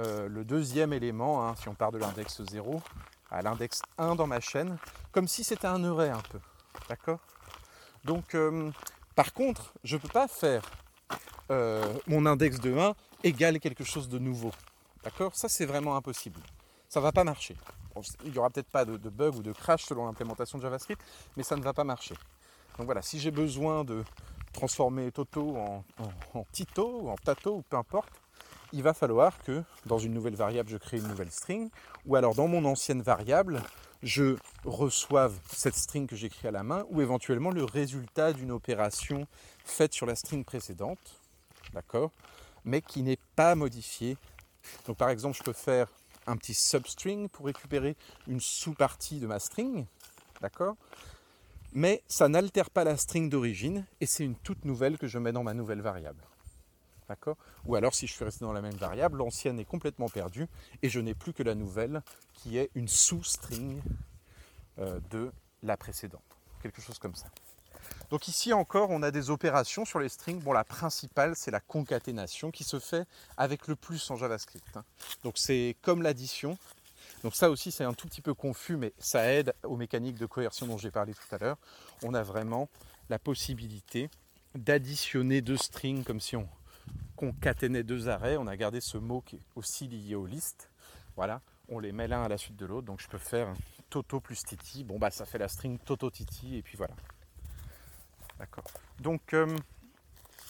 euh, 0.00 0.28
le 0.28 0.44
deuxième 0.44 0.92
élément, 0.92 1.46
hein, 1.46 1.54
si 1.56 1.68
on 1.68 1.74
part 1.74 1.92
de 1.92 1.98
l'index 1.98 2.42
0 2.42 2.82
à 3.30 3.42
l'index 3.42 3.82
1 3.98 4.14
dans 4.14 4.26
ma 4.26 4.40
chaîne, 4.40 4.78
comme 5.12 5.28
si 5.28 5.44
c'était 5.44 5.66
un 5.66 5.82
array 5.84 6.10
un 6.10 6.22
peu. 6.30 6.38
D'accord? 6.88 7.20
Donc, 8.04 8.34
euh, 8.34 8.70
par 9.14 9.32
contre, 9.32 9.72
je 9.84 9.96
ne 9.96 10.00
peux 10.00 10.08
pas 10.08 10.28
faire 10.28 10.62
mon 12.08 12.26
index 12.26 12.58
de 12.58 12.76
1 12.76 12.94
égale 13.22 13.60
quelque 13.60 13.84
chose 13.84 14.08
de 14.08 14.18
nouveau. 14.18 14.50
D'accord? 15.04 15.36
Ça, 15.36 15.48
c'est 15.48 15.66
vraiment 15.66 15.96
impossible. 15.96 16.40
Ça 16.88 17.00
ne 17.00 17.04
va 17.04 17.12
pas 17.12 17.24
marcher. 17.24 17.56
il 18.24 18.32
n'y 18.32 18.38
aura 18.38 18.50
peut-être 18.50 18.70
pas 18.70 18.84
de, 18.84 18.96
bug 18.96 19.36
ou 19.36 19.42
de 19.42 19.52
crash 19.52 19.84
selon 19.84 20.06
l'implémentation 20.06 20.58
de 20.58 20.62
JavaScript, 20.62 21.02
mais 21.36 21.42
ça 21.42 21.56
ne 21.56 21.62
va 21.62 21.72
pas 21.72 21.84
marcher. 21.84 22.14
Donc 22.78 22.86
voilà, 22.86 23.02
si 23.02 23.18
j'ai 23.18 23.30
besoin 23.30 23.84
de 23.84 24.04
transformer 24.52 25.10
Toto 25.12 25.56
en, 25.56 25.84
Tito 26.52 27.00
ou 27.02 27.10
en 27.10 27.16
Tato 27.16 27.56
ou 27.56 27.62
peu 27.62 27.76
importe, 27.76 28.10
il 28.72 28.82
va 28.82 28.94
falloir 28.94 29.38
que 29.42 29.62
dans 29.86 29.98
une 29.98 30.12
nouvelle 30.12 30.34
variable, 30.34 30.68
je 30.68 30.76
crée 30.76 30.98
une 30.98 31.08
nouvelle 31.08 31.30
string, 31.30 31.70
ou 32.04 32.16
alors 32.16 32.34
dans 32.34 32.48
mon 32.48 32.64
ancienne 32.64 33.02
variable, 33.02 33.62
je 34.02 34.36
reçoive 34.64 35.38
cette 35.52 35.74
string 35.74 36.06
que 36.06 36.16
j'écris 36.16 36.48
à 36.48 36.50
la 36.50 36.62
main, 36.62 36.84
ou 36.90 37.00
éventuellement 37.00 37.50
le 37.50 37.64
résultat 37.64 38.32
d'une 38.32 38.50
opération 38.50 39.26
faite 39.64 39.92
sur 39.92 40.06
la 40.06 40.14
string 40.14 40.44
précédente, 40.44 41.20
d'accord, 41.72 42.10
mais 42.64 42.82
qui 42.82 43.02
n'est 43.02 43.18
pas 43.34 43.54
modifiée. 43.54 44.16
Donc 44.86 44.96
par 44.96 45.10
exemple, 45.10 45.36
je 45.36 45.42
peux 45.42 45.52
faire 45.52 45.88
un 46.26 46.36
petit 46.36 46.54
substring 46.54 47.28
pour 47.28 47.46
récupérer 47.46 47.96
une 48.26 48.40
sous-partie 48.40 49.20
de 49.20 49.26
ma 49.26 49.38
string, 49.38 49.86
d'accord 50.40 50.76
mais 51.76 52.02
ça 52.08 52.28
n'altère 52.28 52.70
pas 52.70 52.84
la 52.84 52.96
string 52.96 53.28
d'origine 53.28 53.84
et 54.00 54.06
c'est 54.06 54.24
une 54.24 54.34
toute 54.34 54.64
nouvelle 54.64 54.96
que 54.96 55.06
je 55.06 55.18
mets 55.18 55.32
dans 55.32 55.42
ma 55.42 55.52
nouvelle 55.52 55.82
variable. 55.82 56.22
D'accord 57.08 57.36
Ou 57.66 57.76
alors 57.76 57.94
si 57.94 58.06
je 58.06 58.12
suis 58.12 58.24
resté 58.24 58.44
dans 58.44 58.52
la 58.52 58.62
même 58.62 58.74
variable, 58.74 59.18
l'ancienne 59.18 59.58
est 59.60 59.64
complètement 59.64 60.08
perdue 60.08 60.48
et 60.82 60.88
je 60.88 61.00
n'ai 61.00 61.14
plus 61.14 61.32
que 61.32 61.42
la 61.42 61.54
nouvelle 61.54 62.02
qui 62.32 62.58
est 62.58 62.70
une 62.74 62.88
sous-string 62.88 63.80
euh, 64.78 64.98
de 65.10 65.32
la 65.62 65.76
précédente. 65.76 66.22
Quelque 66.62 66.82
chose 66.82 66.98
comme 66.98 67.14
ça. 67.14 67.26
Donc 68.10 68.28
ici 68.28 68.52
encore, 68.52 68.90
on 68.90 69.02
a 69.02 69.10
des 69.10 69.30
opérations 69.30 69.84
sur 69.84 70.00
les 70.00 70.08
strings. 70.08 70.40
Bon, 70.40 70.52
la 70.52 70.64
principale, 70.64 71.34
c'est 71.36 71.50
la 71.50 71.60
concaténation 71.60 72.50
qui 72.50 72.64
se 72.64 72.78
fait 72.78 73.06
avec 73.36 73.68
le 73.68 73.76
plus 73.76 74.10
en 74.10 74.16
JavaScript. 74.16 74.76
Hein. 74.76 74.84
Donc 75.22 75.38
c'est 75.38 75.76
comme 75.82 76.02
l'addition, 76.02 76.58
donc 77.22 77.34
ça 77.34 77.50
aussi 77.50 77.70
c'est 77.70 77.84
un 77.84 77.94
tout 77.94 78.06
petit 78.06 78.22
peu 78.22 78.34
confus, 78.34 78.76
mais 78.76 78.92
ça 78.98 79.32
aide 79.32 79.54
aux 79.64 79.76
mécaniques 79.76 80.18
de 80.18 80.26
coercion 80.26 80.66
dont 80.66 80.78
j'ai 80.78 80.90
parlé 80.90 81.14
tout 81.14 81.34
à 81.34 81.38
l'heure. 81.38 81.58
On 82.02 82.14
a 82.14 82.22
vraiment 82.22 82.68
la 83.08 83.18
possibilité 83.18 84.10
d'additionner 84.54 85.40
deux 85.40 85.56
strings 85.56 86.04
comme 86.04 86.20
si 86.20 86.36
on 86.36 86.48
concaténait 87.16 87.82
deux 87.82 88.08
arrêts. 88.08 88.36
On 88.36 88.46
a 88.46 88.56
gardé 88.56 88.80
ce 88.80 88.98
mot 88.98 89.20
qui 89.22 89.36
est 89.36 89.42
aussi 89.56 89.88
lié 89.88 90.14
aux 90.14 90.26
listes. 90.26 90.70
Voilà, 91.16 91.40
on 91.68 91.78
les 91.78 91.92
met 91.92 92.06
l'un 92.06 92.22
à 92.22 92.28
la 92.28 92.38
suite 92.38 92.56
de 92.56 92.66
l'autre. 92.66 92.86
Donc 92.86 93.00
je 93.00 93.08
peux 93.08 93.18
faire 93.18 93.52
Toto 93.90 94.20
plus 94.20 94.44
Titi. 94.44 94.84
Bon 94.84 94.98
bah 94.98 95.10
ça 95.10 95.26
fait 95.26 95.38
la 95.38 95.48
string 95.48 95.78
Toto 95.78 96.10
Titi 96.10 96.56
et 96.56 96.62
puis 96.62 96.76
voilà. 96.76 96.94
D'accord. 98.38 98.64
Donc 99.00 99.32
euh, 99.34 99.56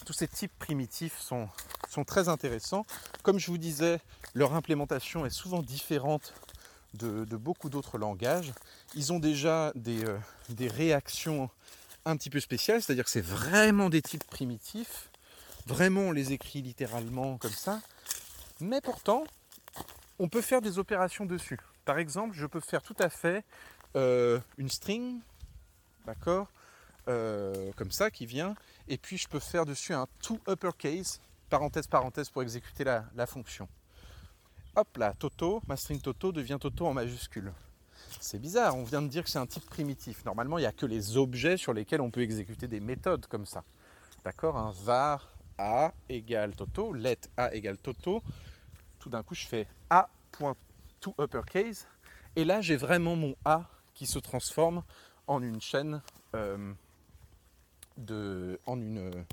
tous 0.05 0.13
ces 0.13 0.27
types 0.27 0.53
primitifs 0.59 1.17
sont, 1.17 1.49
sont 1.89 2.03
très 2.03 2.29
intéressants. 2.29 2.85
Comme 3.23 3.39
je 3.39 3.47
vous 3.47 3.57
disais, 3.57 3.99
leur 4.33 4.53
implémentation 4.53 5.25
est 5.25 5.31
souvent 5.31 5.61
différente 5.61 6.33
de, 6.93 7.35
beaucoup 7.35 7.69
d'autres 7.69 7.97
langages. 7.97 8.53
Ils 8.95 9.13
ont 9.13 9.19
déjà 9.19 9.71
euh, 9.87 10.17
des, 10.49 10.67
réactions 10.67 11.49
un 12.05 12.17
petit 12.17 12.29
peu 12.29 12.39
spéciales, 12.39 12.81
c'est-à-dire 12.81 13.03
que 13.03 13.09
c'est 13.09 13.21
vraiment 13.21 13.89
des 13.89 14.01
types 14.01 14.23
primitifs. 14.25 15.09
Vraiment, 15.67 16.01
on 16.01 16.11
les 16.11 16.33
écrit 16.33 16.61
littéralement 16.61 17.37
comme 17.37 17.51
ça. 17.51 17.81
Mais 18.59 18.81
pourtant, 18.81 19.23
on 20.19 20.27
peut 20.29 20.41
faire 20.41 20.61
des 20.61 20.79
opérations 20.79 21.25
dessus. 21.25 21.59
Par 21.85 21.99
exemple, 21.99 22.35
je 22.35 22.45
peux 22.45 22.59
faire 22.59 22.81
tout 22.81 22.95
à 22.99 23.09
fait 23.09 23.43
euh, 23.95 24.39
une 24.57 24.69
string, 24.69 25.19
d'accord, 26.05 26.47
euh, 27.07 27.71
comme 27.75 27.91
ça, 27.91 28.09
qui 28.09 28.25
vient, 28.25 28.55
et 28.87 28.97
puis 28.97 29.17
je 29.17 29.27
peux 29.27 29.39
faire 29.39 29.65
dessus 29.65 29.93
un 29.93 30.07
to 30.21 30.39
uppercase, 30.49 31.21
parenthèse, 31.49 31.87
parenthèse, 31.87 32.29
pour 32.29 32.41
exécuter 32.41 32.83
la 32.83 33.25
fonction 33.25 33.67
hop 34.77 34.97
là, 34.97 35.13
Toto, 35.17 35.61
ma 35.67 35.75
string 35.75 35.99
Toto 35.99 36.31
devient 36.31 36.57
Toto 36.59 36.85
en 36.85 36.93
majuscule. 36.93 37.51
C'est 38.19 38.39
bizarre, 38.39 38.75
on 38.77 38.83
vient 38.83 39.01
de 39.01 39.07
dire 39.07 39.23
que 39.23 39.29
c'est 39.29 39.39
un 39.39 39.47
type 39.47 39.65
primitif. 39.65 40.23
Normalement, 40.23 40.59
il 40.59 40.61
n'y 40.61 40.67
a 40.67 40.71
que 40.71 40.85
les 40.85 41.17
objets 41.17 41.57
sur 41.57 41.73
lesquels 41.73 41.99
on 41.99 42.11
peut 42.11 42.21
exécuter 42.21 42.67
des 42.67 42.79
méthodes 42.79 43.25
comme 43.25 43.45
ça. 43.45 43.63
D'accord 44.23 44.55
Un 44.55 44.71
var 44.83 45.27
a 45.57 45.93
égale 46.09 46.53
Toto, 46.55 46.93
let 46.93 47.29
a 47.37 47.53
égale 47.53 47.77
Toto. 47.77 48.23
Tout 48.99 49.09
d'un 49.09 49.23
coup, 49.23 49.35
je 49.35 49.47
fais 49.47 49.67
a.toUppercase. 49.89 51.87
Et 52.35 52.43
là, 52.45 52.61
j'ai 52.61 52.75
vraiment 52.75 53.15
mon 53.15 53.35
a 53.45 53.69
qui 53.93 54.05
se 54.05 54.19
transforme 54.19 54.83
en 55.27 55.41
une 55.41 55.61
chaîne 55.61 56.01
euh, 56.35 56.73
de, 57.97 58.59
en 58.65 58.79
une, 58.79 59.25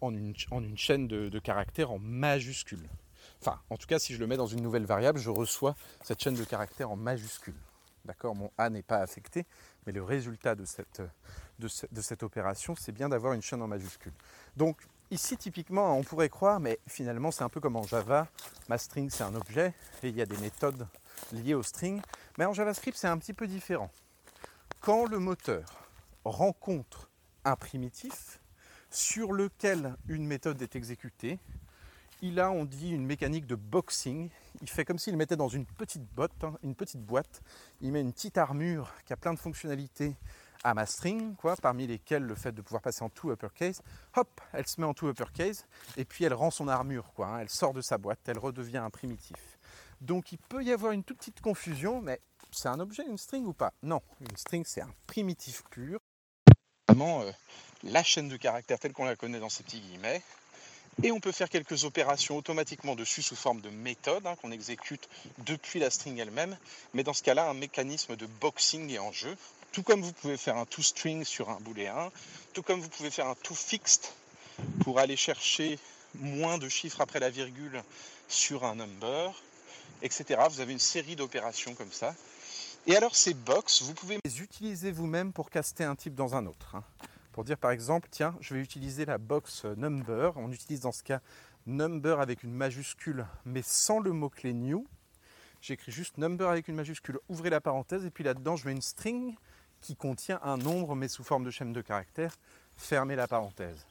en 0.00 0.14
une, 0.14 0.34
en 0.50 0.62
une 0.62 0.78
chaîne 0.78 1.08
de 1.08 1.38
caractères 1.38 1.90
en 1.90 1.98
majuscule. 1.98 2.88
Enfin, 3.40 3.58
en 3.70 3.76
tout 3.76 3.86
cas, 3.86 3.98
si 3.98 4.14
je 4.14 4.18
le 4.18 4.26
mets 4.26 4.36
dans 4.36 4.46
une 4.46 4.62
nouvelle 4.62 4.84
variable, 4.84 5.18
je 5.18 5.30
reçois 5.30 5.74
cette 6.02 6.22
chaîne 6.22 6.34
de 6.34 6.44
caractères 6.44 6.90
en 6.90 6.96
majuscule. 6.96 7.54
D'accord 8.04 8.34
Mon 8.34 8.50
A 8.58 8.70
n'est 8.70 8.82
pas 8.82 8.98
affecté, 8.98 9.46
mais 9.86 9.92
le 9.92 10.02
résultat 10.02 10.54
de 10.54 10.64
cette, 10.64 11.02
de, 11.58 11.68
cette 12.00 12.22
opération, 12.22 12.74
c'est 12.74 12.92
bien 12.92 13.08
d'avoir 13.08 13.32
une 13.32 13.42
chaîne 13.42 13.62
en 13.62 13.66
majuscule. 13.66 14.12
Donc, 14.56 14.86
ici, 15.10 15.36
typiquement, 15.36 15.96
on 15.96 16.02
pourrait 16.02 16.28
croire, 16.28 16.60
mais 16.60 16.78
finalement, 16.86 17.30
c'est 17.30 17.42
un 17.42 17.48
peu 17.48 17.60
comme 17.60 17.76
en 17.76 17.82
Java. 17.82 18.28
Ma 18.68 18.78
string, 18.78 19.10
c'est 19.10 19.24
un 19.24 19.34
objet, 19.34 19.74
et 20.02 20.08
il 20.08 20.16
y 20.16 20.22
a 20.22 20.26
des 20.26 20.36
méthodes 20.38 20.86
liées 21.32 21.54
au 21.54 21.62
string. 21.62 22.00
Mais 22.38 22.44
en 22.44 22.52
JavaScript, 22.52 22.96
c'est 22.96 23.08
un 23.08 23.18
petit 23.18 23.34
peu 23.34 23.46
différent. 23.46 23.90
Quand 24.80 25.06
le 25.06 25.18
moteur 25.18 25.88
rencontre 26.24 27.10
un 27.44 27.56
primitif 27.56 28.40
sur 28.90 29.32
lequel 29.32 29.96
une 30.08 30.26
méthode 30.26 30.60
est 30.62 30.76
exécutée, 30.76 31.38
il 32.22 32.38
a, 32.38 32.50
on 32.50 32.64
dit, 32.64 32.90
une 32.90 33.06
mécanique 33.06 33.46
de 33.46 33.54
boxing. 33.54 34.28
Il 34.60 34.68
fait 34.68 34.84
comme 34.84 34.98
s'il 34.98 35.16
mettait 35.16 35.36
dans 35.36 35.48
une 35.48 35.64
petite 35.64 36.04
botte, 36.14 36.44
hein, 36.44 36.54
une 36.62 36.74
petite 36.74 37.00
boîte. 37.00 37.40
Il 37.80 37.92
met 37.92 38.00
une 38.00 38.12
petite 38.12 38.36
armure 38.36 38.92
qui 39.06 39.12
a 39.12 39.16
plein 39.16 39.32
de 39.32 39.38
fonctionnalités 39.38 40.14
à 40.62 40.74
ma 40.74 40.86
string, 40.86 41.34
quoi, 41.36 41.56
parmi 41.56 41.86
lesquelles 41.86 42.22
le 42.22 42.34
fait 42.34 42.52
de 42.52 42.62
pouvoir 42.62 42.82
passer 42.82 43.02
en 43.02 43.08
tout 43.08 43.32
uppercase. 43.32 43.82
Hop, 44.16 44.40
elle 44.52 44.66
se 44.66 44.80
met 44.80 44.86
en 44.86 44.94
tout 44.94 45.08
uppercase 45.08 45.66
et 45.96 46.04
puis 46.04 46.24
elle 46.24 46.34
rend 46.34 46.50
son 46.50 46.68
armure, 46.68 47.12
quoi. 47.14 47.28
Hein. 47.28 47.38
elle 47.40 47.48
sort 47.48 47.72
de 47.72 47.80
sa 47.80 47.98
boîte, 47.98 48.20
elle 48.26 48.38
redevient 48.38 48.78
un 48.78 48.90
primitif. 48.90 49.58
Donc 50.00 50.32
il 50.32 50.38
peut 50.38 50.62
y 50.62 50.72
avoir 50.72 50.92
une 50.92 51.04
toute 51.04 51.18
petite 51.18 51.40
confusion, 51.40 52.00
mais 52.00 52.20
c'est 52.52 52.68
un 52.68 52.80
objet, 52.80 53.04
une 53.06 53.18
string 53.18 53.46
ou 53.46 53.52
pas? 53.52 53.72
Non, 53.82 54.00
une 54.20 54.36
string 54.36 54.64
c'est 54.66 54.80
un 54.80 54.92
primitif 55.06 55.62
pur. 55.70 56.00
Vraiment, 56.88 57.22
euh, 57.22 57.30
la 57.84 58.02
chaîne 58.02 58.28
de 58.28 58.36
caractères 58.36 58.78
telle 58.78 58.92
qu'on 58.92 59.04
la 59.04 59.16
connaît 59.16 59.40
dans 59.40 59.48
ces 59.48 59.62
petits 59.62 59.80
guillemets, 59.80 60.22
et 61.02 61.12
on 61.12 61.20
peut 61.20 61.32
faire 61.32 61.48
quelques 61.48 61.84
opérations 61.84 62.36
automatiquement 62.36 62.94
dessus 62.94 63.22
sous 63.22 63.36
forme 63.36 63.60
de 63.60 63.70
méthode 63.70 64.26
hein, 64.26 64.36
qu'on 64.36 64.50
exécute 64.50 65.08
depuis 65.38 65.80
la 65.80 65.88
string 65.88 66.18
elle-même. 66.18 66.58
Mais 66.92 67.02
dans 67.02 67.14
ce 67.14 67.22
cas-là, 67.22 67.48
un 67.48 67.54
mécanisme 67.54 68.16
de 68.16 68.26
boxing 68.26 68.90
est 68.90 68.98
en 68.98 69.12
jeu. 69.12 69.34
Tout 69.72 69.82
comme 69.82 70.02
vous 70.02 70.12
pouvez 70.12 70.36
faire 70.36 70.56
un 70.56 70.66
toString 70.66 71.24
sur 71.24 71.50
un 71.50 71.60
booléen, 71.60 72.10
tout 72.52 72.62
comme 72.62 72.80
vous 72.80 72.88
pouvez 72.88 73.10
faire 73.10 73.28
un 73.28 73.34
toFixed 73.36 74.06
pour 74.82 74.98
aller 74.98 75.16
chercher 75.16 75.78
moins 76.14 76.58
de 76.58 76.68
chiffres 76.68 77.00
après 77.00 77.20
la 77.20 77.30
virgule 77.30 77.82
sur 78.28 78.64
un 78.64 78.74
number, 78.74 79.32
etc. 80.02 80.40
Vous 80.50 80.60
avez 80.60 80.72
une 80.72 80.78
série 80.78 81.16
d'opérations 81.16 81.74
comme 81.74 81.92
ça. 81.92 82.14
Et 82.86 82.96
alors 82.96 83.14
ces 83.14 83.34
box, 83.34 83.82
vous 83.82 83.94
pouvez 83.94 84.18
les 84.24 84.40
utiliser 84.40 84.90
vous-même 84.90 85.32
pour 85.32 85.50
caster 85.50 85.84
un 85.84 85.94
type 85.94 86.14
dans 86.14 86.34
un 86.34 86.46
autre. 86.46 86.74
Hein 86.74 86.84
pour 87.32 87.44
dire 87.44 87.58
par 87.58 87.70
exemple, 87.70 88.08
tiens, 88.10 88.36
je 88.40 88.54
vais 88.54 88.60
utiliser 88.60 89.04
la 89.04 89.18
box 89.18 89.64
number. 89.64 90.36
On 90.36 90.50
utilise 90.52 90.80
dans 90.80 90.92
ce 90.92 91.02
cas 91.02 91.20
number 91.66 92.20
avec 92.20 92.42
une 92.42 92.52
majuscule, 92.52 93.26
mais 93.44 93.62
sans 93.62 94.00
le 94.00 94.12
mot-clé 94.12 94.52
new. 94.52 94.86
J'écris 95.60 95.92
juste 95.92 96.18
number 96.18 96.48
avec 96.48 96.68
une 96.68 96.74
majuscule, 96.74 97.18
ouvrez 97.28 97.50
la 97.50 97.60
parenthèse, 97.60 98.04
et 98.06 98.10
puis 98.10 98.24
là-dedans, 98.24 98.56
je 98.56 98.66
mets 98.66 98.72
une 98.72 98.82
string 98.82 99.36
qui 99.80 99.96
contient 99.96 100.40
un 100.42 100.56
nombre, 100.56 100.94
mais 100.94 101.08
sous 101.08 101.24
forme 101.24 101.44
de 101.44 101.50
chaîne 101.50 101.72
de 101.72 101.80
caractères, 101.80 102.36
fermez 102.76 103.16
la 103.16 103.28
parenthèse. 103.28 103.86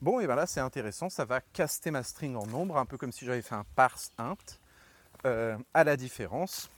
Bon, 0.00 0.18
et 0.18 0.26
bien 0.26 0.34
là, 0.34 0.46
c'est 0.46 0.60
intéressant, 0.60 1.08
ça 1.10 1.24
va 1.24 1.40
caster 1.40 1.90
ma 1.90 2.02
string 2.02 2.34
en 2.34 2.46
nombre, 2.46 2.76
un 2.76 2.86
peu 2.86 2.98
comme 2.98 3.12
si 3.12 3.24
j'avais 3.24 3.42
fait 3.42 3.54
un 3.54 3.64
parse 3.76 4.10
int, 4.18 4.36
euh, 5.24 5.56
à 5.74 5.84
la 5.84 5.96
différence 5.96 6.70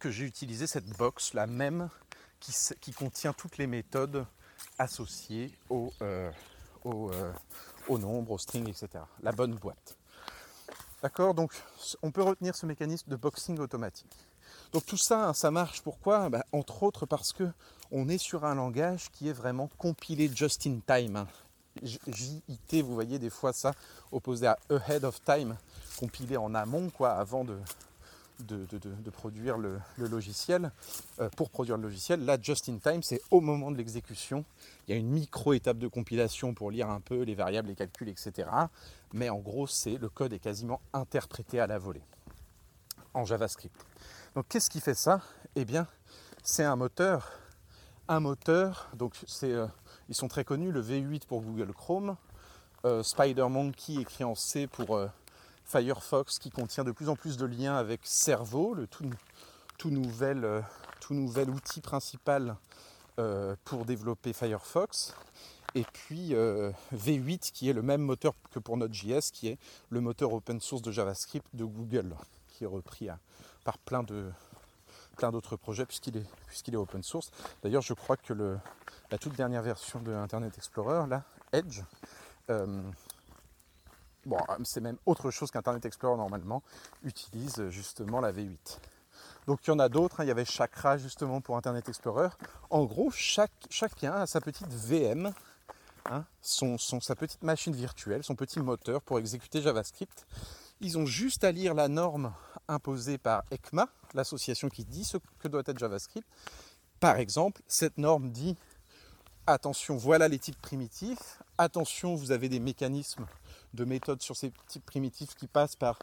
que 0.00 0.10
j'ai 0.10 0.24
utilisé 0.24 0.66
cette 0.66 0.88
box, 0.96 1.34
la 1.34 1.46
même, 1.46 1.88
qui, 2.40 2.92
contient 2.92 3.32
toutes 3.32 3.58
les 3.58 3.66
méthodes 3.66 4.26
associé 4.78 5.52
au, 5.68 5.92
euh, 6.02 6.30
euh, 6.86 7.32
au, 7.86 7.98
nombre, 7.98 8.32
au 8.32 8.38
string, 8.38 8.68
etc. 8.68 9.04
La 9.22 9.32
bonne 9.32 9.54
boîte. 9.54 9.96
D'accord? 11.02 11.34
Donc 11.34 11.52
on 12.02 12.10
peut 12.10 12.22
retenir 12.22 12.56
ce 12.56 12.66
mécanisme 12.66 13.10
de 13.10 13.16
boxing 13.16 13.58
automatique. 13.58 14.16
Donc 14.72 14.86
tout 14.86 14.96
ça, 14.96 15.32
ça 15.34 15.50
marche 15.50 15.82
pourquoi? 15.82 16.28
Bah, 16.28 16.44
Entre 16.52 16.82
autres 16.82 17.06
parce 17.06 17.32
que 17.32 17.50
on 17.90 18.08
est 18.08 18.18
sur 18.18 18.44
un 18.44 18.54
langage 18.54 19.10
qui 19.12 19.28
est 19.28 19.32
vraiment 19.32 19.68
compilé 19.78 20.30
just 20.32 20.66
in 20.66 20.78
time. 20.86 21.16
Hein. 21.16 21.26
JIT, 21.82 22.82
vous 22.82 22.94
voyez 22.94 23.18
des 23.18 23.30
fois 23.30 23.52
ça 23.52 23.72
opposé 24.12 24.46
à 24.46 24.58
ahead 24.70 25.04
of 25.04 25.22
time, 25.24 25.56
compilé 25.98 26.36
en 26.36 26.54
amont, 26.54 26.90
quoi, 26.90 27.12
avant 27.12 27.44
de, 27.44 27.56
de, 28.40 29.10
produire 29.10 29.56
le, 29.56 29.80
logiciel, 29.98 30.70
euh, 31.20 31.28
pour 31.36 31.50
produire 31.50 31.76
le 31.76 31.84
logiciel. 31.84 32.24
Là, 32.24 32.38
just 32.40 32.68
in 32.68 32.78
time, 32.78 33.02
c'est 33.02 33.20
au 33.30 33.40
moment 33.40 33.70
de 33.70 33.76
l'exécution. 33.76 34.44
Il 34.86 34.92
y 34.92 34.94
a 34.94 34.98
une 34.98 35.10
micro-étape 35.10 35.78
de 35.78 35.88
compilation 35.88 36.54
pour 36.54 36.70
lire 36.70 36.90
un 36.90 37.00
peu 37.00 37.22
les 37.22 37.34
variables, 37.34 37.68
les 37.68 37.76
calculs, 37.76 38.08
etc. 38.08 38.48
Mais 39.12 39.28
en 39.30 39.38
gros, 39.38 39.66
c'est 39.66 39.96
le 39.96 40.08
code 40.08 40.32
est 40.32 40.38
quasiment 40.38 40.80
interprété 40.92 41.60
à 41.60 41.66
la 41.66 41.78
volée 41.78 42.02
en 43.14 43.24
JavaScript. 43.24 43.74
Donc 44.34 44.46
qu'est-ce 44.48 44.70
qui 44.70 44.80
fait 44.80 44.94
ça? 44.94 45.20
Eh 45.56 45.64
bien, 45.64 45.86
c'est 46.42 46.64
un 46.64 46.76
moteur. 46.76 47.30
Un 48.08 48.20
moteur, 48.20 48.88
donc 48.94 49.14
c'est, 49.26 49.52
euh, 49.52 49.66
ils 50.08 50.14
sont 50.14 50.28
très 50.28 50.44
connus, 50.44 50.72
le 50.72 50.82
V8 50.82 51.26
pour 51.26 51.42
Google 51.42 51.72
Chrome, 51.72 52.16
euh, 52.84 53.02
SpiderMonkey 53.02 54.00
écrit 54.00 54.24
en 54.24 54.34
C 54.34 54.66
pour 54.66 54.98
Firefox 55.70 56.40
qui 56.40 56.50
contient 56.50 56.82
de 56.82 56.90
plus 56.90 57.08
en 57.08 57.14
plus 57.14 57.36
de 57.36 57.46
liens 57.46 57.76
avec 57.76 58.00
Cerveau, 58.02 58.74
le 58.74 58.88
tout, 58.88 59.08
tout, 59.78 59.90
nouvel, 59.90 60.44
euh, 60.44 60.60
tout 61.00 61.14
nouvel, 61.14 61.48
outil 61.48 61.80
principal 61.80 62.56
euh, 63.20 63.54
pour 63.64 63.84
développer 63.84 64.32
Firefox. 64.32 65.14
Et 65.76 65.84
puis 65.92 66.34
euh, 66.34 66.72
V8 66.92 67.52
qui 67.52 67.70
est 67.70 67.72
le 67.72 67.82
même 67.82 68.00
moteur 68.00 68.34
que 68.50 68.58
pour 68.58 68.76
Node.js, 68.76 69.30
qui 69.32 69.46
est 69.46 69.58
le 69.90 70.00
moteur 70.00 70.32
open 70.32 70.60
source 70.60 70.82
de 70.82 70.90
JavaScript 70.90 71.46
de 71.54 71.64
Google, 71.64 72.16
qui 72.48 72.64
est 72.64 72.66
repris 72.66 73.08
par 73.64 73.78
plein 73.78 74.02
de 74.02 74.30
plein 75.16 75.30
d'autres 75.30 75.56
projets 75.56 75.84
puisqu'il 75.84 76.16
est, 76.16 76.26
puisqu'il 76.46 76.74
est 76.74 76.78
open 76.78 77.02
source. 77.02 77.30
D'ailleurs, 77.62 77.82
je 77.82 77.92
crois 77.92 78.16
que 78.16 78.32
la 78.32 79.18
toute 79.18 79.34
dernière 79.34 79.62
version 79.62 80.00
de 80.00 80.12
Internet 80.12 80.56
Explorer, 80.56 81.06
là, 81.08 81.24
Edge, 81.52 81.82
bon, 84.26 84.38
euh, 84.48 84.56
c'est 84.64 84.80
même 84.80 84.98
autre 85.06 85.30
chose 85.30 85.50
qu'Internet 85.50 85.84
Explorer 85.84 86.16
normalement, 86.16 86.62
utilise 87.02 87.58
euh, 87.58 87.70
justement 87.70 88.20
la 88.20 88.32
V8. 88.32 88.78
Donc 89.46 89.66
il 89.66 89.70
y 89.70 89.72
en 89.72 89.78
a 89.78 89.88
d'autres, 89.88 90.20
hein. 90.20 90.24
il 90.24 90.28
y 90.28 90.30
avait 90.30 90.44
Chakra 90.44 90.98
justement 90.98 91.40
pour 91.40 91.56
Internet 91.56 91.88
Explorer. 91.88 92.28
En 92.70 92.84
gros, 92.84 93.10
chaque, 93.10 93.52
chacun 93.70 94.12
a 94.12 94.26
sa 94.26 94.40
petite 94.40 94.68
VM, 94.68 95.32
hein, 96.06 96.24
son, 96.40 96.78
sa 96.78 97.14
petite 97.16 97.42
machine 97.42 97.74
virtuelle, 97.74 98.22
son 98.22 98.34
petit 98.34 98.60
moteur 98.60 99.02
pour 99.02 99.18
exécuter 99.18 99.62
JavaScript. 99.62 100.26
Ils 100.80 100.98
ont 100.98 101.06
juste 101.06 101.44
à 101.44 101.52
lire 101.52 101.74
la 101.74 101.88
norme 101.88 102.32
imposée 102.70 103.18
par 103.18 103.44
ECMA, 103.52 103.88
l'association 104.14 104.68
qui 104.68 104.84
dit 104.84 105.04
ce 105.04 105.18
que 105.38 105.48
doit 105.48 105.62
être 105.66 105.78
JavaScript. 105.78 106.26
Par 107.00 107.16
exemple, 107.16 107.62
cette 107.66 107.98
norme 107.98 108.30
dit 108.30 108.56
attention, 109.46 109.96
voilà 109.96 110.28
les 110.28 110.38
types 110.38 110.60
primitifs, 110.60 111.42
attention, 111.58 112.14
vous 112.14 112.30
avez 112.30 112.48
des 112.48 112.60
mécanismes 112.60 113.26
de 113.74 113.84
méthodes 113.84 114.22
sur 114.22 114.36
ces 114.36 114.52
types 114.68 114.84
primitifs 114.84 115.34
qui 115.34 115.46
passent 115.46 115.76
par 115.76 115.98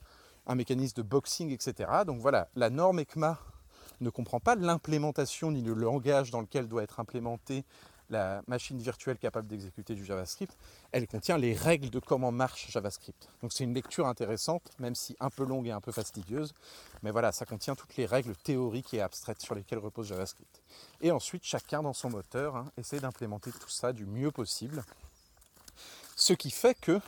un 0.47 0.55
mécanisme 0.55 0.97
de 0.97 1.01
boxing, 1.01 1.51
etc. 1.51 1.89
Donc 2.05 2.20
voilà, 2.20 2.47
la 2.55 2.70
norme 2.70 2.99
ECMA 2.99 3.38
ne 3.99 4.09
comprend 4.09 4.39
pas 4.39 4.55
l'implémentation 4.55 5.51
ni 5.51 5.61
le 5.61 5.74
langage 5.74 6.32
dans 6.32 6.41
lequel 6.41 6.68
doit 6.68 6.84
être 6.84 6.99
implémentée 6.99 7.63
la 8.10 8.41
machine 8.47 8.78
virtuelle 8.80 9.18
capable 9.18 9.47
d'exécuter 9.47 9.95
du 9.95 10.05
JavaScript, 10.05 10.55
elle 10.91 11.08
contient 11.08 11.38
les 11.38 11.53
règles 11.53 11.89
de 11.89 11.99
comment 11.99 12.32
marche 12.32 12.72
JavaScript. 12.72 13.30
Donc 13.41 13.53
c'est 13.53 13.64
une 13.64 13.74
lecture 13.74 14.08
intéressante, 14.08 14.64
même 14.80 14.95
si 14.95 15.16
un 15.20 15.30
peu 15.30 15.45
longue 15.45 15.68
et 15.68 15.72
un 15.72 15.82
peu 15.82 15.91
fastidieuse, 15.91 16.53
mais 17.03 17.12
voilà, 17.12 17.32
ça 17.32 17.45
contient 17.45 17.76
toutes 17.76 17.95
les 17.97 18.05
règles 18.05 18.36
théoriques 18.36 18.93
et 18.93 19.01
abstraites 19.01 19.41
sur 19.41 19.55
lesquelles 19.55 19.80
repose 19.80 20.08
JavaScript. 20.08 20.62
Et 21.01 21.12
ensuite, 21.12 21.43
chacun 21.43 21.84
dans 21.84 21.93
son 21.93 22.10
moteur 22.10 22.55
hein, 22.55 22.72
essaie 22.78 22.99
d'implémenter 22.99 23.51
tout 23.51 23.70
ça 23.70 23.93
du 23.93 24.05
mieux 24.05 24.32
possible, 24.32 24.84
ce 26.16 26.34
qui 26.34 26.49
fait 26.49 26.80
que 26.80 26.99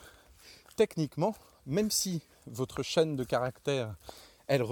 techniquement, 0.76 1.36
même 1.66 1.92
si 1.92 2.22
votre 2.48 2.84
chaîne 2.84 3.16
de 3.16 3.24
caractères, 3.24 3.96
elle, 4.50 4.64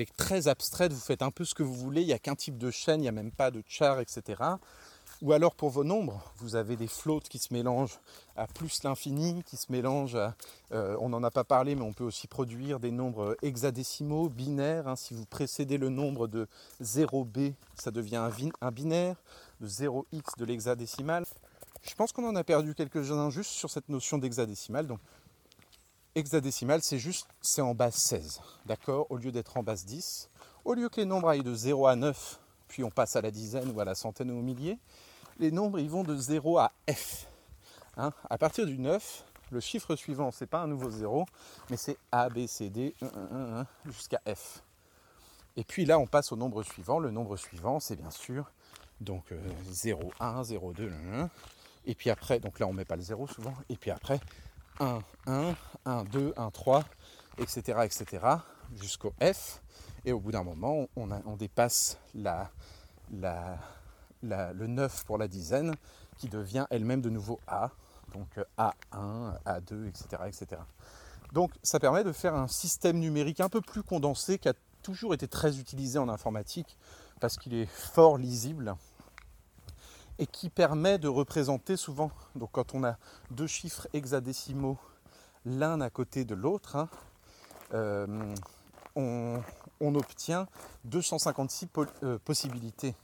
est 0.00 0.16
très 0.16 0.48
abstraite, 0.48 0.92
vous 0.92 1.00
faites 1.00 1.22
un 1.22 1.30
peu 1.30 1.44
ce 1.44 1.54
que 1.54 1.62
vous 1.62 1.74
voulez, 1.74 2.02
il 2.02 2.06
n'y 2.06 2.12
a 2.12 2.18
qu'un 2.18 2.34
type 2.34 2.58
de 2.58 2.70
chaîne, 2.70 3.00
il 3.00 3.04
n'y 3.04 3.08
a 3.08 3.12
même 3.12 3.32
pas 3.32 3.50
de 3.50 3.62
char, 3.66 4.00
etc. 4.00 4.42
Ou 5.22 5.32
alors 5.32 5.54
pour 5.54 5.70
vos 5.70 5.82
nombres, 5.82 6.22
vous 6.36 6.56
avez 6.56 6.76
des 6.76 6.86
floats 6.86 7.20
qui 7.20 7.38
se 7.38 7.54
mélangent 7.54 7.98
à 8.36 8.46
plus 8.46 8.82
l'infini, 8.82 9.42
qui 9.44 9.56
se 9.56 9.72
mélangent 9.72 10.14
à, 10.14 10.34
euh, 10.72 10.94
on 11.00 11.08
n'en 11.08 11.22
a 11.22 11.30
pas 11.30 11.44
parlé, 11.44 11.74
mais 11.74 11.82
on 11.82 11.94
peut 11.94 12.04
aussi 12.04 12.26
produire 12.26 12.80
des 12.80 12.90
nombres 12.90 13.34
hexadécimaux, 13.40 14.28
binaires. 14.28 14.88
Hein. 14.88 14.96
Si 14.96 15.14
vous 15.14 15.24
précédez 15.24 15.78
le 15.78 15.88
nombre 15.88 16.26
de 16.26 16.46
0b, 16.82 17.54
ça 17.76 17.90
devient 17.90 18.16
un, 18.16 18.30
un 18.60 18.70
binaire, 18.70 19.16
de 19.62 19.68
0x 19.68 20.36
de 20.36 20.44
l'hexadécimal. 20.44 21.24
Je 21.82 21.94
pense 21.94 22.12
qu'on 22.12 22.28
en 22.28 22.36
a 22.36 22.44
perdu 22.44 22.74
quelques-uns 22.74 23.30
juste 23.30 23.52
sur 23.52 23.70
cette 23.70 23.88
notion 23.88 24.18
d'hexadécimal. 24.18 24.86
Donc 24.86 25.00
hexadécimal, 26.14 26.82
c'est 26.82 26.98
juste, 26.98 27.26
c'est 27.40 27.62
en 27.62 27.74
base 27.74 27.94
16, 27.94 28.42
d'accord 28.66 29.06
Au 29.10 29.16
lieu 29.16 29.32
d'être 29.32 29.56
en 29.56 29.62
base 29.62 29.86
10. 29.86 30.28
Au 30.66 30.74
lieu 30.74 30.90
que 30.90 31.00
les 31.00 31.06
nombres 31.06 31.28
aillent 31.28 31.42
de 31.42 31.54
0 31.54 31.86
à 31.86 31.96
9, 31.96 32.40
puis 32.68 32.84
on 32.84 32.90
passe 32.90 33.16
à 33.16 33.22
la 33.22 33.30
dizaine 33.30 33.70
ou 33.70 33.80
à 33.80 33.84
la 33.84 33.94
centaine 33.94 34.30
ou 34.30 34.38
au 34.38 34.42
millier, 34.42 34.78
les 35.38 35.50
nombres 35.50 35.78
ils 35.78 35.90
vont 35.90 36.04
de 36.04 36.16
0 36.16 36.58
à 36.58 36.72
f. 36.90 37.26
Hein 37.96 38.12
à 38.28 38.38
partir 38.38 38.66
du 38.66 38.78
9, 38.78 39.24
le 39.50 39.60
chiffre 39.60 39.96
suivant, 39.96 40.30
c'est 40.30 40.46
pas 40.46 40.60
un 40.60 40.66
nouveau 40.66 40.90
0, 40.90 41.26
mais 41.70 41.76
c'est 41.76 41.96
A, 42.12 42.28
B, 42.28 42.46
C, 42.46 42.68
D, 42.68 42.94
jusqu'à 43.86 44.20
F. 44.26 44.62
Et 45.56 45.64
puis 45.64 45.86
là, 45.86 45.98
on 45.98 46.06
passe 46.06 46.32
au 46.32 46.36
nombre 46.36 46.62
suivant. 46.62 46.98
Le 46.98 47.10
nombre 47.10 47.36
suivant, 47.36 47.80
c'est 47.80 47.96
bien 47.96 48.10
sûr 48.10 48.50
donc 49.00 49.32
0, 49.70 50.12
1, 50.20 50.44
0, 50.44 50.72
2, 50.72 50.92
et 51.86 51.94
puis 51.94 52.10
après, 52.10 52.40
donc 52.40 52.58
là 52.58 52.66
on 52.66 52.72
met 52.72 52.84
pas 52.84 52.96
le 52.96 53.02
0 53.02 53.26
souvent, 53.28 53.54
et 53.68 53.76
puis 53.76 53.90
après 53.90 54.20
1, 54.80 55.00
1, 55.26 55.54
1, 55.84 56.04
2, 56.04 56.34
1, 56.36 56.50
3, 56.50 56.84
etc. 57.38 57.80
etc. 57.84 58.26
jusqu'au 58.74 59.12
F. 59.20 59.60
Et 60.04 60.12
au 60.12 60.20
bout 60.20 60.32
d'un 60.32 60.44
moment, 60.44 60.86
on, 60.96 61.36
dépasse 61.36 61.98
la, 62.14 62.50
le 64.22 64.66
9 64.66 65.04
pour 65.04 65.18
la 65.18 65.28
dizaine 65.28 65.74
qui 66.18 66.28
devient 66.28 66.66
elle-même 66.70 67.00
de 67.00 67.10
nouveau 67.10 67.40
A. 67.46 67.70
Donc 68.12 68.28
A1, 68.56 69.34
A2, 69.44 69.88
etc., 69.88 70.22
etc. 70.26 70.62
Donc 71.32 71.52
ça 71.62 71.80
permet 71.80 72.04
de 72.04 72.12
faire 72.12 72.34
un 72.34 72.48
système 72.48 72.98
numérique 72.98 73.40
un 73.40 73.48
peu 73.48 73.60
plus 73.60 73.82
condensé 73.82 74.38
qui 74.38 74.48
a 74.48 74.54
toujours 74.82 75.12
été 75.14 75.26
très 75.26 75.58
utilisé 75.58 75.98
en 75.98 76.08
informatique 76.08 76.78
parce 77.20 77.36
qu'il 77.36 77.54
est 77.54 77.66
fort 77.66 78.18
lisible 78.18 78.76
et 80.18 80.26
qui 80.26 80.48
permet 80.48 80.98
de 80.98 81.08
représenter 81.08 81.76
souvent, 81.76 82.10
donc 82.36 82.50
quand 82.52 82.74
on 82.74 82.84
a 82.84 82.96
deux 83.30 83.46
chiffres 83.46 83.86
hexadécimaux 83.92 84.78
l'un 85.44 85.80
à 85.80 85.90
côté 85.90 86.24
de 86.24 86.34
l'autre, 86.34 86.76
hein, 86.76 86.88
euh, 87.74 88.34
on, 88.96 89.42
obtient 89.80 90.46
256 90.84 91.68
euh, 92.02 92.18
possibilités. 92.18 92.94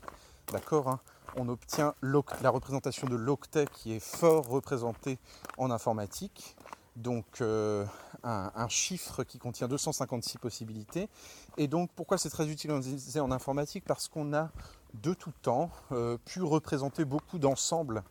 D'accord 0.53 0.88
hein. 0.88 1.00
On 1.36 1.48
obtient 1.48 1.94
la 2.03 2.50
représentation 2.50 3.09
de 3.09 3.16
l'octet 3.16 3.64
qui 3.72 3.94
est 3.94 4.00
fort 4.00 4.46
représenté 4.46 5.18
en 5.57 5.70
informatique. 5.70 6.57
Donc 6.94 7.40
euh, 7.40 7.86
un, 8.22 8.68
chiffre 8.68 9.24
qui 9.24 9.38
contient 9.38 9.66
256 9.66 10.36
possibilités. 10.36 11.09
Et 11.57 11.68
donc 11.68 11.90
pourquoi 11.96 12.18
c'est 12.18 12.28
très 12.28 12.48
utilisé 12.48 13.18
en 13.20 13.32
informatique? 13.32 13.84
Parce 13.86 14.09
qu'on 14.09 14.34
a 14.34 14.50
de 14.92 15.14
tout 15.14 15.32
temps 15.40 15.70
euh, 15.90 16.18
pu 16.26 16.42
représenter 16.42 17.07
beaucoup 17.07 17.38
d'ensembles 17.38 18.03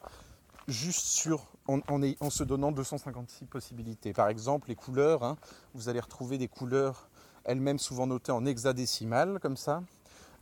juste 0.68 1.06
sur, 1.06 1.46
en, 1.68 1.80
en, 1.88 2.30
se 2.32 2.44
donnant 2.44 2.72
256 2.72 3.46
possibilités. 3.46 4.14
Par 4.14 4.30
exemple, 4.30 4.70
les 4.70 4.76
couleurs, 4.76 5.24
hein, 5.24 5.38
vous 5.76 5.90
allez 5.90 6.00
retrouver 6.00 6.40
des 6.40 6.48
couleurs 6.48 7.08
elles-mêmes 7.44 7.80
souvent 7.80 8.08
notées 8.08 8.32
en 8.32 8.46
hexadécimal, 8.46 9.40
comme 9.40 9.58
ça, 9.58 9.84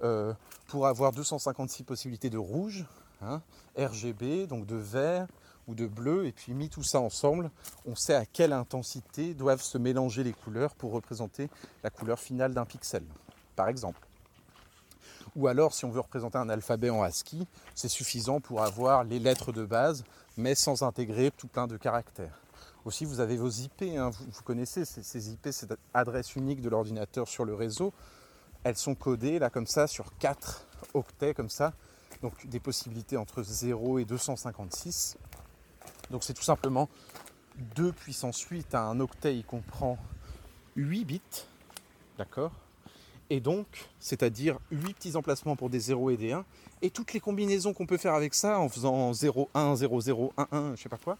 euh, 0.04 0.34
pour 0.68 0.88
avoir 0.88 1.12
256 1.12 1.84
possibilités 1.84 2.30
de 2.30 2.38
rouge, 2.38 2.86
hein, 3.22 3.41
RGB, 3.78 4.47
donc 4.47 4.66
de 4.66 4.76
vert 4.76 5.28
ou 5.68 5.76
de 5.76 5.86
bleu, 5.86 6.26
et 6.26 6.32
puis 6.32 6.54
mis 6.54 6.70
tout 6.70 6.84
ça 6.84 7.00
ensemble, 7.00 7.52
on 7.86 7.95
sait 7.95 8.16
à 8.16 8.26
quelle 8.26 8.54
intensité 8.54 9.34
doivent 9.34 9.62
se 9.62 9.78
mélanger 9.78 10.24
les 10.24 10.34
couleurs 10.34 10.74
pour 10.74 10.91
représenter 10.91 11.50
la 11.84 11.89
couleur 11.89 12.20
finale 12.20 12.54
d'un 12.54 12.66
pixel, 12.66 13.04
par 13.56 13.68
exemple. 13.68 14.00
Ou 15.36 15.47
alors, 15.47 15.74
si 15.74 15.86
on 15.86 15.91
veut 15.91 16.00
représenter 16.00 16.38
un 16.38 16.50
alphabet 16.50 16.89
en 16.89 17.04
ASCII, 17.04 17.47
c'est 17.76 17.88
suffisant 17.88 18.39
pour 18.39 18.64
avoir 18.64 19.04
les 19.04 19.20
lettres 19.20 19.52
de 19.52 19.64
base, 19.64 20.04
mais 20.38 20.56
sans 20.56 20.82
intégrer 20.82 21.32
tout 21.32 21.47
plein 21.47 21.68
de 21.68 21.78
caractères. 21.78 22.39
Aussi, 22.86 23.06
vous 23.06 23.20
avez 23.20 23.38
vos 23.38 23.50
IP, 23.50 23.84
hein. 23.97 24.10
vous, 24.10 24.43
connaissez 24.43 24.86
ces, 24.86 25.32
IP, 25.32 25.50
cette 25.52 25.78
adresse 25.93 26.36
unique 26.36 26.62
de 26.62 26.70
l'ordinateur 26.70 27.28
sur 27.28 27.45
le 27.45 27.54
réseau. 27.54 27.93
Elles 28.70 28.78
sont 28.78 28.93
codées 28.93 29.39
là 29.39 29.49
comme 29.49 29.65
ça 29.65 29.88
sur 29.88 30.15
4 30.20 30.63
octets 30.93 31.34
comme 31.34 31.49
ça, 31.49 31.74
donc 32.22 32.45
des 32.45 32.59
possibilités 32.59 33.17
entre 33.17 33.41
0 33.41 33.97
et 33.97 34.05
256. 34.05 35.17
Donc 36.11 36.24
c'est 36.24 36.36
tout 36.36 36.43
simplement 36.43 36.88
2 37.76 37.91
puissance 37.91 38.39
8 38.41 38.76
à 38.76 38.84
un 38.84 38.99
octet, 38.99 39.36
il 39.36 39.43
comprend 39.43 39.97
8 40.76 41.03
bits, 41.03 41.22
d'accord? 42.20 42.51
Et 43.32 43.39
donc, 43.39 43.89
c'est-à-dire 43.99 44.59
8 44.70 44.93
petits 44.93 45.15
emplacements 45.15 45.55
pour 45.55 45.72
des 45.72 45.80
0 45.80 46.11
et 46.11 46.17
des 46.17 46.34
1, 46.34 46.45
et 46.84 46.91
toutes 46.91 47.13
les 47.13 47.20
combinaisons 47.20 47.74
qu'on 47.74 47.88
peut 47.88 47.97
faire 47.97 48.13
avec 48.13 48.36
ça, 48.36 48.59
en 48.59 48.70
faisant 48.70 49.11
0, 49.13 49.49
1, 49.55 49.78
0, 49.78 50.01
0, 50.01 50.34
1, 50.38 50.47
1, 50.51 50.76
je 50.76 50.84
sais 50.84 50.89
pas 50.89 50.99
quoi, 51.03 51.17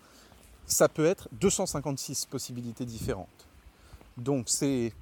ça 0.68 0.88
peut 0.88 1.08
être 1.08 1.28
256 1.32 2.28
possibilités 2.28 2.86
différentes. 2.86 3.49
Donc 4.20 4.48
c'est 4.50 4.94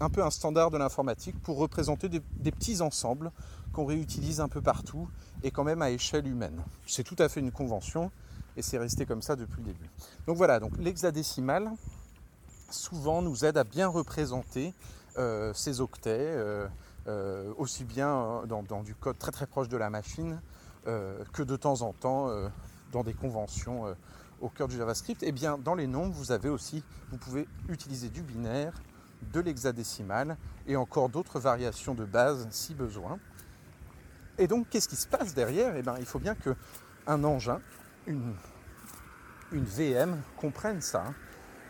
un 0.00 0.10
peu 0.10 0.24
un 0.24 0.30
standard 0.30 0.70
de 0.70 0.78
l'informatique 0.78 1.40
pour 1.42 1.58
représenter 1.58 2.08
des, 2.08 2.20
petits 2.50 2.80
ensembles 2.80 3.30
qu'on 3.72 3.84
réutilise 3.84 4.40
un 4.40 4.48
peu 4.48 4.60
partout 4.60 5.08
et 5.42 5.50
quand 5.50 5.64
même 5.64 5.82
à 5.82 5.90
échelle 5.90 6.26
humaine. 6.26 6.62
C'est 6.86 7.04
tout 7.04 7.16
à 7.18 7.28
fait 7.28 7.40
une 7.40 7.52
convention 7.52 8.10
et 8.56 8.62
c'est 8.62 8.78
resté 8.78 9.06
comme 9.06 9.22
ça 9.22 9.36
depuis 9.36 9.58
le 9.58 9.66
début. 9.66 9.90
Donc 10.26 10.36
voilà, 10.36 10.60
donc 10.60 10.72
l'hexadécimal 10.78 11.70
souvent 12.70 13.22
nous 13.22 13.44
aide 13.44 13.56
à 13.56 13.64
bien 13.64 13.88
représenter 13.88 14.74
euh, 15.16 15.52
ces 15.54 15.80
octets, 15.80 16.16
euh, 16.18 16.66
euh, 17.06 17.52
aussi 17.56 17.84
bien 17.84 18.42
dans, 18.46 18.82
du 18.82 18.94
code 18.94 19.18
très 19.18 19.32
très 19.32 19.46
proche 19.46 19.68
de 19.68 19.76
la 19.76 19.90
machine 19.90 20.40
que 21.34 21.42
de 21.42 21.54
temps 21.56 21.82
en 21.82 21.92
temps 21.92 22.30
dans 22.92 23.04
des 23.04 23.12
conventions 23.12 23.94
au 24.40 24.48
cœur 24.48 24.68
du 24.68 24.76
JavaScript. 24.76 25.22
Eh 25.22 25.32
bien 25.32 25.58
dans 25.58 25.74
les 25.74 25.86
nombres, 25.86 26.14
vous 26.14 26.32
avez 26.32 26.48
aussi, 26.48 26.82
vous 27.10 27.18
pouvez 27.18 27.46
utiliser 27.68 28.08
du 28.08 28.22
binaire, 28.22 28.72
de 29.32 29.40
l'hexadécimal 29.40 30.36
et 30.66 30.76
encore 30.76 31.08
d'autres 31.08 31.40
variations 31.40 31.94
de 31.94 32.04
base 32.04 32.46
si 32.50 32.74
besoin. 32.74 33.18
Et 34.38 34.46
donc, 34.46 34.68
qu'est-ce 34.70 34.88
qui 34.88 34.96
se 34.96 35.08
passe 35.08 35.34
derrière? 35.34 35.76
Eh 35.76 35.82
bien, 35.82 35.96
il 35.98 36.06
faut 36.06 36.20
bien 36.20 36.36
qu'un 36.36 37.24
engin, 37.24 37.60
une, 38.06 38.34
une 39.50 39.64
VM, 39.64 40.20
comprenne 40.36 40.80
ça. 40.80 41.04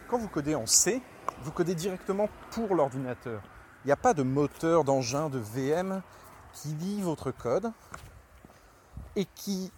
Quand 0.06 0.18
vous 0.18 0.28
codez 0.28 0.54
en 0.54 0.66
C, 0.66 1.00
vous 1.42 1.50
codez 1.50 1.74
directement 1.74 2.28
pour 2.50 2.74
l'ordinateur. 2.74 3.42
Il 3.84 3.88
n'y 3.88 3.92
a 3.92 3.96
pas 3.96 4.12
de 4.12 4.22
moteur 4.22 4.84
d'engin 4.84 5.30
de 5.30 5.38
VM 5.38 6.02
qui 6.52 6.68
lit 6.68 7.00
votre 7.00 7.30
code 7.30 7.72
et 9.16 9.24
qui 9.24 9.72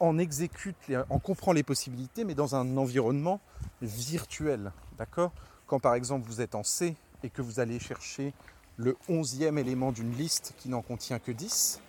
en 0.00 0.18
exécute, 0.18 0.76
en 1.08 1.18
comprend 1.18 1.52
les 1.52 1.62
possibilités, 1.62 2.24
mais 2.24 2.34
dans 2.34 2.54
un 2.54 2.76
environnement 2.76 3.40
virtuel. 3.82 4.72
D'accord? 4.98 5.32
Quand 5.66 5.80
par 5.80 5.94
exemple 5.94 6.26
vous 6.26 6.40
êtes 6.40 6.54
en 6.54 6.62
C 6.62 6.96
et 7.22 7.30
que 7.30 7.42
vous 7.42 7.60
allez 7.60 7.78
chercher 7.78 8.34
le 8.76 8.96
onzième 9.08 9.58
élément 9.58 9.92
d'une 9.92 10.12
liste 10.14 10.54
qui 10.58 10.68
n'en 10.68 10.82
contient 10.82 11.18
que 11.18 11.32
10, 11.32 11.80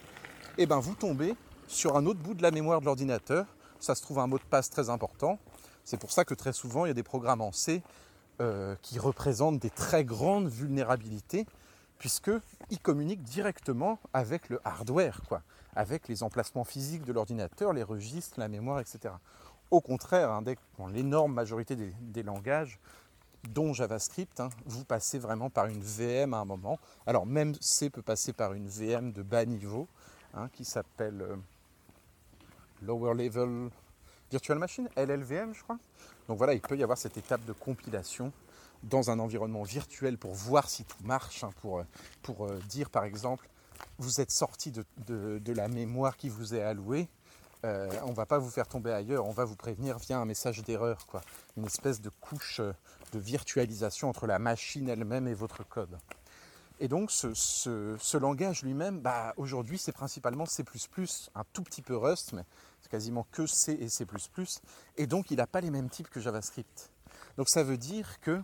et 0.57 0.63
eh 0.63 0.65
ben 0.65 0.79
vous 0.79 0.95
tombez 0.95 1.35
sur 1.67 1.97
un 1.97 2.05
autre 2.05 2.19
bout 2.19 2.33
de 2.33 2.41
la 2.41 2.51
mémoire 2.51 2.79
de 2.79 2.85
l'ordinateur. 2.85 3.45
Ça 3.79 3.95
se 3.95 4.01
trouve 4.01 4.19
un 4.19 4.27
mot 4.27 4.37
de 4.37 4.43
passe 4.43 4.69
très 4.69 4.89
important. 4.89 5.37
C'est 5.83 5.99
pour 5.99 6.11
ça 6.11 6.23
que 6.23 6.33
très 6.33 6.53
souvent 6.53 6.85
il 6.85 6.89
y 6.89 6.91
a 6.91 6.95
des 6.95 7.03
programmes 7.03 7.41
en 7.41 7.51
C 7.51 7.81
euh, 8.39 8.75
qui 8.81 8.99
représentent 8.99 9.59
des 9.59 9.69
très 9.69 10.05
grandes 10.05 10.47
vulnérabilités 10.47 11.45
puisqu'ils 11.97 12.79
communiquent 12.79 13.23
directement 13.23 13.99
avec 14.13 14.49
le 14.49 14.59
hardware, 14.63 15.21
quoi, 15.27 15.41
avec 15.75 16.07
les 16.07 16.23
emplacements 16.23 16.63
physiques 16.63 17.03
de 17.03 17.13
l'ordinateur, 17.13 17.73
les 17.73 17.83
registres, 17.83 18.39
la 18.39 18.47
mémoire, 18.47 18.79
etc. 18.79 19.13
Au 19.71 19.81
contraire, 19.81 20.31
hein, 20.31 20.43
l'énorme 20.93 21.33
majorité 21.33 21.75
des, 21.75 22.23
langages, 22.23 22.79
dont 23.49 23.73
JavaScript, 23.73 24.39
hein, 24.39 24.49
vous 24.65 24.85
passez 24.85 25.19
vraiment 25.19 25.49
par 25.49 25.67
une 25.67 25.81
VM 25.81 26.33
à 26.33 26.37
un 26.37 26.45
moment. 26.45 26.79
Alors 27.05 27.25
même 27.25 27.53
C 27.61 27.89
peut 27.89 28.01
passer 28.01 28.33
par 28.33 28.53
une 28.53 28.67
VM 28.67 29.11
de 29.11 29.21
bas 29.21 29.45
niveau, 29.45 29.87
Hein, 30.37 30.49
qui 30.51 30.65
s'appelle 30.65 31.21
euh, 31.21 31.35
Lower 32.81 33.13
Level 33.13 33.69
Virtual 34.29 34.59
Machine, 34.59 34.89
LLVM 34.97 35.53
je 35.53 35.63
crois. 35.63 35.77
Donc 36.27 36.37
voilà, 36.37 36.53
il 36.53 36.59
peut 36.59 36.75
y 36.75 36.83
avoir 36.83 36.97
cette 36.97 37.15
étape 37.15 37.45
de 37.45 37.53
compilation 37.53 38.33
dans 38.83 39.09
un 39.09 39.19
environnement 39.19 39.63
virtuel 39.63 40.17
pour 40.17 40.33
voir 40.33 40.69
si 40.69 40.83
tout 40.83 40.97
marche, 41.05 41.45
pour, 41.61 41.79
euh, 41.79 41.83
pour 42.21 42.45
euh, 42.45 42.59
dire 42.67 42.89
par 42.89 43.05
exemple, 43.05 43.47
vous 43.97 44.21
êtes 44.21 44.31
sorti 44.31 44.71
de, 44.71 45.51
la 45.51 45.67
mémoire 45.67 46.17
qui 46.17 46.29
vous 46.29 46.53
est 46.55 46.61
allouée, 46.61 47.09
on 47.63 48.09
ne 48.09 48.15
va 48.15 48.25
pas 48.25 48.37
vous 48.37 48.49
faire 48.49 48.67
tomber 48.67 48.91
ailleurs, 48.91 49.25
on 49.25 49.31
va 49.31 49.45
vous 49.45 49.55
prévenir 49.55 49.97
via 49.97 50.19
un 50.19 50.25
message 50.25 50.63
d'erreur, 50.63 51.05
quoi. 51.07 51.21
Une 51.57 51.65
espèce 51.65 51.99
de 51.99 52.09
couche 52.21 52.61
de 53.11 53.19
virtualisation 53.19 54.09
entre 54.09 54.27
la 54.27 54.39
machine 54.39 54.87
elle-même 54.87 55.27
et 55.27 55.33
votre 55.33 55.67
code. 55.67 55.97
Et 56.79 56.87
donc 56.87 57.09
ce, 57.09 58.17
langage 58.17 58.61
lui-même, 58.61 58.99
bah, 58.99 59.33
aujourd'hui 59.37 59.77
c'est 59.77 59.93
principalement 59.93 60.45
C++, 60.45 60.63
un 61.33 61.43
tout 61.53 61.63
petit 61.63 61.81
peu 61.81 61.95
Rust, 61.95 62.33
mais 62.33 62.43
c'est 62.81 62.89
quasiment 62.89 63.25
que 63.31 63.47
C 63.47 63.77
et 63.79 63.87
C++, 63.87 64.05
et 64.97 65.07
donc 65.07 65.31
il 65.31 65.37
n'a 65.37 65.47
pas 65.47 65.61
les 65.61 65.69
mêmes 65.69 65.89
types 65.89 66.09
que 66.09 66.19
JavaScript. 66.19 66.91
Donc 67.37 67.47
ça 67.47 67.63
veut 67.63 67.77
dire 67.77 68.19
que 68.19 68.41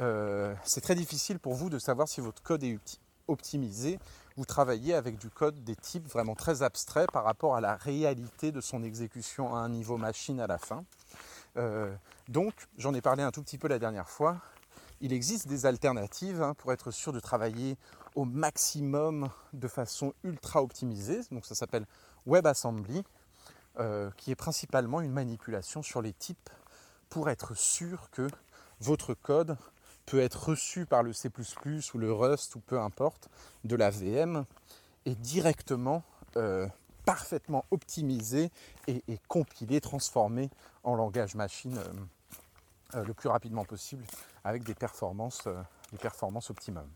euh, 0.00 0.54
c'est 0.64 0.80
très 0.80 0.94
difficile 0.94 1.38
pour 1.38 1.54
vous 1.54 1.68
de 1.68 1.78
savoir 1.78 2.08
si 2.08 2.20
votre 2.20 2.42
code 2.42 2.62
est 2.62 2.78
optimisé. 3.26 3.98
Vous 4.38 4.46
travaillez 4.46 4.94
avec 4.94 5.18
du 5.18 5.28
code 5.30 5.62
des 5.64 5.76
types 5.76 6.08
vraiment 6.08 6.34
très 6.34 6.62
abstraits 6.62 7.10
par 7.10 7.24
rapport 7.24 7.56
à 7.56 7.60
la 7.60 7.74
réalité 7.74 8.52
de 8.52 8.60
son 8.60 8.82
exécution 8.82 9.54
à 9.54 9.58
un 9.58 9.68
niveau 9.68 9.96
machine 9.96 10.40
à 10.40 10.46
la 10.46 10.58
fin. 10.58 10.84
Euh, 11.56 11.92
donc 12.28 12.54
j'en 12.78 12.94
ai 12.94 13.00
parlé 13.00 13.22
un 13.22 13.32
tout 13.32 13.42
petit 13.42 13.58
peu 13.58 13.68
la 13.68 13.78
dernière 13.78 14.08
fois 14.08 14.40
il 15.00 15.12
existe 15.12 15.46
des 15.48 15.66
alternatives 15.66 16.42
hein, 16.42 16.54
pour 16.54 16.72
être 16.72 16.90
sûr 16.90 17.12
de 17.12 17.20
travailler 17.20 17.76
au 18.14 18.24
maximum 18.24 19.30
de 19.52 19.68
façon 19.68 20.12
ultra 20.24 20.62
optimisée. 20.62 21.20
Donc 21.30 21.46
ça 21.46 21.54
s'appelle 21.54 21.86
WebAssembly, 22.26 23.04
euh, 23.78 24.10
qui 24.16 24.30
est 24.30 24.36
principalement 24.36 25.00
une 25.00 25.12
manipulation 25.12 25.82
sur 25.82 26.02
les 26.02 26.12
types 26.12 26.50
pour 27.08 27.30
être 27.30 27.54
sûr 27.54 28.10
que 28.10 28.28
votre 28.80 29.14
code 29.14 29.56
peut 30.08 30.20
être 30.20 30.50
reçu 30.50 30.86
par 30.86 31.02
le 31.02 31.12
C++ 31.12 31.30
ou 31.94 31.98
le 31.98 32.12
Rust 32.12 32.56
ou 32.56 32.60
peu 32.60 32.80
importe 32.80 33.28
de 33.64 33.76
la 33.76 33.90
VM 33.90 34.44
et 35.04 35.14
directement 35.14 36.02
euh, 36.36 36.66
parfaitement 37.04 37.64
optimisé 37.70 38.50
et, 38.86 39.02
compilé, 39.28 39.80
transformé 39.80 40.50
en 40.84 40.94
langage 40.94 41.34
machine 41.34 41.78
euh, 42.94 43.04
le 43.04 43.14
plus 43.14 43.28
rapidement 43.28 43.64
possible 43.64 44.04
avec 44.44 44.62
des 44.64 44.74
performances, 44.74 45.46
euh, 45.46 45.60
des 45.92 45.98
performances 45.98 46.50
optimum. 46.50 46.86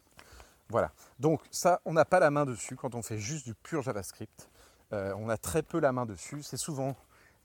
Voilà. 0.69 0.91
Donc 1.19 1.41
ça, 1.51 1.81
on 1.85 1.93
n'a 1.93 2.05
pas 2.05 2.19
la 2.21 2.31
main 2.31 2.47
dessus 2.47 2.77
quand 2.77 2.95
on 2.95 3.03
fait 3.03 3.19
juste 3.19 3.45
du 3.45 3.55
pur 3.55 3.83
JavaScript. 3.83 4.49
Euh, 4.93 5.15
on 5.19 5.29
a 5.29 5.37
très 5.37 5.63
peu 5.63 5.81
la 5.81 5.93
main 5.93 6.07
dessus. 6.07 6.43
C'est 6.43 6.57
souvent 6.57 6.97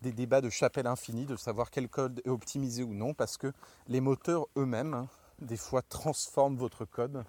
des 0.01 0.11
débats 0.11 0.41
de 0.41 0.49
chapelle 0.49 0.87
infinie 0.87 1.25
de 1.25 1.35
savoir 1.35 1.71
quel 1.71 1.89
code 1.89 2.21
est 2.25 2.29
optimisé 2.29 2.83
ou 2.83 2.93
non, 2.93 3.13
parce 3.13 3.37
que 3.37 3.51
les 3.87 3.99
moteurs 3.99 4.47
eux-mêmes, 4.57 4.93
hein, 4.93 5.07
des 5.41 5.57
fois, 5.57 5.81
transforment 5.81 6.57
votre 6.57 6.85
code. 6.85 7.23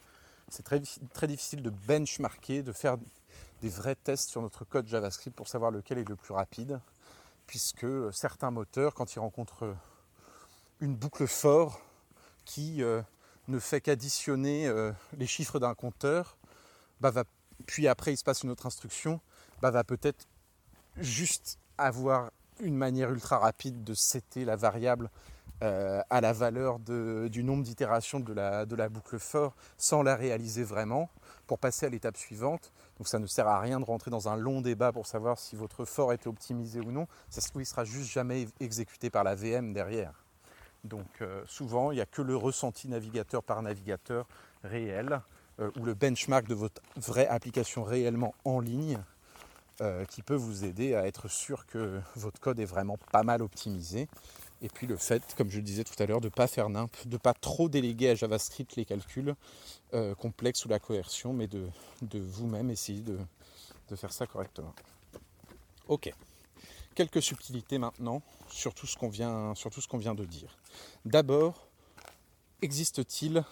C'est 0.49 0.63
très, 0.63 0.81
très 1.13 1.27
difficile 1.27 1.63
de 1.63 1.71
benchmarker, 1.71 2.63
de 2.63 2.73
faire 2.73 2.97
des 3.61 3.69
vrais 3.69 3.97
tests 3.97 4.31
sur 4.31 4.41
notre 4.41 4.65
code 4.65 4.87
JavaScript 4.87 5.37
pour 5.37 5.49
savoir 5.49 5.71
lequel 5.71 5.99
est 5.99 6.09
le 6.09 6.17
plus 6.17 6.33
rapide, 6.33 6.81
puisque 7.47 7.87
certains 8.13 8.51
moteurs, 8.51 8.95
quand 8.95 9.15
ils 9.15 9.19
rencontrent 9.19 9.75
une 10.81 10.95
boucle 10.95 11.27
fort, 11.27 11.81
qui 12.45 12.83
euh, 12.83 13.03
ne 13.49 13.59
fait 13.59 13.83
qu'additionner 13.83 14.67
euh, 14.69 14.91
les 15.17 15.27
chiffres 15.27 15.59
d'un 15.59 15.75
compteur, 15.75 16.39
bah, 17.01 17.13
puis 17.67 17.87
après 17.89 18.15
il 18.15 18.17
se 18.17 18.25
passe 18.25 18.43
une 18.43 18.51
autre 18.51 18.67
instruction, 18.67 19.21
bah, 19.61 19.71
va 19.71 19.85
peut-être 19.85 20.27
juste 20.97 21.59
avoir 21.77 22.31
une 22.61 22.77
manière 22.77 23.11
ultra 23.11 23.39
rapide 23.39 23.85
de 23.85 23.95
setter 23.95 24.45
la 24.45 24.57
variable 24.57 25.11
euh, 25.65 26.03
à 26.09 26.21
la 26.21 26.33
valeur 26.33 26.79
du 26.79 27.43
nombre 27.43 27.65
d'itérations 27.65 28.21
de 28.21 28.33
la, 28.33 28.89
boucle 28.89 29.19
fort 29.19 29.57
sans 29.77 30.05
la 30.05 30.15
réaliser 30.15 30.63
vraiment 30.63 31.11
pour 31.49 31.59
passer 31.59 31.87
à 31.87 31.89
l'étape 31.89 32.17
suivante. 32.17 32.73
Donc 32.99 33.09
ça 33.09 33.19
ne 33.19 33.27
sert 33.27 33.49
à 33.49 33.59
rien 33.59 33.81
de 33.81 33.85
rentrer 33.85 34.13
dans 34.13 34.29
un 34.29 34.37
long 34.37 34.61
débat 34.61 34.93
pour 34.93 35.09
savoir 35.09 35.37
si 35.37 35.57
votre 35.57 35.85
fort 35.85 36.13
était 36.13 36.29
optimisé 36.29 36.79
ou 36.79 36.93
non. 36.93 37.09
Ça 37.29 37.41
se 37.41 37.49
trouve, 37.49 37.63
il 37.63 37.67
sera 37.67 37.85
juste 37.85 38.09
jamais 38.09 38.47
exécuté 38.61 39.11
par 39.11 39.25
la 39.25 39.35
VM 39.35 39.73
derrière. 39.73 40.13
Donc 40.85 41.09
euh, 41.23 41.43
souvent, 41.47 41.91
il 41.91 41.97
n'y 41.97 42.01
a 42.01 42.07
que 42.07 42.23
le 42.23 42.37
ressenti 42.37 42.87
navigateur 42.87 43.43
par 43.43 43.61
navigateur 43.61 44.29
réel 44.63 45.21
euh, 45.59 45.73
ou 45.77 45.85
le 45.85 45.95
benchmark 45.95 46.47
de 46.47 46.55
votre 46.55 46.81
vraie 46.97 47.27
application 47.27 47.83
réellement 47.83 48.35
en 48.45 48.61
ligne 48.61 48.99
qui 50.09 50.23
peut 50.23 50.35
vous 50.35 50.65
aider 50.65 50.97
à 50.97 51.07
être 51.07 51.29
sûr 51.29 51.65
que 51.67 52.01
votre 52.17 52.41
code 52.41 52.59
est 52.59 52.65
vraiment 52.65 52.97
pas 53.13 53.23
mal 53.23 53.43
optimisé. 53.43 54.09
Et 54.61 54.69
puis 54.69 54.87
le 54.87 54.97
fait, 54.97 55.23
comme 55.37 55.51
je 55.51 55.57
le 55.57 55.63
disais 55.63 55.85
tout 55.85 56.01
à 56.03 56.07
l'heure, 56.07 56.21
de 56.21 56.27
ne 56.27 56.33
pas 56.33 56.47
faire 56.47 56.69
nimp, 56.69 56.91
de 57.07 57.13
ne 57.13 57.19
pas 57.19 57.35
trop 57.35 57.69
déléguer 57.69 58.11
à 58.11 58.15
JavaScript 58.15 58.77
les 58.77 58.85
calculs 58.85 59.35
complexes 60.19 60.65
ou 60.65 60.69
la 60.69 60.79
coercion, 60.79 61.33
mais 61.33 61.47
de, 61.47 61.71
vous-même 62.13 62.71
essayer 62.71 63.01
de, 63.01 63.19
de 63.89 63.97
faire 63.97 64.13
ça 64.13 64.27
correctement. 64.27 64.75
Ok 65.87 66.13
quelques 66.99 67.23
subtilités 67.23 67.79
maintenant 67.79 68.23
sur 68.49 68.75
tout 68.75 68.89
ce 68.89 68.97
qu'on 68.97 69.09
vient, 69.09 69.55
vient 69.93 70.17
de 70.17 70.25
dire. 70.25 70.59
D'abord, 71.05 71.69
existe-t-il 72.61 73.45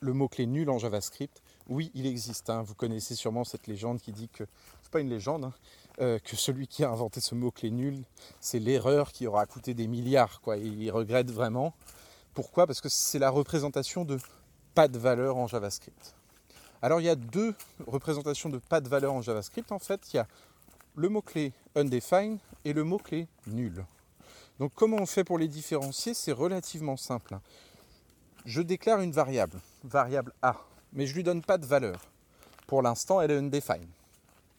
le 0.00 0.12
mot-clé 0.12 0.46
nul 0.46 0.70
en 0.70 0.78
JavaScript? 0.78 1.42
Oui, 1.68 1.90
il 1.94 2.06
existe. 2.06 2.48
Hein. 2.48 2.62
Vous 2.62 2.76
connaissez 2.76 3.16
sûrement 3.16 3.42
cette 3.42 3.66
légende 3.66 4.00
qui 4.00 4.12
dit 4.12 4.28
que, 4.28 4.44
c'est 4.80 4.92
pas 4.92 5.00
une 5.00 5.10
légende, 5.10 5.46
hein, 5.46 5.54
euh, 6.00 6.18
que 6.18 6.36
celui 6.36 6.66
qui 6.66 6.84
a 6.84 6.90
inventé 6.90 7.20
ce 7.20 7.34
mot-clé 7.34 7.70
nul, 7.70 8.04
c'est 8.40 8.58
l'erreur 8.58 9.12
qui 9.12 9.26
aura 9.26 9.46
coûté 9.46 9.74
des 9.74 9.86
milliards. 9.86 10.40
Quoi. 10.40 10.56
il 10.56 10.90
regrette 10.90 11.30
vraiment. 11.30 11.74
Pourquoi? 12.34 12.66
Parce 12.66 12.80
que 12.80 12.88
c'est 12.88 13.18
la 13.18 13.30
représentation 13.30 14.04
de 14.04 14.18
pas 14.74 14.88
de 14.88 14.98
valeur 14.98 15.38
en 15.38 15.46
JavaScript. 15.46 16.14
Alors 16.82 17.00
il 17.00 17.04
y 17.04 17.08
a 17.08 17.16
deux 17.16 17.54
représentations 17.86 18.50
de 18.50 18.58
pas 18.58 18.80
de 18.80 18.88
valeur 18.88 19.14
en 19.14 19.22
JavaScript. 19.22 19.72
En 19.72 19.78
fait, 19.78 20.12
il 20.12 20.16
y 20.16 20.18
a 20.18 20.28
le 20.94 21.08
mot-clé 21.08 21.52
undefined 21.74 22.38
et 22.64 22.72
le 22.72 22.84
mot-clé 22.84 23.26
nul. 23.46 23.84
Donc 24.58 24.72
comment 24.74 24.98
on 24.98 25.06
fait 25.06 25.24
pour 25.24 25.38
les 25.38 25.48
différencier? 25.48 26.14
C'est 26.14 26.32
relativement 26.32 26.96
simple. 26.96 27.38
Je 28.44 28.62
déclare 28.62 29.00
une 29.00 29.12
variable, 29.12 29.58
variable 29.82 30.32
A, 30.42 30.56
mais 30.92 31.06
je 31.06 31.12
ne 31.12 31.16
lui 31.16 31.24
donne 31.24 31.42
pas 31.42 31.58
de 31.58 31.66
valeur. 31.66 32.00
Pour 32.66 32.82
l'instant, 32.82 33.20
elle 33.20 33.30
est 33.30 33.38
undefined. 33.38 33.88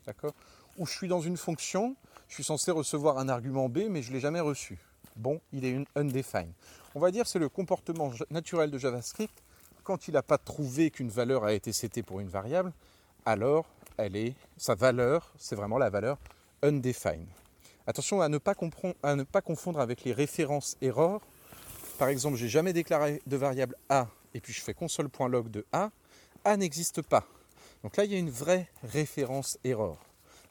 D'accord? 0.05 0.33
Ou 0.77 0.85
je 0.85 0.91
suis 0.91 1.07
dans 1.07 1.21
une 1.21 1.37
fonction, 1.37 1.95
je 2.27 2.35
suis 2.35 2.43
censé 2.43 2.71
recevoir 2.71 3.17
un 3.17 3.29
argument 3.29 3.69
B, 3.69 3.79
mais 3.89 4.01
je 4.01 4.09
ne 4.09 4.15
l'ai 4.15 4.19
jamais 4.19 4.39
reçu. 4.39 4.77
Bon, 5.15 5.41
il 5.51 5.65
est 5.65 5.71
une 5.71 5.85
undefined. 5.95 6.51
On 6.93 6.99
va 6.99 7.11
dire 7.11 7.25
c'est 7.25 7.39
le 7.39 7.49
comportement 7.49 8.11
naturel 8.29 8.69
de 8.69 8.77
JavaScript. 8.77 9.43
Quand 9.83 10.07
il 10.07 10.13
n'a 10.13 10.21
pas 10.21 10.37
trouvé 10.37 10.91
qu'une 10.91 11.09
valeur 11.09 11.43
a 11.43 11.53
été 11.53 11.71
setée 11.71 12.03
pour 12.03 12.19
une 12.19 12.27
variable, 12.27 12.73
alors 13.25 13.65
elle 13.97 14.15
est, 14.15 14.35
sa 14.57 14.75
valeur, 14.75 15.33
c'est 15.37 15.55
vraiment 15.55 15.77
la 15.77 15.89
valeur 15.89 16.17
undefined. 16.61 17.27
Attention 17.87 18.21
à 18.21 18.29
ne, 18.29 18.37
pas 18.37 18.53
à 19.01 19.15
ne 19.15 19.23
pas 19.23 19.41
confondre 19.41 19.79
avec 19.79 20.03
les 20.03 20.13
références 20.13 20.77
erreurs. 20.81 21.21
Par 21.97 22.09
exemple, 22.09 22.35
j'ai 22.35 22.49
jamais 22.49 22.73
déclaré 22.73 23.21
de 23.25 23.37
variable 23.37 23.75
A 23.89 24.07
et 24.33 24.41
puis 24.41 24.53
je 24.53 24.61
fais 24.61 24.73
console.log 24.73 25.49
de 25.49 25.65
A. 25.71 25.89
A 26.45 26.57
n'existe 26.57 27.01
pas. 27.01 27.25
Donc 27.83 27.97
là, 27.97 28.03
il 28.03 28.11
y 28.11 28.15
a 28.15 28.19
une 28.19 28.29
vraie 28.29 28.69
référence 28.83 29.57
erreur. 29.63 29.97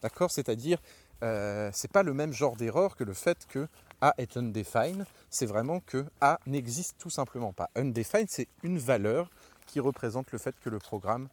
D'accord? 0.02 0.30
C'est-à-dire, 0.30 0.78
euh, 1.22 1.70
ce 1.72 1.86
n'est 1.86 1.92
pas 1.92 2.02
le 2.02 2.14
même 2.14 2.32
genre 2.32 2.56
d'erreur 2.56 2.96
que 2.96 3.04
le 3.04 3.14
fait 3.14 3.46
que 3.48 3.68
A 4.00 4.14
est 4.18 4.36
undefined. 4.36 5.06
C'est 5.30 5.46
vraiment 5.46 5.80
que 5.80 6.04
A 6.20 6.38
n'existe 6.46 6.96
tout 6.98 7.10
simplement 7.10 7.52
pas. 7.52 7.70
Undefined, 7.74 8.28
c'est 8.28 8.48
une 8.62 8.78
valeur 8.78 9.30
qui 9.66 9.80
représente 9.80 10.32
le 10.32 10.38
fait 10.38 10.54
que 10.62 10.70
le 10.70 10.78
programme 10.78 11.28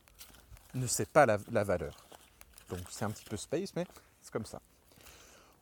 ne 0.73 0.87
sait 0.87 1.05
pas 1.05 1.25
la, 1.25 1.37
la 1.51 1.63
valeur. 1.63 2.07
Donc 2.69 2.79
c'est 2.89 3.05
un 3.05 3.11
petit 3.11 3.25
peu 3.25 3.37
space, 3.37 3.75
mais 3.75 3.85
c'est 4.21 4.31
comme 4.31 4.45
ça. 4.45 4.59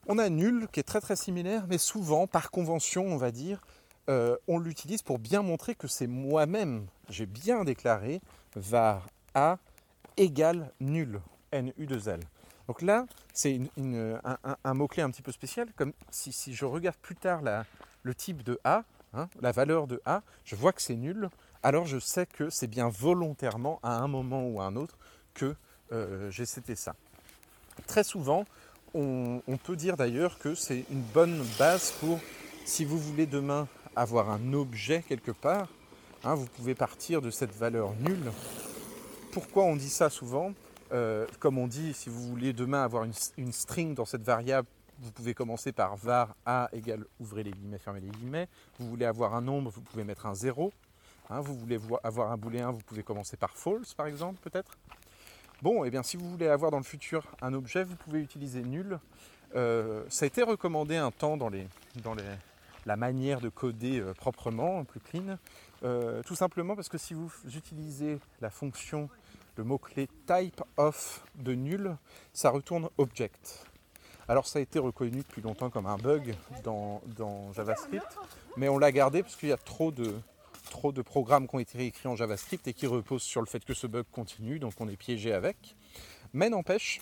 On 0.08 0.18
a 0.18 0.30
nul 0.30 0.68
qui 0.72 0.80
est 0.80 0.84
très 0.84 1.02
très 1.02 1.16
similaire, 1.16 1.66
mais 1.68 1.78
souvent, 1.78 2.26
par 2.26 2.50
convention, 2.50 3.06
on 3.06 3.18
va 3.18 3.32
dire, 3.32 3.62
euh, 4.10 4.36
on 4.48 4.58
l'utilise 4.58 5.04
pour 5.04 5.20
bien 5.20 5.44
montrer 5.44 5.76
que 5.76 5.88
c'est 5.88 6.08
moi-même, 6.08 6.88
j'ai 7.10 7.28
bien 7.28 7.64
déclaré 7.64 8.20
var 8.56 9.08
a 9.34 9.58
égale 10.18 10.72
nul, 10.80 11.22
nu2l. 11.54 12.20
Donc 12.68 12.82
là, 12.82 13.06
c'est 13.34 13.60
un, 13.76 14.74
mot-clé 14.74 15.04
un 15.04 15.10
petit 15.10 15.22
peu 15.22 15.32
spécial, 15.32 15.68
comme 15.76 15.94
si, 16.10 16.54
je 16.54 16.66
regarde 16.66 16.98
plus 16.98 17.16
tard 17.16 17.42
le 18.04 18.16
type 18.16 18.44
de 18.44 18.60
a, 18.64 18.84
hein, 19.14 19.30
la 19.42 19.52
valeur 19.52 19.88
de 19.88 20.02
a, 20.06 20.22
je 20.46 20.56
vois 20.56 20.74
que 20.74 20.82
c'est 20.82 20.96
nul, 20.96 21.30
alors 21.64 21.86
je 21.86 22.00
sais 22.00 22.26
que 22.26 22.50
c'est 22.50 22.68
bien 22.68 22.90
volontairement 22.90 23.80
à 23.84 23.98
un 23.98 24.08
moment 24.08 24.48
ou 24.48 24.62
à 24.62 24.66
un 24.66 24.76
autre 24.76 24.98
que 25.34 25.56
euh, 25.92 26.32
j'ai 26.32 26.46
cité 26.46 26.76
ça. 26.76 26.96
Très 27.88 28.04
souvent, 28.04 28.46
on, 28.94 29.42
peut 29.64 29.76
dire 29.76 29.96
d'ailleurs 29.96 30.38
que 30.40 30.56
c'est 30.56 30.86
une 30.90 31.02
bonne 31.02 31.46
base 31.58 31.92
pour, 32.00 32.20
si 32.66 32.86
vous 32.86 32.98
voulez 32.98 33.26
demain 33.26 33.68
avoir 33.96 34.30
un 34.30 34.54
objet 34.54 35.04
quelque 35.08 35.32
part, 35.32 35.68
hein, 36.24 36.36
vous 36.36 36.46
pouvez 36.46 36.76
partir 36.76 37.22
de 37.22 37.32
cette 37.32 37.56
valeur 37.56 37.94
nulle. 38.00 38.32
Pourquoi 39.32 39.64
on 39.64 39.76
dit 39.76 39.90
ça 39.90 40.10
souvent? 40.10 40.54
Euh, 40.92 41.26
Comme 41.40 41.58
on 41.58 41.68
dit, 41.68 41.94
si 41.94 42.10
vous 42.10 42.22
voulez 42.22 42.54
demain 42.54 42.84
avoir 42.84 43.04
une, 43.04 43.52
string 43.52 43.96
dans 43.96 44.06
cette 44.06 44.24
variable, 44.24 44.68
vous 45.00 45.12
pouvez 45.12 45.34
commencer 45.34 45.72
par 45.72 45.96
var 45.96 46.36
a 46.46 46.70
égale, 46.74 47.06
ouvrez 47.20 47.44
les 47.44 47.52
guillemets, 47.52 47.80
fermez 47.80 48.02
les 48.02 48.10
guillemets. 48.10 48.48
Vous 48.80 48.88
voulez 48.88 49.06
avoir 49.06 49.34
un 49.34 49.42
nombre, 49.42 49.72
vous 49.72 49.82
pouvez 49.82 50.04
mettre 50.04 50.26
un 50.26 50.36
0. 50.36 50.72
Hein, 51.30 51.40
vous 51.40 51.56
voulez 51.56 51.80
avoir 52.04 52.32
un 52.32 52.38
booléen, 52.38 52.72
vous 52.72 52.82
pouvez 52.86 53.04
commencer 53.04 53.38
par 53.38 53.52
false 53.52 53.94
par 53.94 54.06
exemple 54.06 54.40
peut-être. 54.44 54.72
Bon, 55.62 55.84
et 55.84 55.88
eh 55.88 55.92
bien 55.92 56.04
si 56.04 56.18
vous 56.18 56.30
voulez 56.30 56.48
avoir 56.48 56.72
dans 56.72 56.78
le 56.78 56.84
futur 56.84 57.24
un 57.42 57.54
objet, 57.54 57.84
vous 57.84 57.96
pouvez 57.96 58.20
utiliser 58.20 58.62
nul. 58.62 59.00
Euh, 59.56 60.04
ça 60.10 60.26
a 60.26 60.28
été 60.28 60.44
recommandé 60.44 60.98
un 60.98 61.12
temps 61.12 61.38
dans, 61.38 61.50
la 62.86 62.96
manière 62.96 63.42
de 63.42 63.50
coder 63.50 64.00
euh, 64.00 64.14
proprement, 64.14 64.84
plus 64.84 65.00
clean, 65.00 65.38
tout 66.26 66.36
simplement 66.36 66.76
parce 66.76 66.90
que 66.90 66.98
si 67.00 67.14
vous 67.14 67.32
utilisez 67.56 68.20
la 68.40 68.50
fonction, 68.50 69.10
le 69.56 69.64
mot-clé 69.64 70.08
type 70.28 70.62
of 70.78 71.24
de 71.36 71.54
nul, 71.54 71.96
ça 72.34 72.50
retourne 72.50 72.90
object. 72.98 73.66
Alors 74.28 74.48
ça 74.48 74.60
a 74.60 74.62
été 74.62 74.80
reconnu 74.80 75.18
depuis 75.18 75.42
longtemps 75.42 75.70
comme 75.70 75.88
un 75.88 75.98
bug 75.98 76.36
dans, 76.64 77.02
JavaScript, 77.54 78.18
mais 78.56 78.70
on 78.70 78.78
l'a 78.78 78.92
gardé 78.92 79.24
parce 79.24 79.36
qu'il 79.36 79.50
y 79.50 79.52
a 79.52 79.58
trop 79.58 79.92
de, 79.92 81.02
programmes 81.02 81.48
qui 81.48 81.56
ont 81.56 81.60
été 81.60 81.86
écrits 81.86 82.08
en 82.08 82.16
JavaScript 82.16 82.68
et 82.68 82.74
qui 82.74 82.88
reposent 82.88 83.24
sur 83.24 83.42
le 83.42 83.48
fait 83.48 83.64
que 83.66 83.74
ce 83.74 83.88
bug 83.88 84.06
continue, 84.12 84.60
donc 84.60 84.74
on 84.80 84.88
est 84.88 84.96
piégé 84.96 85.34
avec. 85.34 85.76
Mais 86.34 86.50
n'empêche, 86.50 87.02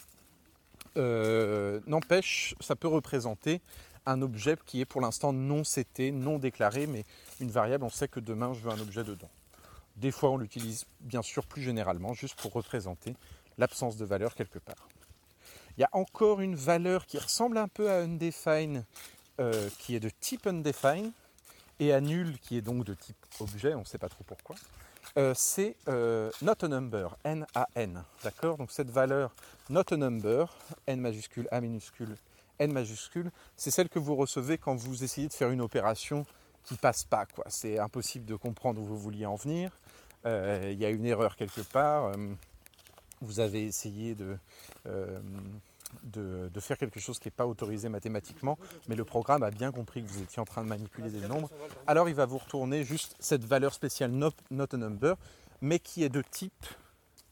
euh, 0.97 1.81
n'empêche, 1.85 2.55
ça 2.61 2.75
peut 2.75 2.87
représenter 2.87 3.61
un 4.05 4.21
objet 4.21 4.57
qui 4.65 4.81
est 4.81 4.85
pour 4.85 5.01
l'instant 5.01 5.33
non 5.33 5.63
cité, 5.63 6.11
non 6.11 6.39
déclaré, 6.39 6.87
mais 6.87 7.05
une 7.39 7.51
variable, 7.51 7.83
on 7.83 7.89
sait 7.89 8.07
que 8.07 8.19
demain 8.19 8.53
je 8.53 8.61
veux 8.61 8.71
un 8.71 8.79
objet 8.79 9.03
dedans. 9.03 9.29
Des 9.99 10.11
fois, 10.11 10.29
on 10.29 10.37
l'utilise 10.37 10.85
bien 11.01 11.21
sûr 11.21 11.45
plus 11.45 11.61
généralement, 11.61 12.13
juste 12.13 12.39
pour 12.39 12.53
représenter 12.53 13.15
l'absence 13.57 13.97
de 13.97 14.05
valeur 14.05 14.33
quelque 14.33 14.59
part. 14.59 14.87
Il 15.77 15.81
y 15.81 15.83
a 15.83 15.89
encore 15.91 16.41
une 16.41 16.55
valeur 16.55 17.05
qui 17.05 17.17
ressemble 17.17 17.57
un 17.57 17.67
peu 17.67 17.89
à 17.89 17.99
undefined, 17.99 18.85
euh, 19.39 19.69
qui 19.77 19.95
est 19.95 19.99
de 19.99 20.09
type 20.09 20.47
undefined, 20.47 21.11
et 21.79 21.93
à 21.93 22.01
nul, 22.01 22.37
qui 22.39 22.57
est 22.57 22.61
donc 22.61 22.85
de 22.85 22.93
type 22.93 23.17
objet, 23.39 23.73
on 23.73 23.81
ne 23.81 23.85
sait 23.85 23.97
pas 23.97 24.09
trop 24.09 24.23
pourquoi, 24.25 24.55
euh, 25.17 25.33
c'est 25.35 25.75
euh, 25.87 26.31
not 26.41 26.63
a 26.63 26.67
number, 26.67 27.17
N-A-N. 27.23 28.03
D'accord? 28.23 28.57
Donc 28.57 28.71
cette 28.71 28.89
valeur 28.89 29.33
not 29.69 29.83
a 29.91 29.97
number, 29.97 30.55
N 30.87 30.99
majuscule, 31.01 31.47
A 31.51 31.61
minuscule, 31.61 32.15
N 32.59 32.71
majuscule, 32.71 33.31
c'est 33.55 33.71
celle 33.71 33.89
que 33.89 33.99
vous 33.99 34.15
recevez 34.15 34.57
quand 34.57 34.75
vous 34.75 35.03
essayez 35.03 35.27
de 35.27 35.33
faire 35.33 35.49
une 35.49 35.61
opération 35.61 36.25
passe 36.77 37.03
pas. 37.03 37.25
Quoi. 37.25 37.45
C'est 37.47 37.79
impossible 37.79 38.25
de 38.25 38.35
comprendre 38.35 38.81
où 38.81 38.85
vous 38.85 38.97
vouliez 38.97 39.25
en 39.25 39.35
venir. 39.35 39.71
Euh, 40.25 40.69
il 40.71 40.79
y 40.79 40.85
a 40.85 40.89
une 40.89 41.05
erreur 41.05 41.35
quelque 41.35 41.61
part. 41.61 42.11
vous 43.21 43.39
avez 43.39 43.65
essayé 43.65 44.15
de 44.15 44.37
de, 46.03 46.59
faire 46.59 46.77
quelque 46.77 46.99
chose 46.99 47.19
qui 47.19 47.27
n'est 47.27 47.33
pas 47.35 47.47
autorisé 47.47 47.89
mathématiquement, 47.89 48.57
mais 48.87 48.95
le 48.95 49.05
programme 49.05 49.43
a 49.43 49.51
bien 49.51 49.71
compris 49.71 50.03
que 50.03 50.07
vous 50.07 50.21
étiez 50.21 50.41
en 50.41 50.45
train 50.45 50.63
de 50.63 50.69
manipuler 50.69 51.09
des 51.09 51.27
nombres, 51.27 51.49
alors 51.87 52.09
il 52.09 52.15
va 52.15 52.25
vous 52.25 52.37
retourner 52.37 52.83
juste 52.83 53.15
cette 53.19 53.43
valeur 53.43 53.73
spéciale 53.73 54.11
not, 54.11 54.33
a 54.51 54.77
number, 54.77 55.15
mais 55.61 55.79
qui 55.79 56.03
est 56.03 56.09
de 56.09 56.21
type, 56.21 56.65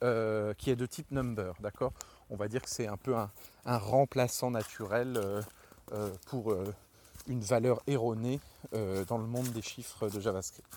euh, 0.03 0.53
qui 0.55 0.69
est 0.69 0.75
de 0.75 0.85
type 0.85 1.11
number, 1.11 1.53
d'accord? 1.59 1.93
On 2.29 2.35
va 2.35 2.47
dire 2.47 2.61
que 2.61 2.69
c'est 2.69 2.88
un 2.88 2.97
peu 2.97 3.15
un, 3.15 3.29
remplaçant 3.65 4.51
naturel 4.51 5.17
euh, 5.17 5.41
euh, 5.93 6.09
pour 6.27 6.55
une 7.28 7.41
valeur 7.41 7.82
erronée 7.88 8.39
dans 8.71 9.17
le 9.17 9.28
monde 9.28 9.47
des 9.49 9.61
chiffres 9.61 10.09
de 10.09 10.19
JavaScript. 10.19 10.67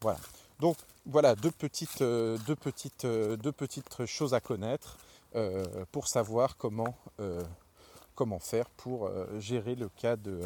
Voilà. 0.00 0.18
Donc 0.60 0.76
voilà 1.06 1.34
deux 1.34 1.50
petites, 1.50 2.02
deux 2.02 2.56
petites, 2.56 3.06
deux 3.06 3.52
petites 3.52 4.06
choses 4.06 4.34
à 4.34 4.40
connaître. 4.40 4.98
Euh, 5.36 5.64
pour 5.90 6.06
savoir 6.06 6.56
comment, 6.56 6.94
euh, 7.18 7.42
comment 8.14 8.38
faire 8.38 8.70
pour 8.70 9.06
euh, 9.06 9.26
gérer 9.40 9.74
le 9.74 9.88
cas, 9.88 10.14
de, 10.14 10.42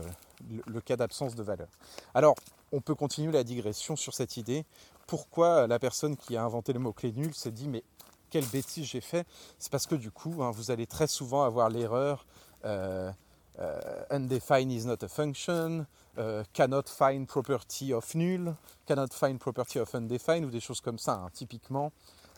le 0.67 0.81
cas 0.81 0.97
d'absence 0.97 1.35
de 1.35 1.43
valeur. 1.43 1.69
Alors, 2.15 2.35
on 2.73 2.81
peut 2.81 2.95
continuer 2.95 3.31
la 3.31 3.45
digression 3.45 3.97
sur 3.97 4.15
cette 4.15 4.39
idée. 4.39 4.65
Pourquoi 5.07 5.67
la 5.67 5.79
personne 5.79 6.17
qui 6.17 6.39
a 6.39 6.43
inventé 6.43 6.73
le 6.73 6.79
mot-clé 6.79 7.13
nul 7.13 7.35
s'est 7.35 7.51
dit 7.51 7.69
mais 7.69 7.85
quelle 8.31 8.47
bêtise 8.47 8.87
j'ai 8.87 9.03
fait? 9.03 9.27
C'est 9.59 9.71
parce 9.71 9.87
que 9.87 9.95
du 9.95 10.11
coup, 10.11 10.43
hein, 10.43 10.53
vous 10.53 10.71
allez 10.71 10.87
très 10.87 11.07
souvent 11.07 11.43
avoir 11.43 11.69
l'erreur 11.69 12.25
undefined 14.11 14.73
is 14.73 14.87
not 14.87 15.03
a 15.03 15.09
function, 15.09 15.87
cannot 16.53 16.89
find 16.89 17.27
property 17.27 17.93
of 17.93 18.15
null, 18.15 18.55
cannot 18.87 19.09
find 19.13 19.39
property 19.39 19.79
of 19.79 19.95
undefined 19.95 20.45
ou 20.45 20.51
des 20.51 20.61
choses 20.61 20.81
comme 20.81 20.99
ça. 20.99 21.15
Hein. 21.15 21.31
Typiquement, 21.33 21.93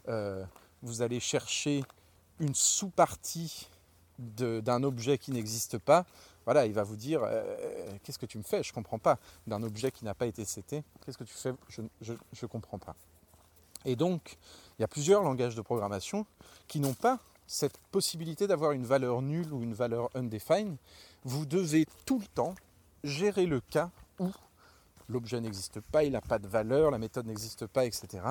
vous 0.07 1.03
allez 1.03 1.21
chercher 1.21 1.85
une 2.39 2.55
sous-partie 2.55 3.68
d'un 4.18 4.83
objet 4.83 5.18
qui 5.18 5.31
n'existe 5.31 5.79
pas, 5.79 6.05
voilà, 6.45 6.66
il 6.66 6.73
va 6.73 6.83
vous 6.83 6.97
dire 6.97 7.21
euh, 7.23 7.43
qu'est-ce 8.03 8.18
que 8.18 8.27
tu 8.27 8.39
me 8.39 8.43
fais? 8.43 8.62
Je 8.62 8.71
ne 8.71 8.75
comprends 8.75 8.99
pas. 8.99 9.18
D'un 9.47 9.62
objet 9.62 9.91
qui 9.91 10.05
n'a 10.05 10.14
pas 10.14 10.27
été 10.27 10.45
cité, 10.45 10.83
qu'est-ce 11.05 11.18
que 11.18 11.25
tu 11.25 11.35
fais? 11.35 11.53
Je 11.68 12.12
ne 12.12 12.47
comprends 12.47 12.79
pas. 12.79 12.97
Et 13.85 13.95
donc, 13.95 14.37
il 14.79 14.83
y 14.83 14.85
a 14.85 14.89
plusieurs 14.89 15.23
langages 15.23 15.55
de 15.55 15.62
programmation 15.62 16.27
qui 16.66 16.81
n'ont 16.81 16.95
pas 16.95 17.18
cette 17.47 17.79
possibilité 17.91 18.47
d'avoir 18.47 18.73
une 18.73 18.85
valeur 18.85 19.23
nulle 19.23 19.53
ou 19.53 19.62
une 19.62 19.75
valeur 19.75 20.11
undefined. 20.14 20.77
Vous 21.25 21.47
devez 21.47 21.87
tout 22.07 22.18
le 22.18 22.27
temps 22.27 22.55
gérer 23.05 23.47
le 23.47 23.61
cas 23.61 23.91
où 24.18 24.31
l'objet 25.09 25.41
n'existe 25.41 25.81
pas, 25.81 26.05
il 26.05 26.12
n'a 26.12 26.21
pas 26.21 26.39
de 26.39 26.47
valeur, 26.47 26.91
la 26.91 26.99
méthode 26.99 27.27
n'existe 27.27 27.66
pas, 27.66 27.85
etc. 27.85 28.23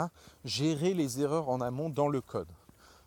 Gérer 0.46 0.94
les 0.94 1.22
erreurs 1.22 1.50
en 1.50 1.62
amont 1.62 1.90
dans 1.90 2.08
le 2.08 2.22
code. 2.22 2.48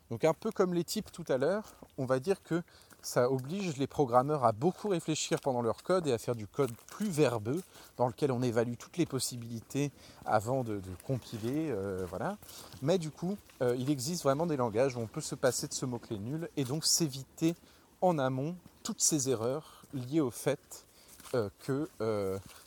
Donc 0.09 0.23
un 0.25 0.33
peu 0.33 0.51
comme 0.51 0.73
les 0.73 0.83
types 0.83 1.11
tout 1.11 1.25
à 1.27 1.37
l'heure, 1.37 1.73
on 1.97 2.05
va 2.05 2.19
dire 2.19 2.43
que 2.43 2.61
ça 3.01 3.29
oblige 3.29 3.77
les 3.77 3.87
programmeurs 3.87 4.45
à 4.45 4.53
beaucoup 4.53 4.87
réfléchir 4.87 5.41
pendant 5.41 5.61
leur 5.61 5.83
code 5.83 6.07
et 6.07 6.13
à 6.13 6.17
faire 6.17 6.35
du 6.35 6.47
code 6.47 6.71
plus 6.87 7.09
verbeux, 7.09 7.61
dans 7.97 8.07
lequel 8.07 8.31
on 8.31 8.41
évalue 8.41 8.75
toutes 8.79 8.97
les 8.97 9.05
possibilités 9.05 9.91
avant 10.25 10.63
de, 10.63 10.81
compiler. 11.05 11.69
Euh, 11.69 12.05
voilà. 12.09 12.37
Mais 12.81 12.97
du 12.97 13.11
coup, 13.11 13.37
euh, 13.61 13.75
il 13.77 13.89
existe 13.89 14.23
vraiment 14.23 14.45
des 14.45 14.55
langages 14.55 14.95
où 14.95 14.99
on 14.99 15.07
peut 15.07 15.21
se 15.21 15.35
passer 15.35 15.67
de 15.67 15.73
ce 15.73 15.85
mot-clé 15.85 16.17
nul 16.17 16.49
et 16.55 16.63
donc 16.63 16.85
s'éviter 16.85 17.55
en 18.01 18.17
amont 18.19 18.55
toutes 18.83 19.01
ces 19.01 19.29
erreurs 19.29 19.83
liées 19.93 20.21
au 20.21 20.31
fait 20.31 20.85
euh, 21.33 21.49
que 21.59 21.89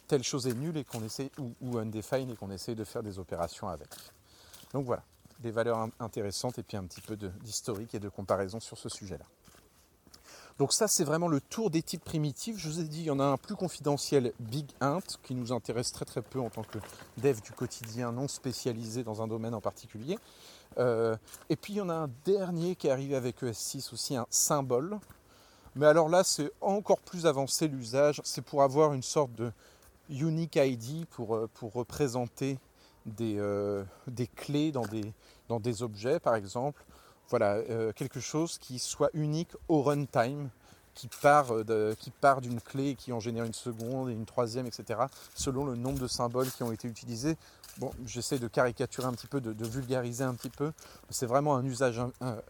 telle 0.09 0.23
chose 0.23 0.47
est 0.47 0.55
nulle 0.55 0.77
et 0.77 0.85
qu'on 0.85 1.03
essaie 1.03 1.31
ou, 1.39 1.53
ou 1.61 1.79
undefined 1.79 2.31
et 2.31 2.37
qu'on 2.37 2.51
essaie 2.51 2.75
de 2.75 2.85
faire 2.85 3.03
des 3.03 3.19
opérations 3.19 3.69
avec. 3.69 3.89
Donc 4.73 4.87
voilà, 4.87 5.05
des 5.41 5.51
valeurs 5.51 5.89
intéressantes 6.01 6.59
et 6.59 6.63
puis 6.63 6.77
un 6.77 6.85
petit 6.85 7.01
peu 7.01 7.17
d'historique 7.17 7.95
et 7.95 8.01
de 8.01 8.09
comparaison 8.09 8.61
sur 8.61 8.79
ce 8.79 8.89
sujet-là. 8.89 9.25
Donc 10.59 10.73
ça, 10.73 10.89
c'est 10.89 11.05
vraiment 11.05 11.29
le 11.29 11.41
tour 11.41 11.71
des 11.71 11.83
types 11.83 12.03
primitifs. 12.03 12.57
Je 12.57 12.69
vous 12.69 12.81
ai 12.81 12.85
dit, 12.85 13.01
il 13.01 13.07
y 13.07 13.11
en 13.11 13.21
a 13.21 13.25
un 13.25 13.37
plus 13.37 13.57
confidentiel, 13.57 14.33
Big 14.41 14.67
Int, 14.81 15.03
qui 15.23 15.35
nous 15.35 15.53
intéresse 15.53 15.93
très 15.93 16.07
très 16.07 16.23
peu 16.23 16.41
en 16.41 16.49
tant 16.49 16.63
que 16.63 16.79
dev 17.19 17.41
du 17.43 17.53
quotidien 17.53 18.11
non 18.11 18.27
spécialisé 18.27 19.05
dans 19.05 19.21
un 19.21 19.29
domaine 19.29 19.55
en 19.55 19.61
particulier. 19.61 20.19
Euh, 20.79 21.17
et 21.51 21.57
puis 21.57 21.75
il 21.75 21.77
y 21.77 21.81
en 21.81 21.91
a 21.91 21.95
un 21.95 22.11
dernier 22.25 22.75
qui 22.75 22.87
est 22.87 22.91
arrivé 22.91 23.17
avec 23.17 23.43
ES6 23.43 23.93
aussi, 23.93 24.17
un 24.17 24.27
symbole. 24.31 24.99
Mais 25.77 25.87
alors 25.87 26.09
là, 26.09 26.25
c'est 26.25 26.51
encore 26.63 27.01
plus 27.01 27.27
avancé 27.27 27.69
l'usage. 27.69 28.23
C'est 28.25 28.43
pour 28.43 28.63
avoir 28.63 28.95
une 28.95 29.03
sorte 29.03 29.33
de 29.35 29.53
unique 30.09 30.57
ID 30.57 31.05
pour, 31.11 31.37
euh, 31.37 31.51
pour 31.53 31.75
représenter 31.75 32.59
des, 33.05 33.37
euh, 33.39 33.85
clés 34.35 34.73
dans 34.73 35.61
des, 35.61 35.83
objets, 35.83 36.19
par 36.19 36.35
exemple 36.35 36.83
voilà, 37.29 37.55
euh, 37.55 37.93
quelque 37.93 38.21
chose 38.21 38.57
qui 38.59 38.79
soit 38.79 39.11
unique 39.13 39.51
au 39.69 39.83
runtime, 39.83 40.49
qui 40.95 41.09
part, 41.09 41.49
qui 41.99 42.11
part 42.11 42.41
d'une 42.41 42.61
clé 42.61 42.91
et 42.91 42.95
qui 42.95 43.13
en 43.13 43.21
génère 43.21 43.45
une 43.45 43.53
seconde 43.53 44.09
et 44.09 44.13
une 44.13 44.25
troisième, 44.25 44.67
etc., 44.67 45.01
selon 45.35 45.67
le 45.67 45.75
nombre 45.75 45.99
de 45.99 46.07
symboles 46.07 46.51
qui 46.51 46.63
ont 46.63 46.73
été 46.73 46.89
utilisés. 46.89 47.37
Bon, 47.79 47.91
j'essaie 48.07 48.39
de 48.39 48.49
caricaturer 48.49 49.07
un 49.07 49.13
petit 49.13 49.27
peu, 49.27 49.41
de, 49.41 49.67
vulgariser 49.67 50.25
un 50.25 50.35
petit 50.35 50.51
peu. 50.51 50.73
C'est 51.11 51.27
vraiment 51.27 51.57
un 51.57 51.65
usage, 51.65 52.01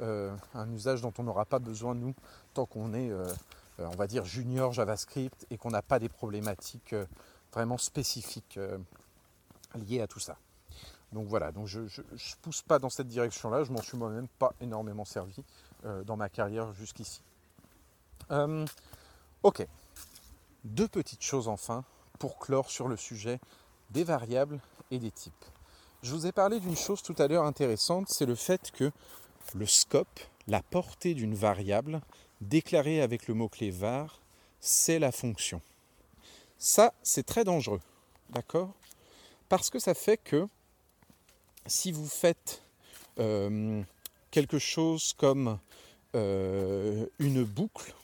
euh, 0.01 0.35
un, 0.55 0.73
usage 0.73 1.03
dont 1.03 1.13
on 1.19 1.25
n'aura 1.25 1.45
pas 1.45 1.59
besoin, 1.59 1.95
nous, 1.95 2.15
tant 2.55 2.65
qu'on 2.65 2.95
est, 2.95 3.11
on 3.79 3.97
va 3.97 4.07
dire, 4.07 4.25
junior 4.25 4.73
JavaScript 4.73 5.47
et 5.51 5.59
qu'on 5.59 5.71
n'a 5.71 5.83
pas 5.83 5.99
des 5.99 6.09
problématiques 6.09 6.95
vraiment 7.53 7.79
spécifiques 7.79 8.59
liées 9.75 10.01
à 10.01 10.07
tout 10.07 10.21
ça. 10.21 10.37
Donc 11.13 11.29
voilà, 11.29 11.53
donc 11.53 11.67
je 11.67 11.81
ne 11.81 12.43
pousse 12.43 12.63
pas 12.63 12.79
dans 12.79 12.91
cette 12.91 13.09
direction-là, 13.09 13.65
je 13.65 13.73
m'en 13.73 13.81
suis 13.81 13.97
moi-même 13.97 14.29
pas 14.39 14.53
énormément 14.61 15.05
servi 15.05 15.43
euh, 15.85 16.03
dans 16.05 16.17
ma 16.17 16.29
carrière 16.29 16.73
jusqu'ici. 16.73 17.23
Euh, 18.33 18.67
ok, 19.43 19.67
deux 20.65 20.89
petites 20.89 21.23
choses 21.23 21.49
enfin 21.49 21.85
pour 22.19 22.39
clore 22.39 22.71
sur 22.71 22.89
le 22.89 22.97
sujet 22.97 23.39
des 23.91 24.05
variables 24.05 24.61
et 24.91 24.99
des 24.99 25.11
types. 25.11 25.45
Je 26.03 26.13
vous 26.15 26.27
ai 26.27 26.33
parlé 26.33 26.61
d'une 26.61 26.77
chose 26.77 27.03
tout 27.03 27.15
à 27.19 27.27
l'heure 27.27 27.45
intéressante, 27.45 28.09
c'est 28.09 28.27
le 28.27 28.35
fait 28.35 28.71
que 28.71 28.91
le 29.55 29.67
scope, 29.67 30.21
la 30.47 30.63
portée 30.63 31.15
d'une 31.15 31.35
variable 31.35 32.01
déclarée 32.41 33.01
avec 33.01 33.29
le 33.29 33.35
mot-clé 33.35 33.71
var, 33.71 34.21
c'est 34.61 34.99
la 34.99 35.13
fonction. 35.13 35.61
Ça, 36.59 36.95
c'est 37.03 37.25
très 37.25 37.45
dangereux, 37.45 37.81
d'accord? 38.31 38.73
Parce 39.49 39.71
que 39.71 39.79
ça 39.79 39.95
fait 39.95 40.17
que 40.17 40.49
si 41.67 41.93
vous 41.93 42.07
faites 42.07 42.63
euh, 43.19 43.83
quelque 44.31 44.59
chose 44.59 45.13
comme 45.17 45.59
euh, 46.15 47.07
une 47.19 47.45
boucle 47.45 47.95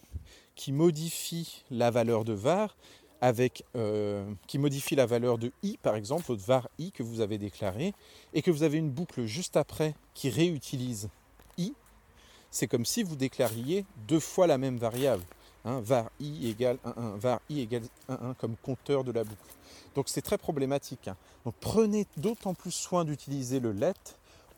qui 0.55 0.73
modifie 0.73 1.65
la 1.71 1.91
valeur 1.91 2.25
de 2.25 2.33
var 2.33 2.77
avec 3.23 3.65
euh, 3.77 4.25
qui 4.49 4.59
modifie 4.59 4.97
la 4.97 5.07
valeur 5.07 5.39
de 5.39 5.53
i 5.63 5.79
par 5.81 5.95
exemple, 5.95 6.25
votre 6.27 6.45
var 6.45 6.69
i 6.79 6.91
que 6.91 7.05
vous 7.05 7.21
avez 7.21 7.39
déclaré, 7.39 7.95
et 8.35 8.43
que 8.43 8.51
vous 8.51 8.65
avez 8.65 8.79
une 8.79 8.91
boucle 8.91 9.25
juste 9.25 9.57
après 9.57 9.95
qui 10.13 10.29
réutilise 10.29 11.09
i, 11.57 11.73
c'est 12.51 12.67
comme 12.67 12.85
si 12.85 13.05
vous 13.05 13.15
déclariez 13.17 13.87
deux 14.09 14.21
fois 14.21 14.47
la 14.47 14.59
même 14.59 14.77
variable. 14.77 15.23
Hein, 15.65 15.81
var 15.81 16.11
i 16.19 16.49
égale 16.51 16.79
1, 16.85 16.91
1, 16.97 17.17
var 17.19 17.41
i 17.49 17.61
égale 17.61 17.85
1, 18.09 18.15
1 18.15 18.35
comme 18.35 18.57
compteur 18.57 19.05
de 19.05 19.13
la 19.13 19.23
boucle. 19.23 19.55
Donc 19.95 20.09
c'est 20.09 20.21
très 20.21 20.37
problématique. 20.37 21.07
Hein. 21.07 21.17
Donc 21.45 21.55
prenez 21.61 22.09
d'autant 22.17 22.55
plus 22.55 22.73
soin 22.73 23.05
d'utiliser 23.05 23.61
le 23.61 23.71
let, 23.71 23.95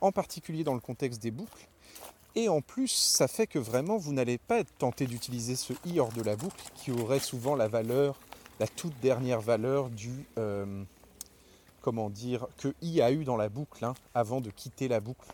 en 0.00 0.10
particulier 0.10 0.64
dans 0.64 0.72
le 0.72 0.80
contexte 0.80 1.22
des 1.22 1.30
boucles. 1.30 1.68
Et 2.34 2.48
en 2.48 2.62
plus, 2.62 2.88
ça 2.88 3.28
fait 3.28 3.46
que 3.46 3.58
vraiment, 3.58 3.98
vous 3.98 4.14
n'allez 4.14 4.38
pas 4.38 4.60
être 4.60 4.72
tenté 4.78 5.06
d'utiliser 5.06 5.54
ce 5.54 5.74
i 5.84 6.00
hors 6.00 6.12
de 6.12 6.22
la 6.22 6.34
boucle, 6.34 6.64
qui 6.74 6.90
aurait 6.90 7.20
souvent 7.20 7.54
la 7.54 7.68
valeur, 7.68 8.18
la 8.60 8.66
toute 8.66 8.98
dernière 9.00 9.40
valeur 9.40 9.90
du, 9.90 10.26
euh, 10.38 10.82
comment 11.80 12.10
dire, 12.10 12.46
que 12.58 12.74
i 12.82 13.00
a 13.00 13.10
eu 13.10 13.24
dans 13.24 13.36
la 13.36 13.48
boucle 13.48 13.84
hein, 13.84 13.94
avant 14.14 14.40
de 14.40 14.50
quitter 14.50 14.88
la 14.88 15.00
boucle. 15.00 15.26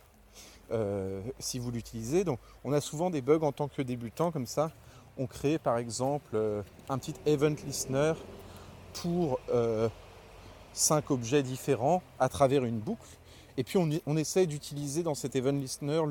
Euh, 0.73 1.21
si 1.41 1.59
vous 1.59 1.73
l'utilisez. 1.73 2.23
Donc 2.23 2.39
on 2.63 2.73
a 2.73 2.81
souvent 2.81 3.11
des 3.11 3.23
bugs 3.23 3.41
en 3.43 3.51
tant 3.51 3.67
que 3.67 3.83
débutant 3.83 4.31
comme 4.31 4.47
ça. 4.47 4.71
On 5.19 5.27
crée 5.27 5.59
par 5.59 5.79
exemple 5.79 6.31
euh, 6.35 6.63
un 6.89 6.97
petit 6.99 7.15
event 7.27 7.57
listener 7.67 8.13
pour 8.93 9.41
cinq 10.73 11.11
objets 11.11 11.43
différents 11.43 12.03
à 12.21 12.29
travers 12.29 12.65
une 12.65 12.79
boucle. 12.79 13.09
Et 13.57 13.65
puis 13.65 13.79
on, 13.79 13.89
on 14.07 14.17
essaie 14.17 14.47
d'utiliser 14.47 15.03
dans 15.03 15.17
cet 15.17 15.35
event 15.35 15.53
listener 15.53 16.03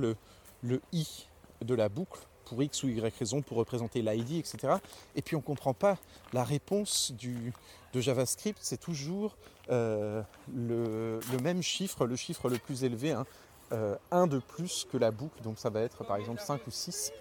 le 0.61 0.81
i 0.91 1.27
de 1.61 1.73
la 1.73 1.87
boucle 1.87 2.19
pour 2.49 2.61
x 2.63 2.83
ou 2.83 2.89
y 2.89 2.99
raison 2.99 3.41
pour 3.41 3.57
représenter 3.57 4.01
l'id, 4.01 4.31
etc. 4.31 4.75
Et 5.15 5.21
puis 5.21 5.35
on 5.35 5.39
ne 5.39 5.43
comprend 5.43 5.73
pas 5.73 5.97
la 6.33 6.43
réponse 6.43 7.11
du, 7.11 7.53
de 7.93 8.01
JavaScript, 8.01 8.57
c'est 8.61 8.79
toujours 8.79 9.35
euh, 9.69 10.21
le, 10.53 11.19
même 11.43 11.61
chiffre, 11.61 12.05
le 12.05 12.15
chiffre 12.15 12.49
le 12.49 12.57
plus 12.57 12.83
élevé, 12.83 13.11
hein, 13.11 13.25
euh, 13.71 13.95
un 14.11 14.25
de 14.25 14.39
plus 14.39 14.87
que 14.91 14.97
la 14.97 15.11
boucle, 15.11 15.41
donc 15.43 15.59
ça 15.59 15.69
va 15.69 15.81
être 15.81 16.03
par 16.03 16.17
exemple 16.17 16.41
5 16.41 16.65
ou 16.65 16.71
6, 16.71 17.13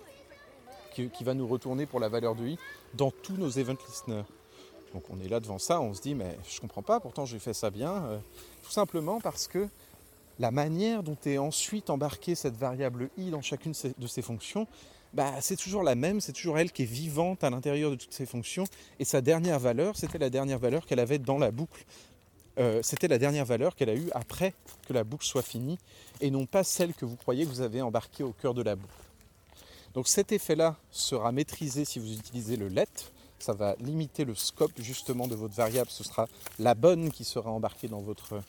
qui, 0.95 1.23
va 1.23 1.35
nous 1.35 1.47
retourner 1.47 1.87
pour 1.87 2.01
la 2.01 2.09
valeur 2.09 2.35
de 2.35 2.45
i 2.45 2.59
dans 2.95 3.13
tous 3.13 3.37
nos 3.37 3.51
event 3.51 3.77
listeners. 3.87 4.25
Donc 4.95 5.05
on 5.11 5.21
est 5.21 5.29
là 5.29 5.39
devant 5.39 5.59
ça, 5.59 5.81
on 5.81 5.95
se 5.95 6.01
dit 6.01 6.15
mais 6.15 6.37
je 6.49 6.61
comprends 6.61 6.83
pas, 6.83 6.99
pourtant 6.99 7.25
j'ai 7.25 7.39
fait 7.39 7.55
ça 7.55 7.71
bien. 7.71 8.05
Euh, 8.05 8.19
tout 8.65 8.71
simplement 8.71 9.21
parce 9.21 9.47
que 9.47 9.69
la 10.39 10.51
manière 10.51 11.03
dont 11.03 11.17
est 11.27 11.39
ensuite 11.39 11.91
embarquée 11.91 12.35
cette 12.35 12.57
variable 12.57 13.11
i 13.17 13.31
dans 13.31 13.43
chacune 13.43 13.75
de 13.99 14.07
ces 14.07 14.23
fonctions, 14.23 14.67
bah, 15.15 15.35
c'est 15.41 15.57
toujours 15.57 15.83
la 15.83 15.95
même, 15.95 16.21
c'est 16.21 16.33
toujours 16.33 16.59
elle 16.59 16.71
qui 16.71 16.83
est 16.83 16.87
vivante 16.87 17.45
à 17.45 17.51
l'intérieur 17.51 17.91
de 17.91 17.97
toutes 17.97 18.13
ces 18.13 18.27
fonctions. 18.27 18.65
Et 18.99 19.05
sa 19.05 19.21
dernière 19.21 19.59
valeur, 19.59 19.97
c'était 19.97 20.19
la 20.19 20.31
dernière 20.31 20.59
valeur 20.59 20.87
qu'elle 20.87 21.01
avait 21.01 21.19
dans 21.19 21.39
la 21.39 21.51
boucle. 21.51 21.85
Euh, 22.59 22.81
c'était 22.83 23.09
la 23.09 23.19
dernière 23.19 23.45
valeur 23.45 23.77
qu'elle 23.77 23.91
a 23.91 23.95
eue 23.95 24.11
après 24.13 24.53
que 24.87 24.93
la 24.93 25.05
boucle 25.05 25.25
soit 25.25 25.43
finie, 25.43 25.79
et 26.21 26.31
non 26.31 26.45
pas 26.47 26.65
celle 26.65 26.93
que 26.93 27.05
vous 27.05 27.17
croyez 27.17 27.45
que 27.45 27.51
vous 27.51 27.61
avez 27.61 27.83
embarquée 27.83 28.25
au 28.25 28.33
cœur 28.33 28.53
de 28.53 28.63
la 28.63 28.75
boucle. 28.75 28.93
Donc 29.95 30.09
cet 30.09 30.33
effet-là 30.33 30.77
sera 30.91 31.33
maîtrisé 31.33 31.85
si 31.85 31.99
vous 31.99 32.13
utilisez 32.13 32.57
le 32.57 32.69
let, 32.69 32.87
ça 33.39 33.53
va 33.53 33.77
limiter 33.81 34.25
le 34.25 34.35
scope 34.35 34.73
justement 34.79 35.29
de 35.29 35.35
votre 35.35 35.55
variable. 35.55 35.91
Ce 35.91 36.05
sera 36.05 36.29
la 36.59 36.75
bonne 36.75 37.11
qui 37.11 37.25
sera 37.25 37.51
embarquée 37.51 37.89
dans 37.89 38.01
votre, 38.01 38.43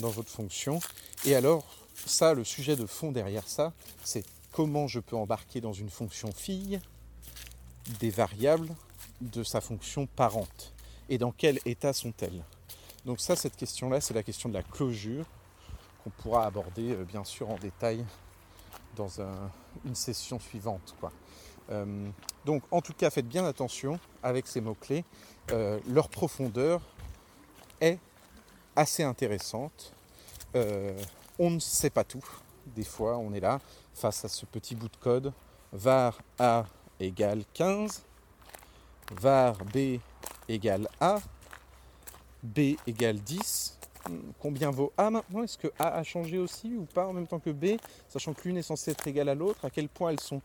dans 0.00 0.10
votre 0.10 0.30
fonction. 0.30 0.80
Et 1.24 1.34
alors, 1.34 1.64
ça, 2.06 2.34
le 2.34 2.44
sujet 2.44 2.76
de 2.76 2.86
fond 2.86 3.12
derrière 3.12 3.48
ça, 3.48 3.72
c'est 4.04 4.24
comment 4.54 4.86
je 4.86 5.00
peux 5.00 5.16
embarquer 5.16 5.60
dans 5.60 5.72
une 5.72 5.90
fonction 5.90 6.30
fille 6.30 6.80
des 7.98 8.08
variables 8.08 8.68
de 9.20 9.42
sa 9.42 9.60
fonction 9.60 10.06
parente 10.06 10.72
et 11.08 11.18
dans 11.18 11.32
quel 11.32 11.58
état 11.66 11.92
sont-elles. 11.92 12.44
Donc 13.04 13.20
ça, 13.20 13.34
cette 13.34 13.56
question-là, 13.56 14.00
c'est 14.00 14.14
la 14.14 14.22
question 14.22 14.48
de 14.48 14.54
la 14.54 14.62
closure 14.62 15.26
qu'on 16.02 16.10
pourra 16.10 16.46
aborder 16.46 16.92
euh, 16.92 17.04
bien 17.04 17.24
sûr 17.24 17.50
en 17.50 17.58
détail 17.58 18.06
dans 18.94 19.08
une 19.84 19.96
session 19.96 20.38
suivante. 20.38 20.94
Euh, 21.70 22.08
donc 22.44 22.62
en 22.70 22.80
tout 22.80 22.94
cas, 22.94 23.10
faites 23.10 23.28
bien 23.28 23.44
attention 23.44 23.98
avec 24.22 24.46
ces 24.46 24.60
mots-clés. 24.60 25.04
Euh, 25.50 25.80
leur 25.88 26.08
profondeur 26.08 26.80
est 27.80 27.98
assez 28.76 29.02
intéressante. 29.02 29.92
On 31.40 31.50
ne 31.50 31.58
sait 31.58 31.90
pas 31.90 32.04
tout. 32.04 32.24
Des 32.66 32.84
fois, 32.84 33.18
on 33.18 33.32
est 33.32 33.40
là 33.40 33.60
face 33.94 34.24
à 34.24 34.28
ce 34.28 34.46
petit 34.46 34.74
bout 34.74 34.88
de 34.88 34.96
code. 34.96 35.32
var 35.72 36.18
A 36.38 36.66
égale 37.00 37.42
15, 37.52 38.02
var 39.20 39.56
B 39.64 39.98
égale 40.48 40.88
A, 41.00 41.20
B 42.42 42.76
égale 42.86 43.18
10, 43.18 43.78
combien 44.40 44.70
vaut 44.70 44.92
A 44.96 45.10
maintenant? 45.10 45.42
Est-ce 45.42 45.58
que 45.58 45.68
A 45.78 45.94
a 45.94 46.02
changé 46.02 46.38
aussi 46.38 46.74
ou 46.76 46.84
pas 46.84 47.06
en 47.06 47.12
même 47.12 47.26
temps 47.26 47.40
que 47.40 47.50
B 47.50 47.76
Sachant 48.08 48.34
que 48.34 48.46
l'une 48.46 48.58
est 48.58 48.62
censée 48.62 48.92
être 48.92 49.06
égale 49.06 49.28
à 49.28 49.34
l'autre, 49.34 49.64
à 49.64 49.70
quel 49.70 49.88
point 49.88 50.10
elles 50.10 50.20
sont 50.20 50.42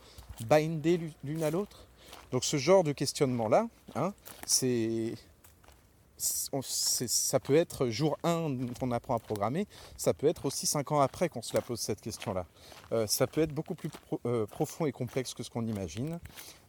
bindées 0.48 1.00
l'une 1.24 1.44
à 1.44 1.52
l'autre? 1.52 1.86
Donc 2.32 2.44
ce 2.44 2.58
genre 2.58 2.84
de 2.84 2.92
questionnement-là, 2.92 3.68
hein, 3.96 4.14
c'est 4.46 5.14
ça 6.20 7.40
peut 7.40 7.56
être 7.56 7.90
jour 7.90 8.18
1 8.24 8.74
qu'on 8.80 8.92
apprend 8.92 9.16
à 9.16 9.20
programmer, 9.20 9.68
ça 9.98 10.14
peut 10.14 10.28
être 10.28 10.46
aussi 10.46 10.66
5 10.66 10.92
ans 10.92 11.00
après 11.00 11.30
qu'on 11.30 11.42
se 11.42 11.54
la 11.54 11.62
pose 11.62 11.80
cette 11.80 12.02
question-là. 12.02 12.46
Euh, 12.92 13.08
ça 13.08 13.28
peut 13.28 13.42
être 13.42 13.54
beaucoup 13.54 13.76
plus 13.76 13.90
euh, 14.26 14.46
profond 14.46 14.86
et 14.86 14.92
complexe 14.92 15.34
que 15.34 15.44
ce 15.44 15.50
qu'on 15.50 15.66
imagine. 15.66 16.20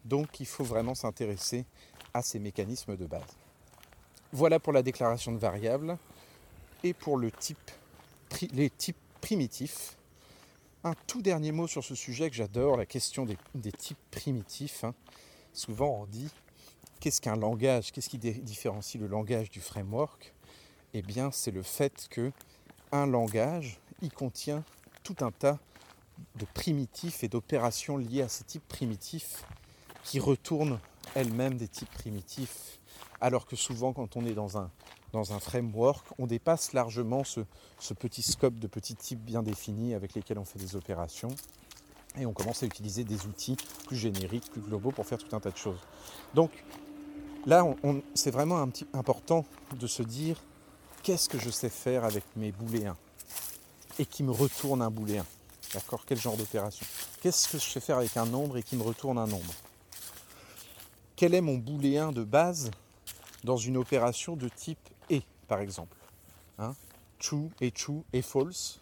Donc 0.04 0.40
il 0.40 0.46
faut 0.46 0.64
vraiment 0.64 0.94
s'intéresser 0.94 1.64
à 2.14 2.22
ces 2.22 2.38
mécanismes 2.38 2.96
de 2.96 3.06
base. 3.06 3.22
Voilà 4.32 4.60
pour 4.60 4.72
la 4.72 4.82
déclaration 4.82 5.32
de 5.32 5.38
variables 5.38 5.98
et 6.84 6.94
pour 6.94 7.18
les 7.18 7.30
types 7.32 8.96
primitifs. 9.20 9.96
Un 10.82 10.94
tout 11.06 11.20
dernier 11.20 11.52
mot 11.52 11.66
sur 11.66 11.84
ce 11.84 11.94
sujet 11.94 12.30
que 12.30 12.36
j'adore, 12.36 12.76
la 12.76 12.86
question 12.86 13.26
des, 13.26 13.72
types 13.72 13.98
primitifs. 14.10 14.84
Hein. 14.84 14.94
Souvent 15.52 16.02
on 16.02 16.06
dit 16.06 16.30
qu'est-ce 17.00 17.20
qu'un 17.20 17.36
langage 17.36 17.92
Qu'est-ce 17.92 18.08
qui 18.08 18.18
différencie 18.18 19.00
le 19.00 19.08
langage 19.08 19.50
du 19.50 19.60
framework? 19.60 20.34
Eh 20.92 21.02
bien, 21.02 21.30
c'est 21.32 21.50
le 21.50 21.62
fait 21.62 22.08
que 22.10 22.30
un 22.92 23.06
langage, 23.06 23.80
il 24.02 24.12
contient 24.12 24.64
tout 25.02 25.16
un 25.20 25.30
tas 25.30 25.58
de 26.36 26.44
primitifs 26.44 27.24
et 27.24 27.28
d'opérations 27.28 27.96
liées 27.96 28.22
à 28.22 28.28
ces 28.28 28.44
types 28.44 28.66
primitifs 28.68 29.44
qui 30.04 30.20
retournent 30.20 30.78
elles-mêmes 31.14 31.56
des 31.56 31.68
types 31.68 31.90
primitifs. 31.90 32.78
Alors 33.20 33.46
que 33.46 33.56
souvent, 33.56 33.92
quand 33.92 34.16
on 34.16 34.26
est 34.26 34.34
dans 34.34 34.58
un, 34.58 34.70
dans 35.12 35.32
un 35.32 35.40
framework, 35.40 36.06
on 36.18 36.26
dépasse 36.26 36.72
largement 36.72 37.24
ce, 37.24 37.40
ce 37.78 37.94
petit 37.94 38.22
scope 38.22 38.58
de 38.58 38.66
petits 38.66 38.96
types 38.96 39.20
bien 39.20 39.42
définis 39.42 39.94
avec 39.94 40.14
lesquels 40.14 40.38
on 40.38 40.44
fait 40.44 40.58
des 40.58 40.76
opérations. 40.76 41.34
Et 42.18 42.26
on 42.26 42.32
commence 42.32 42.62
à 42.64 42.66
utiliser 42.66 43.04
des 43.04 43.26
outils 43.26 43.56
plus 43.86 43.96
génériques, 43.96 44.50
plus 44.50 44.60
globaux 44.60 44.90
pour 44.90 45.06
faire 45.06 45.18
tout 45.18 45.34
un 45.34 45.40
tas 45.40 45.52
de 45.52 45.56
choses. 45.56 45.78
Donc, 46.34 46.50
Là, 47.46 47.64
c'est 48.14 48.30
vraiment 48.30 48.60
un 48.60 48.68
petit, 48.68 48.86
important 48.92 49.46
de 49.74 49.86
se 49.86 50.02
dire 50.02 50.42
qu'est-ce 51.02 51.28
que 51.28 51.38
je 51.38 51.50
sais 51.50 51.70
faire 51.70 52.04
avec 52.04 52.24
mes 52.36 52.52
booléens 52.52 52.96
et 53.98 54.06
qui 54.06 54.22
me 54.22 54.30
retourne 54.30 54.82
un 54.82 54.90
booléen. 54.90 55.24
D'accord? 55.72 56.04
Quel 56.06 56.18
genre 56.18 56.36
d'opération? 56.36 56.86
Qu'est-ce 57.22 57.48
que 57.48 57.58
je 57.58 57.64
sais 57.64 57.80
faire 57.80 57.98
avec 57.98 58.16
un 58.16 58.26
nombre 58.26 58.58
et 58.58 58.62
qui 58.62 58.76
me 58.76 58.82
retourne 58.82 59.18
un 59.18 59.26
nombre? 59.26 59.52
Quel 61.16 61.34
est 61.34 61.40
mon 61.40 61.56
booléen 61.56 62.12
de 62.12 62.24
base 62.24 62.70
dans 63.44 63.56
une 63.56 63.76
opération 63.76 64.36
de 64.36 64.48
type 64.48 64.88
et, 65.08 65.22
par 65.48 65.60
exemple? 65.60 65.96
Hein? 66.58 66.74
True 67.18 67.50
et 67.60 67.70
true 67.70 68.02
et 68.12 68.22
false. 68.22 68.80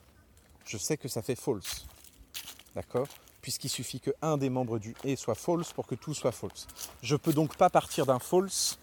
Je 0.64 0.78
sais 0.78 0.96
que 0.96 1.08
ça 1.08 1.22
fait 1.22 1.36
false. 1.36 1.86
D'accord? 2.74 3.08
Puisqu'il 3.42 3.68
suffit 3.68 4.00
que 4.00 4.10
un 4.22 4.36
des 4.36 4.50
membres 4.50 4.78
du 4.78 4.94
et 5.04 5.16
soit 5.16 5.34
false 5.34 5.72
pour 5.72 5.86
que 5.86 5.94
tout 5.94 6.14
soit 6.14 6.32
false. 6.32 6.66
Je 7.02 7.16
peux 7.16 7.32
donc 7.32 7.56
pas 7.56 7.70
partir 7.70 8.06
d'un 8.06 8.18
false 8.18 8.78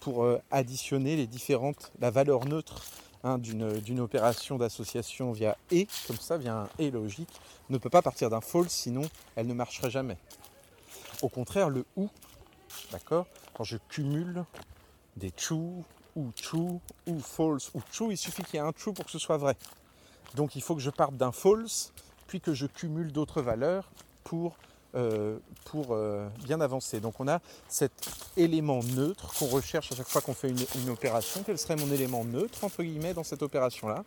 pour 0.00 0.24
euh, 0.24 0.40
additionner 0.50 1.16
les 1.16 1.26
différentes, 1.26 1.92
la 2.00 2.10
valeur 2.10 2.44
neutre 2.44 2.82
hein, 3.24 3.38
d'une 3.38 4.00
opération 4.00 4.58
d'association 4.58 5.32
via 5.32 5.56
et, 5.70 5.88
comme 6.06 6.18
ça, 6.18 6.38
via 6.38 6.56
un 6.56 6.68
et 6.78 6.90
logique, 6.90 7.30
ne 7.70 7.78
peut 7.78 7.90
pas 7.90 8.02
partir 8.02 8.30
d'un 8.30 8.40
false, 8.40 8.72
sinon 8.72 9.02
elle 9.34 9.46
ne 9.46 9.54
marcherait 9.54 9.90
jamais. 9.90 10.18
Au 11.22 11.28
contraire, 11.28 11.70
le 11.70 11.84
ou, 11.96 12.10
d'accord, 12.92 13.26
quand 13.54 13.64
je 13.64 13.78
cumule 13.88 14.44
des 15.16 15.30
true 15.30 15.82
ou 16.14 16.30
true 16.32 16.78
ou 17.06 17.20
false 17.20 17.70
ou 17.74 17.82
true, 17.92 18.12
il 18.12 18.18
suffit 18.18 18.42
qu'il 18.42 18.54
y 18.54 18.58
ait 18.58 18.66
un 18.66 18.72
true 18.72 18.92
pour 18.92 19.06
que 19.06 19.10
ce 19.10 19.18
soit 19.18 19.38
vrai. 19.38 19.56
Donc 20.34 20.56
il 20.56 20.62
faut 20.62 20.74
que 20.74 20.82
je 20.82 20.90
parte 20.90 21.16
d'un 21.16 21.32
false 21.32 21.92
puis 22.26 22.40
que 22.40 22.54
je 22.54 22.66
cumule 22.66 23.12
d'autres 23.12 23.42
valeurs 23.42 23.90
pour, 24.24 24.56
euh, 24.94 25.38
pour 25.64 25.88
euh, 25.90 26.28
bien 26.44 26.60
avancer. 26.60 27.00
Donc 27.00 27.20
on 27.20 27.28
a 27.28 27.40
cet 27.68 27.92
élément 28.36 28.82
neutre 28.82 29.32
qu'on 29.34 29.46
recherche 29.46 29.92
à 29.92 29.96
chaque 29.96 30.08
fois 30.08 30.20
qu'on 30.20 30.34
fait 30.34 30.50
une, 30.50 30.90
opération. 30.90 31.42
Quel 31.44 31.58
serait 31.58 31.76
mon 31.76 31.90
élément 31.90 32.24
neutre, 32.24 32.64
entre 32.64 32.82
guillemets, 32.82 33.14
dans 33.14 33.24
cette 33.24 33.42
opération-là? 33.42 34.04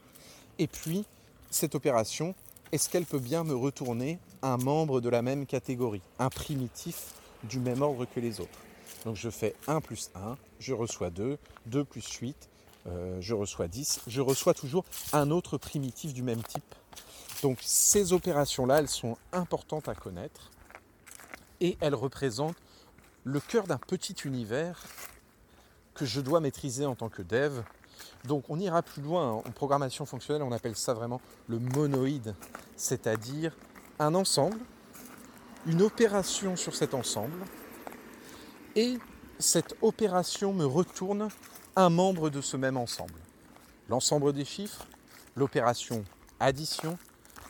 Et 0.57 0.67
puis, 0.67 1.05
cette 1.49 1.75
opération, 1.75 2.35
est-ce 2.71 2.89
qu'elle 2.89 3.05
peut 3.05 3.19
bien 3.19 3.43
me 3.43 3.55
retourner 3.55 4.19
un 4.41 4.57
membre 4.57 5.01
de 5.01 5.09
la 5.09 5.21
même 5.21 5.45
catégorie, 5.45 6.01
un 6.19 6.29
primitif 6.29 7.13
du 7.43 7.59
même 7.59 7.81
ordre 7.81 8.05
que 8.05 8.19
les 8.19 8.39
autres? 8.39 8.59
Donc 9.05 9.15
je 9.15 9.29
fais 9.29 9.55
1 9.67 9.81
plus 9.81 10.11
1, 10.15 10.37
je 10.59 10.73
reçois 10.73 11.09
2, 11.09 11.37
2 11.67 11.83
plus 11.85 12.05
8, 12.05 12.49
euh, 12.87 13.17
je 13.21 13.33
reçois 13.33 13.67
10, 13.67 14.01
je 14.07 14.21
reçois 14.21 14.53
toujours 14.53 14.83
un 15.13 15.31
autre 15.31 15.57
primitif 15.57 16.13
du 16.13 16.23
même 16.23 16.43
type 16.43 16.75
donc 17.41 17.59
ces 17.61 18.13
opérations-là, 18.13 18.79
elles 18.79 18.89
sont 18.89 19.17
importantes 19.31 19.87
à 19.87 19.95
connaître 19.95 20.51
et 21.61 21.77
elles 21.79 21.95
représentent 21.95 22.57
le 23.23 23.39
cœur 23.39 23.67
d'un 23.67 23.77
petit 23.77 24.15
univers 24.25 24.83
que 25.93 26.05
je 26.05 26.21
dois 26.21 26.39
maîtriser 26.39 26.85
en 26.85 26.95
tant 26.95 27.09
que 27.09 27.21
dev. 27.21 27.61
Donc 28.25 28.45
on 28.49 28.59
ira 28.59 28.81
plus 28.81 29.01
loin 29.01 29.31
en 29.33 29.41
programmation 29.41 30.05
fonctionnelle, 30.05 30.43
on 30.43 30.51
appelle 30.51 30.75
ça 30.75 30.93
vraiment 30.93 31.21
le 31.47 31.59
monoïde, 31.59 32.35
c'est-à-dire 32.75 33.55
un 33.99 34.15
ensemble, 34.15 34.57
une 35.65 35.81
opération 35.81 36.55
sur 36.55 36.75
cet 36.75 36.93
ensemble, 36.93 37.37
et 38.75 38.97
cette 39.39 39.75
opération 39.81 40.53
me 40.53 40.65
retourne 40.65 41.29
un 41.75 41.89
membre 41.89 42.29
de 42.29 42.41
ce 42.41 42.57
même 42.57 42.77
ensemble. 42.77 43.13
L'ensemble 43.89 44.31
des 44.33 44.45
chiffres, 44.45 44.85
l'opération 45.35 46.03
addition, 46.39 46.97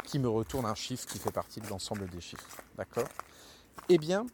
qui 0.09 0.17
me 0.17 0.27
retourne 0.27 0.65
un 0.65 0.73
chiffre 0.73 1.05
qui 1.07 1.19
fait 1.19 1.31
partie 1.31 1.61
de 1.61 1.67
l'ensemble 1.67 2.09
des 2.09 2.19
chiffres. 2.19 2.43
D'accord? 2.75 3.07
Eh 3.89 3.99
bien, 3.99 4.25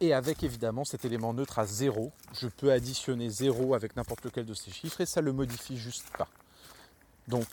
et 0.00 0.12
avec 0.12 0.42
évidemment 0.42 0.84
cet 0.84 1.04
élément 1.04 1.32
neutre 1.32 1.60
à 1.60 1.66
0, 1.66 2.10
je 2.32 2.48
peux 2.48 2.72
additionner 2.72 3.30
0 3.30 3.74
avec 3.74 3.94
n'importe 3.94 4.24
lequel 4.24 4.44
de 4.44 4.54
ces 4.54 4.72
chiffres 4.72 5.00
et 5.00 5.06
ça 5.06 5.20
le 5.20 5.32
modifie 5.32 5.76
juste 5.76 6.10
pas. 6.18 6.26
Donc 7.28 7.46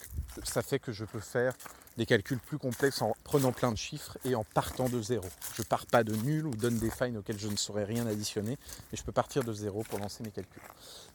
ça 0.43 0.63
fait 0.63 0.79
que 0.79 0.91
je 0.91 1.05
peux 1.05 1.19
faire 1.19 1.53
des 1.99 2.05
calculs 2.05 2.39
plus 2.39 2.57
complexes 2.57 3.01
en 3.01 3.13
prenant 3.25 3.51
plein 3.51 3.73
de 3.73 3.77
chiffres 3.77 4.17
et 4.23 4.33
en 4.33 4.45
partant 4.45 4.87
de 4.87 5.01
zéro. 5.01 5.27
Je 5.53 5.61
ne 5.61 5.67
pars 5.67 5.85
pas 5.85 6.05
de 6.05 6.15
nul 6.15 6.47
ou 6.47 6.55
donne 6.55 6.77
des 6.77 6.89
failles 6.89 7.17
auxquelles 7.17 7.37
je 7.37 7.49
ne 7.49 7.57
saurais 7.57 7.83
rien 7.83 8.07
additionner, 8.07 8.57
mais 8.91 8.97
je 8.97 9.03
peux 9.03 9.11
partir 9.11 9.43
de 9.43 9.51
zéro 9.51 9.83
pour 9.83 9.99
lancer 9.99 10.23
mes 10.23 10.31
calculs. 10.31 10.61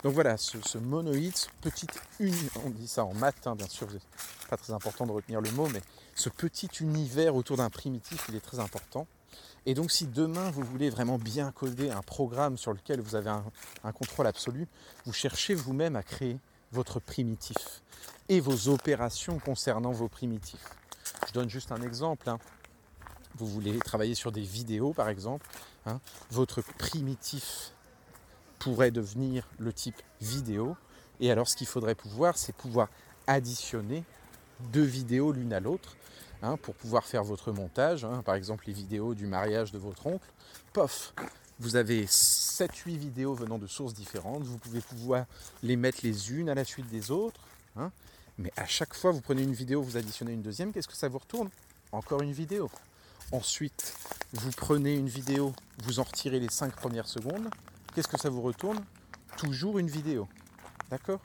Donc 0.03 0.13
voilà, 0.13 0.37
ce, 0.37 0.77
monoïde, 0.77 1.35
ce 1.35 1.49
petit 1.63 1.87
on 2.67 2.69
dit 2.69 2.87
ça 2.87 3.07
en 3.07 3.15
maths, 3.15 3.47
hein, 3.47 3.57
bien 3.57 3.67
sûr, 3.67 3.89
c'est 3.91 4.49
pas 4.51 4.59
très 4.59 4.75
important 4.75 5.07
de 5.07 5.13
retenir 5.13 5.41
le 5.41 5.51
mot, 5.53 5.69
mais 5.69 5.81
ce 6.15 6.29
petit 6.29 6.69
univers 6.81 7.35
autour 7.35 7.57
d'un 7.57 7.71
primitif, 7.71 8.27
il 8.29 8.37
est 8.37 8.41
très 8.45 8.59
important. 8.59 9.07
Et 9.65 9.73
donc 9.73 9.91
si 9.91 10.07
demain 10.07 10.51
vous 10.51 10.65
voulez 10.65 10.91
vraiment 10.91 11.17
bien 11.17 11.51
coder 11.51 11.91
un 11.91 12.03
programme 12.03 12.59
sur 12.59 12.75
lequel 12.75 13.01
vous 13.01 13.15
avez 13.15 13.31
un 13.31 13.93
contrôle 13.93 14.27
absolu, 14.27 14.69
vous 15.07 15.15
cherchez 15.15 15.55
vous-même 15.55 15.97
à 15.97 16.03
créer 16.03 16.37
votre 16.75 17.01
primitif 17.01 17.83
et 18.29 18.41
vos 18.41 18.69
opérations 18.69 19.39
concernant 19.39 19.93
vos 19.93 20.09
primitifs. 20.09 20.75
Je 21.29 21.33
donne 21.33 21.49
juste 21.49 21.73
un 21.73 21.81
exemple. 21.81 22.29
Hein. 22.29 22.39
Vous 23.37 23.47
voulez 23.47 23.79
travailler 23.79 24.15
sur 24.15 24.33
des 24.33 24.43
vidéos 24.43 24.93
par 24.93 25.09
exemple. 25.09 25.47
Hein. 25.87 26.01
Votre 26.31 26.63
primitif 26.63 27.73
pourrait 28.59 28.91
devenir 28.91 29.49
le 29.59 29.73
type 29.73 30.03
vidéo. 30.21 30.77
Et 31.21 31.31
alors 31.31 31.49
ce 31.49 31.57
qu'il 31.57 31.67
faudrait 31.67 31.95
pouvoir, 31.95 32.37
c'est 32.37 32.55
pouvoir 32.55 32.89
additionner 33.27 34.05
deux 34.73 34.83
vidéos 34.83 35.33
l'une 35.33 35.53
à 35.53 35.61
l'autre 35.61 35.97
hein, 36.43 36.57
pour 36.57 36.75
pouvoir 36.75 37.05
faire 37.05 37.23
votre 37.23 37.53
montage. 37.53 38.07
Par 38.25 38.35
exemple 38.35 38.65
les 38.67 38.73
vidéos 38.73 39.15
du 39.15 39.27
mariage 39.27 39.71
de 39.71 39.79
votre 39.79 40.07
oncle. 40.07 40.29
Pof 40.73 41.15
vous 41.61 41.77
avez 41.77 42.07
7-8 42.07 42.97
vidéos 42.97 43.35
venant 43.35 43.59
de 43.59 43.67
sources 43.67 43.95
différentes. 43.95 44.43
Vous 44.43 44.59
pouvez 44.59 44.81
pouvoir 44.81 45.27
les 45.63 45.77
mettre 45.77 45.99
les 46.03 46.33
unes 46.33 46.49
à 46.49 46.55
la 46.55 46.65
suite 46.65 46.89
des 46.89 47.11
autres. 47.11 47.41
Hein. 47.77 47.91
Mais 48.39 48.53
à 48.57 48.67
chaque 48.67 48.95
fois, 48.95 49.13
vous 49.13 49.21
prenez 49.21 49.43
une 49.43 49.55
vidéo, 49.55 49.83
vous 49.83 49.97
additionnez 49.97 50.33
une 50.33 50.43
deuxième, 50.43 50.73
qu'est-ce 50.73 50.89
que 50.89 50.97
ça 50.97 51.09
vous 51.09 51.19
retourne? 51.19 51.51
Encore 51.93 52.23
une 52.23 52.33
vidéo. 52.33 52.71
Ensuite, 53.31 53.95
vous 54.33 54.51
prenez 54.51 54.95
une 54.95 55.09
vidéo, 55.09 55.55
vous 55.85 56.01
en 56.01 56.03
retirez 56.03 56.41
les 56.41 56.51
5 56.51 56.75
premières 56.75 57.09
secondes. 57.09 57.49
Qu'est-ce 57.95 58.09
que 58.09 58.19
ça 58.19 58.29
vous 58.29 58.43
retourne? 58.43 58.85
Toujours 59.37 59.79
une 59.79 59.89
vidéo. 59.89 60.29
D'accord? 60.91 61.21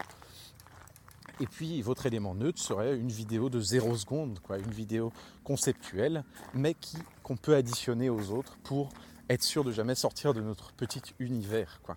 Et 1.40 1.48
puis 1.48 1.82
votre 1.82 2.06
élément 2.06 2.36
neutre 2.36 2.62
serait 2.62 2.98
une 2.98 3.12
vidéo 3.12 3.50
de 3.50 3.62
0 3.62 3.96
secondes, 3.96 4.40
quoi, 4.40 4.58
une 4.60 4.72
vidéo 4.72 5.14
conceptuelle, 5.44 6.24
mais 6.54 6.74
qui 6.74 6.98
qu'on 7.24 7.38
peut 7.38 7.56
additionner 7.56 8.10
aux 8.10 8.32
autres 8.32 8.58
pour 8.64 8.90
être 9.30 9.44
sûr 9.44 9.64
de 9.64 9.72
jamais 9.72 9.96
sortir 9.96 10.34
de 10.34 10.42
notre 10.42 10.72
petit 10.74 11.02
univers. 11.20 11.80
Quoi. 11.84 11.96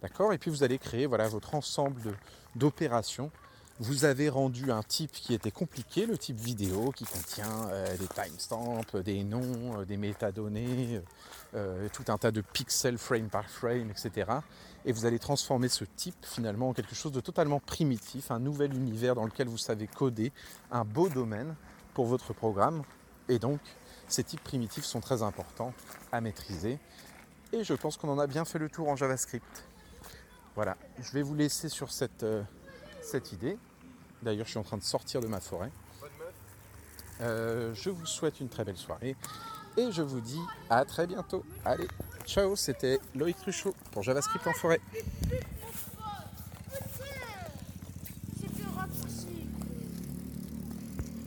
D'accord? 0.00 0.32
Et 0.32 0.38
puis 0.38 0.50
vous 0.50 0.64
allez 0.64 0.78
créer 0.78 1.06
voilà, 1.06 1.28
votre 1.28 1.54
ensemble 1.54 2.14
d'opérations. 2.56 3.30
Vous 3.78 4.04
avez 4.04 4.28
rendu 4.28 4.70
un 4.70 4.82
type 4.82 5.12
qui 5.12 5.34
était 5.34 5.50
compliqué, 5.50 6.06
le 6.06 6.18
type 6.18 6.38
vidéo, 6.38 6.92
qui 6.94 7.04
contient 7.04 7.68
euh, 7.70 7.96
des 7.96 8.06
timestamps, 8.06 8.82
des 9.04 9.24
noms, 9.24 9.80
euh, 9.80 9.84
des 9.84 9.96
métadonnées, 9.96 11.00
euh, 11.54 11.88
tout 11.92 12.04
un 12.08 12.18
tas 12.18 12.30
de 12.30 12.42
pixels 12.42 12.98
frame 12.98 13.28
par 13.28 13.48
frame, 13.48 13.90
etc. 13.90 14.30
Et 14.84 14.92
vous 14.92 15.06
allez 15.06 15.18
transformer 15.18 15.68
ce 15.68 15.84
type 15.84 16.14
finalement 16.22 16.68
en 16.68 16.72
quelque 16.74 16.94
chose 16.94 17.12
de 17.12 17.20
totalement 17.20 17.60
primitif, 17.60 18.30
un 18.30 18.40
nouvel 18.40 18.74
univers 18.74 19.14
dans 19.14 19.24
lequel 19.24 19.48
vous 19.48 19.58
savez 19.58 19.86
coder 19.86 20.32
un 20.70 20.84
beau 20.84 21.08
domaine 21.08 21.54
pour 21.94 22.06
votre 22.06 22.34
programme. 22.34 22.82
Et 23.28 23.38
donc, 23.38 23.60
ces 24.08 24.24
types 24.24 24.42
primitifs 24.42 24.84
sont 24.84 25.00
très 25.00 25.22
importants 25.22 25.72
à 26.10 26.20
maîtriser. 26.20 26.78
Et 27.52 27.64
je 27.64 27.74
pense 27.74 27.96
qu'on 27.96 28.08
en 28.08 28.18
a 28.18 28.26
bien 28.26 28.44
fait 28.44 28.58
le 28.58 28.68
tour 28.68 28.88
en 28.88 28.96
JavaScript. 28.96 29.64
Voilà, 30.54 30.76
je 31.00 31.12
vais 31.12 31.22
vous 31.22 31.34
laisser 31.34 31.68
sur 31.68 31.90
cette, 31.90 32.22
euh, 32.22 32.42
idée. 33.32 33.56
D'ailleurs, 34.22 34.46
je 34.46 34.50
suis 34.50 34.58
en 34.58 34.62
train 34.62 34.76
de 34.76 34.82
sortir 34.82 35.20
de 35.20 35.26
ma 35.26 35.40
forêt. 35.40 35.70
Euh, 37.20 37.72
je 37.74 37.90
vous 37.90 38.06
souhaite 38.06 38.40
une 38.40 38.48
très 38.48 38.64
belle 38.64 38.76
soirée 38.76 39.16
et 39.76 39.92
je 39.92 40.02
vous 40.02 40.20
dis 40.20 40.40
à 40.70 40.84
très 40.84 41.06
bientôt. 41.06 41.44
Allez, 41.64 41.88
ciao, 42.26 42.56
c'était 42.56 43.00
Loïc 43.14 43.36
Truchot 43.38 43.74
pour 43.92 44.02
JavaScript 44.02 44.46
en 44.46 44.52
forêt. 44.52 44.80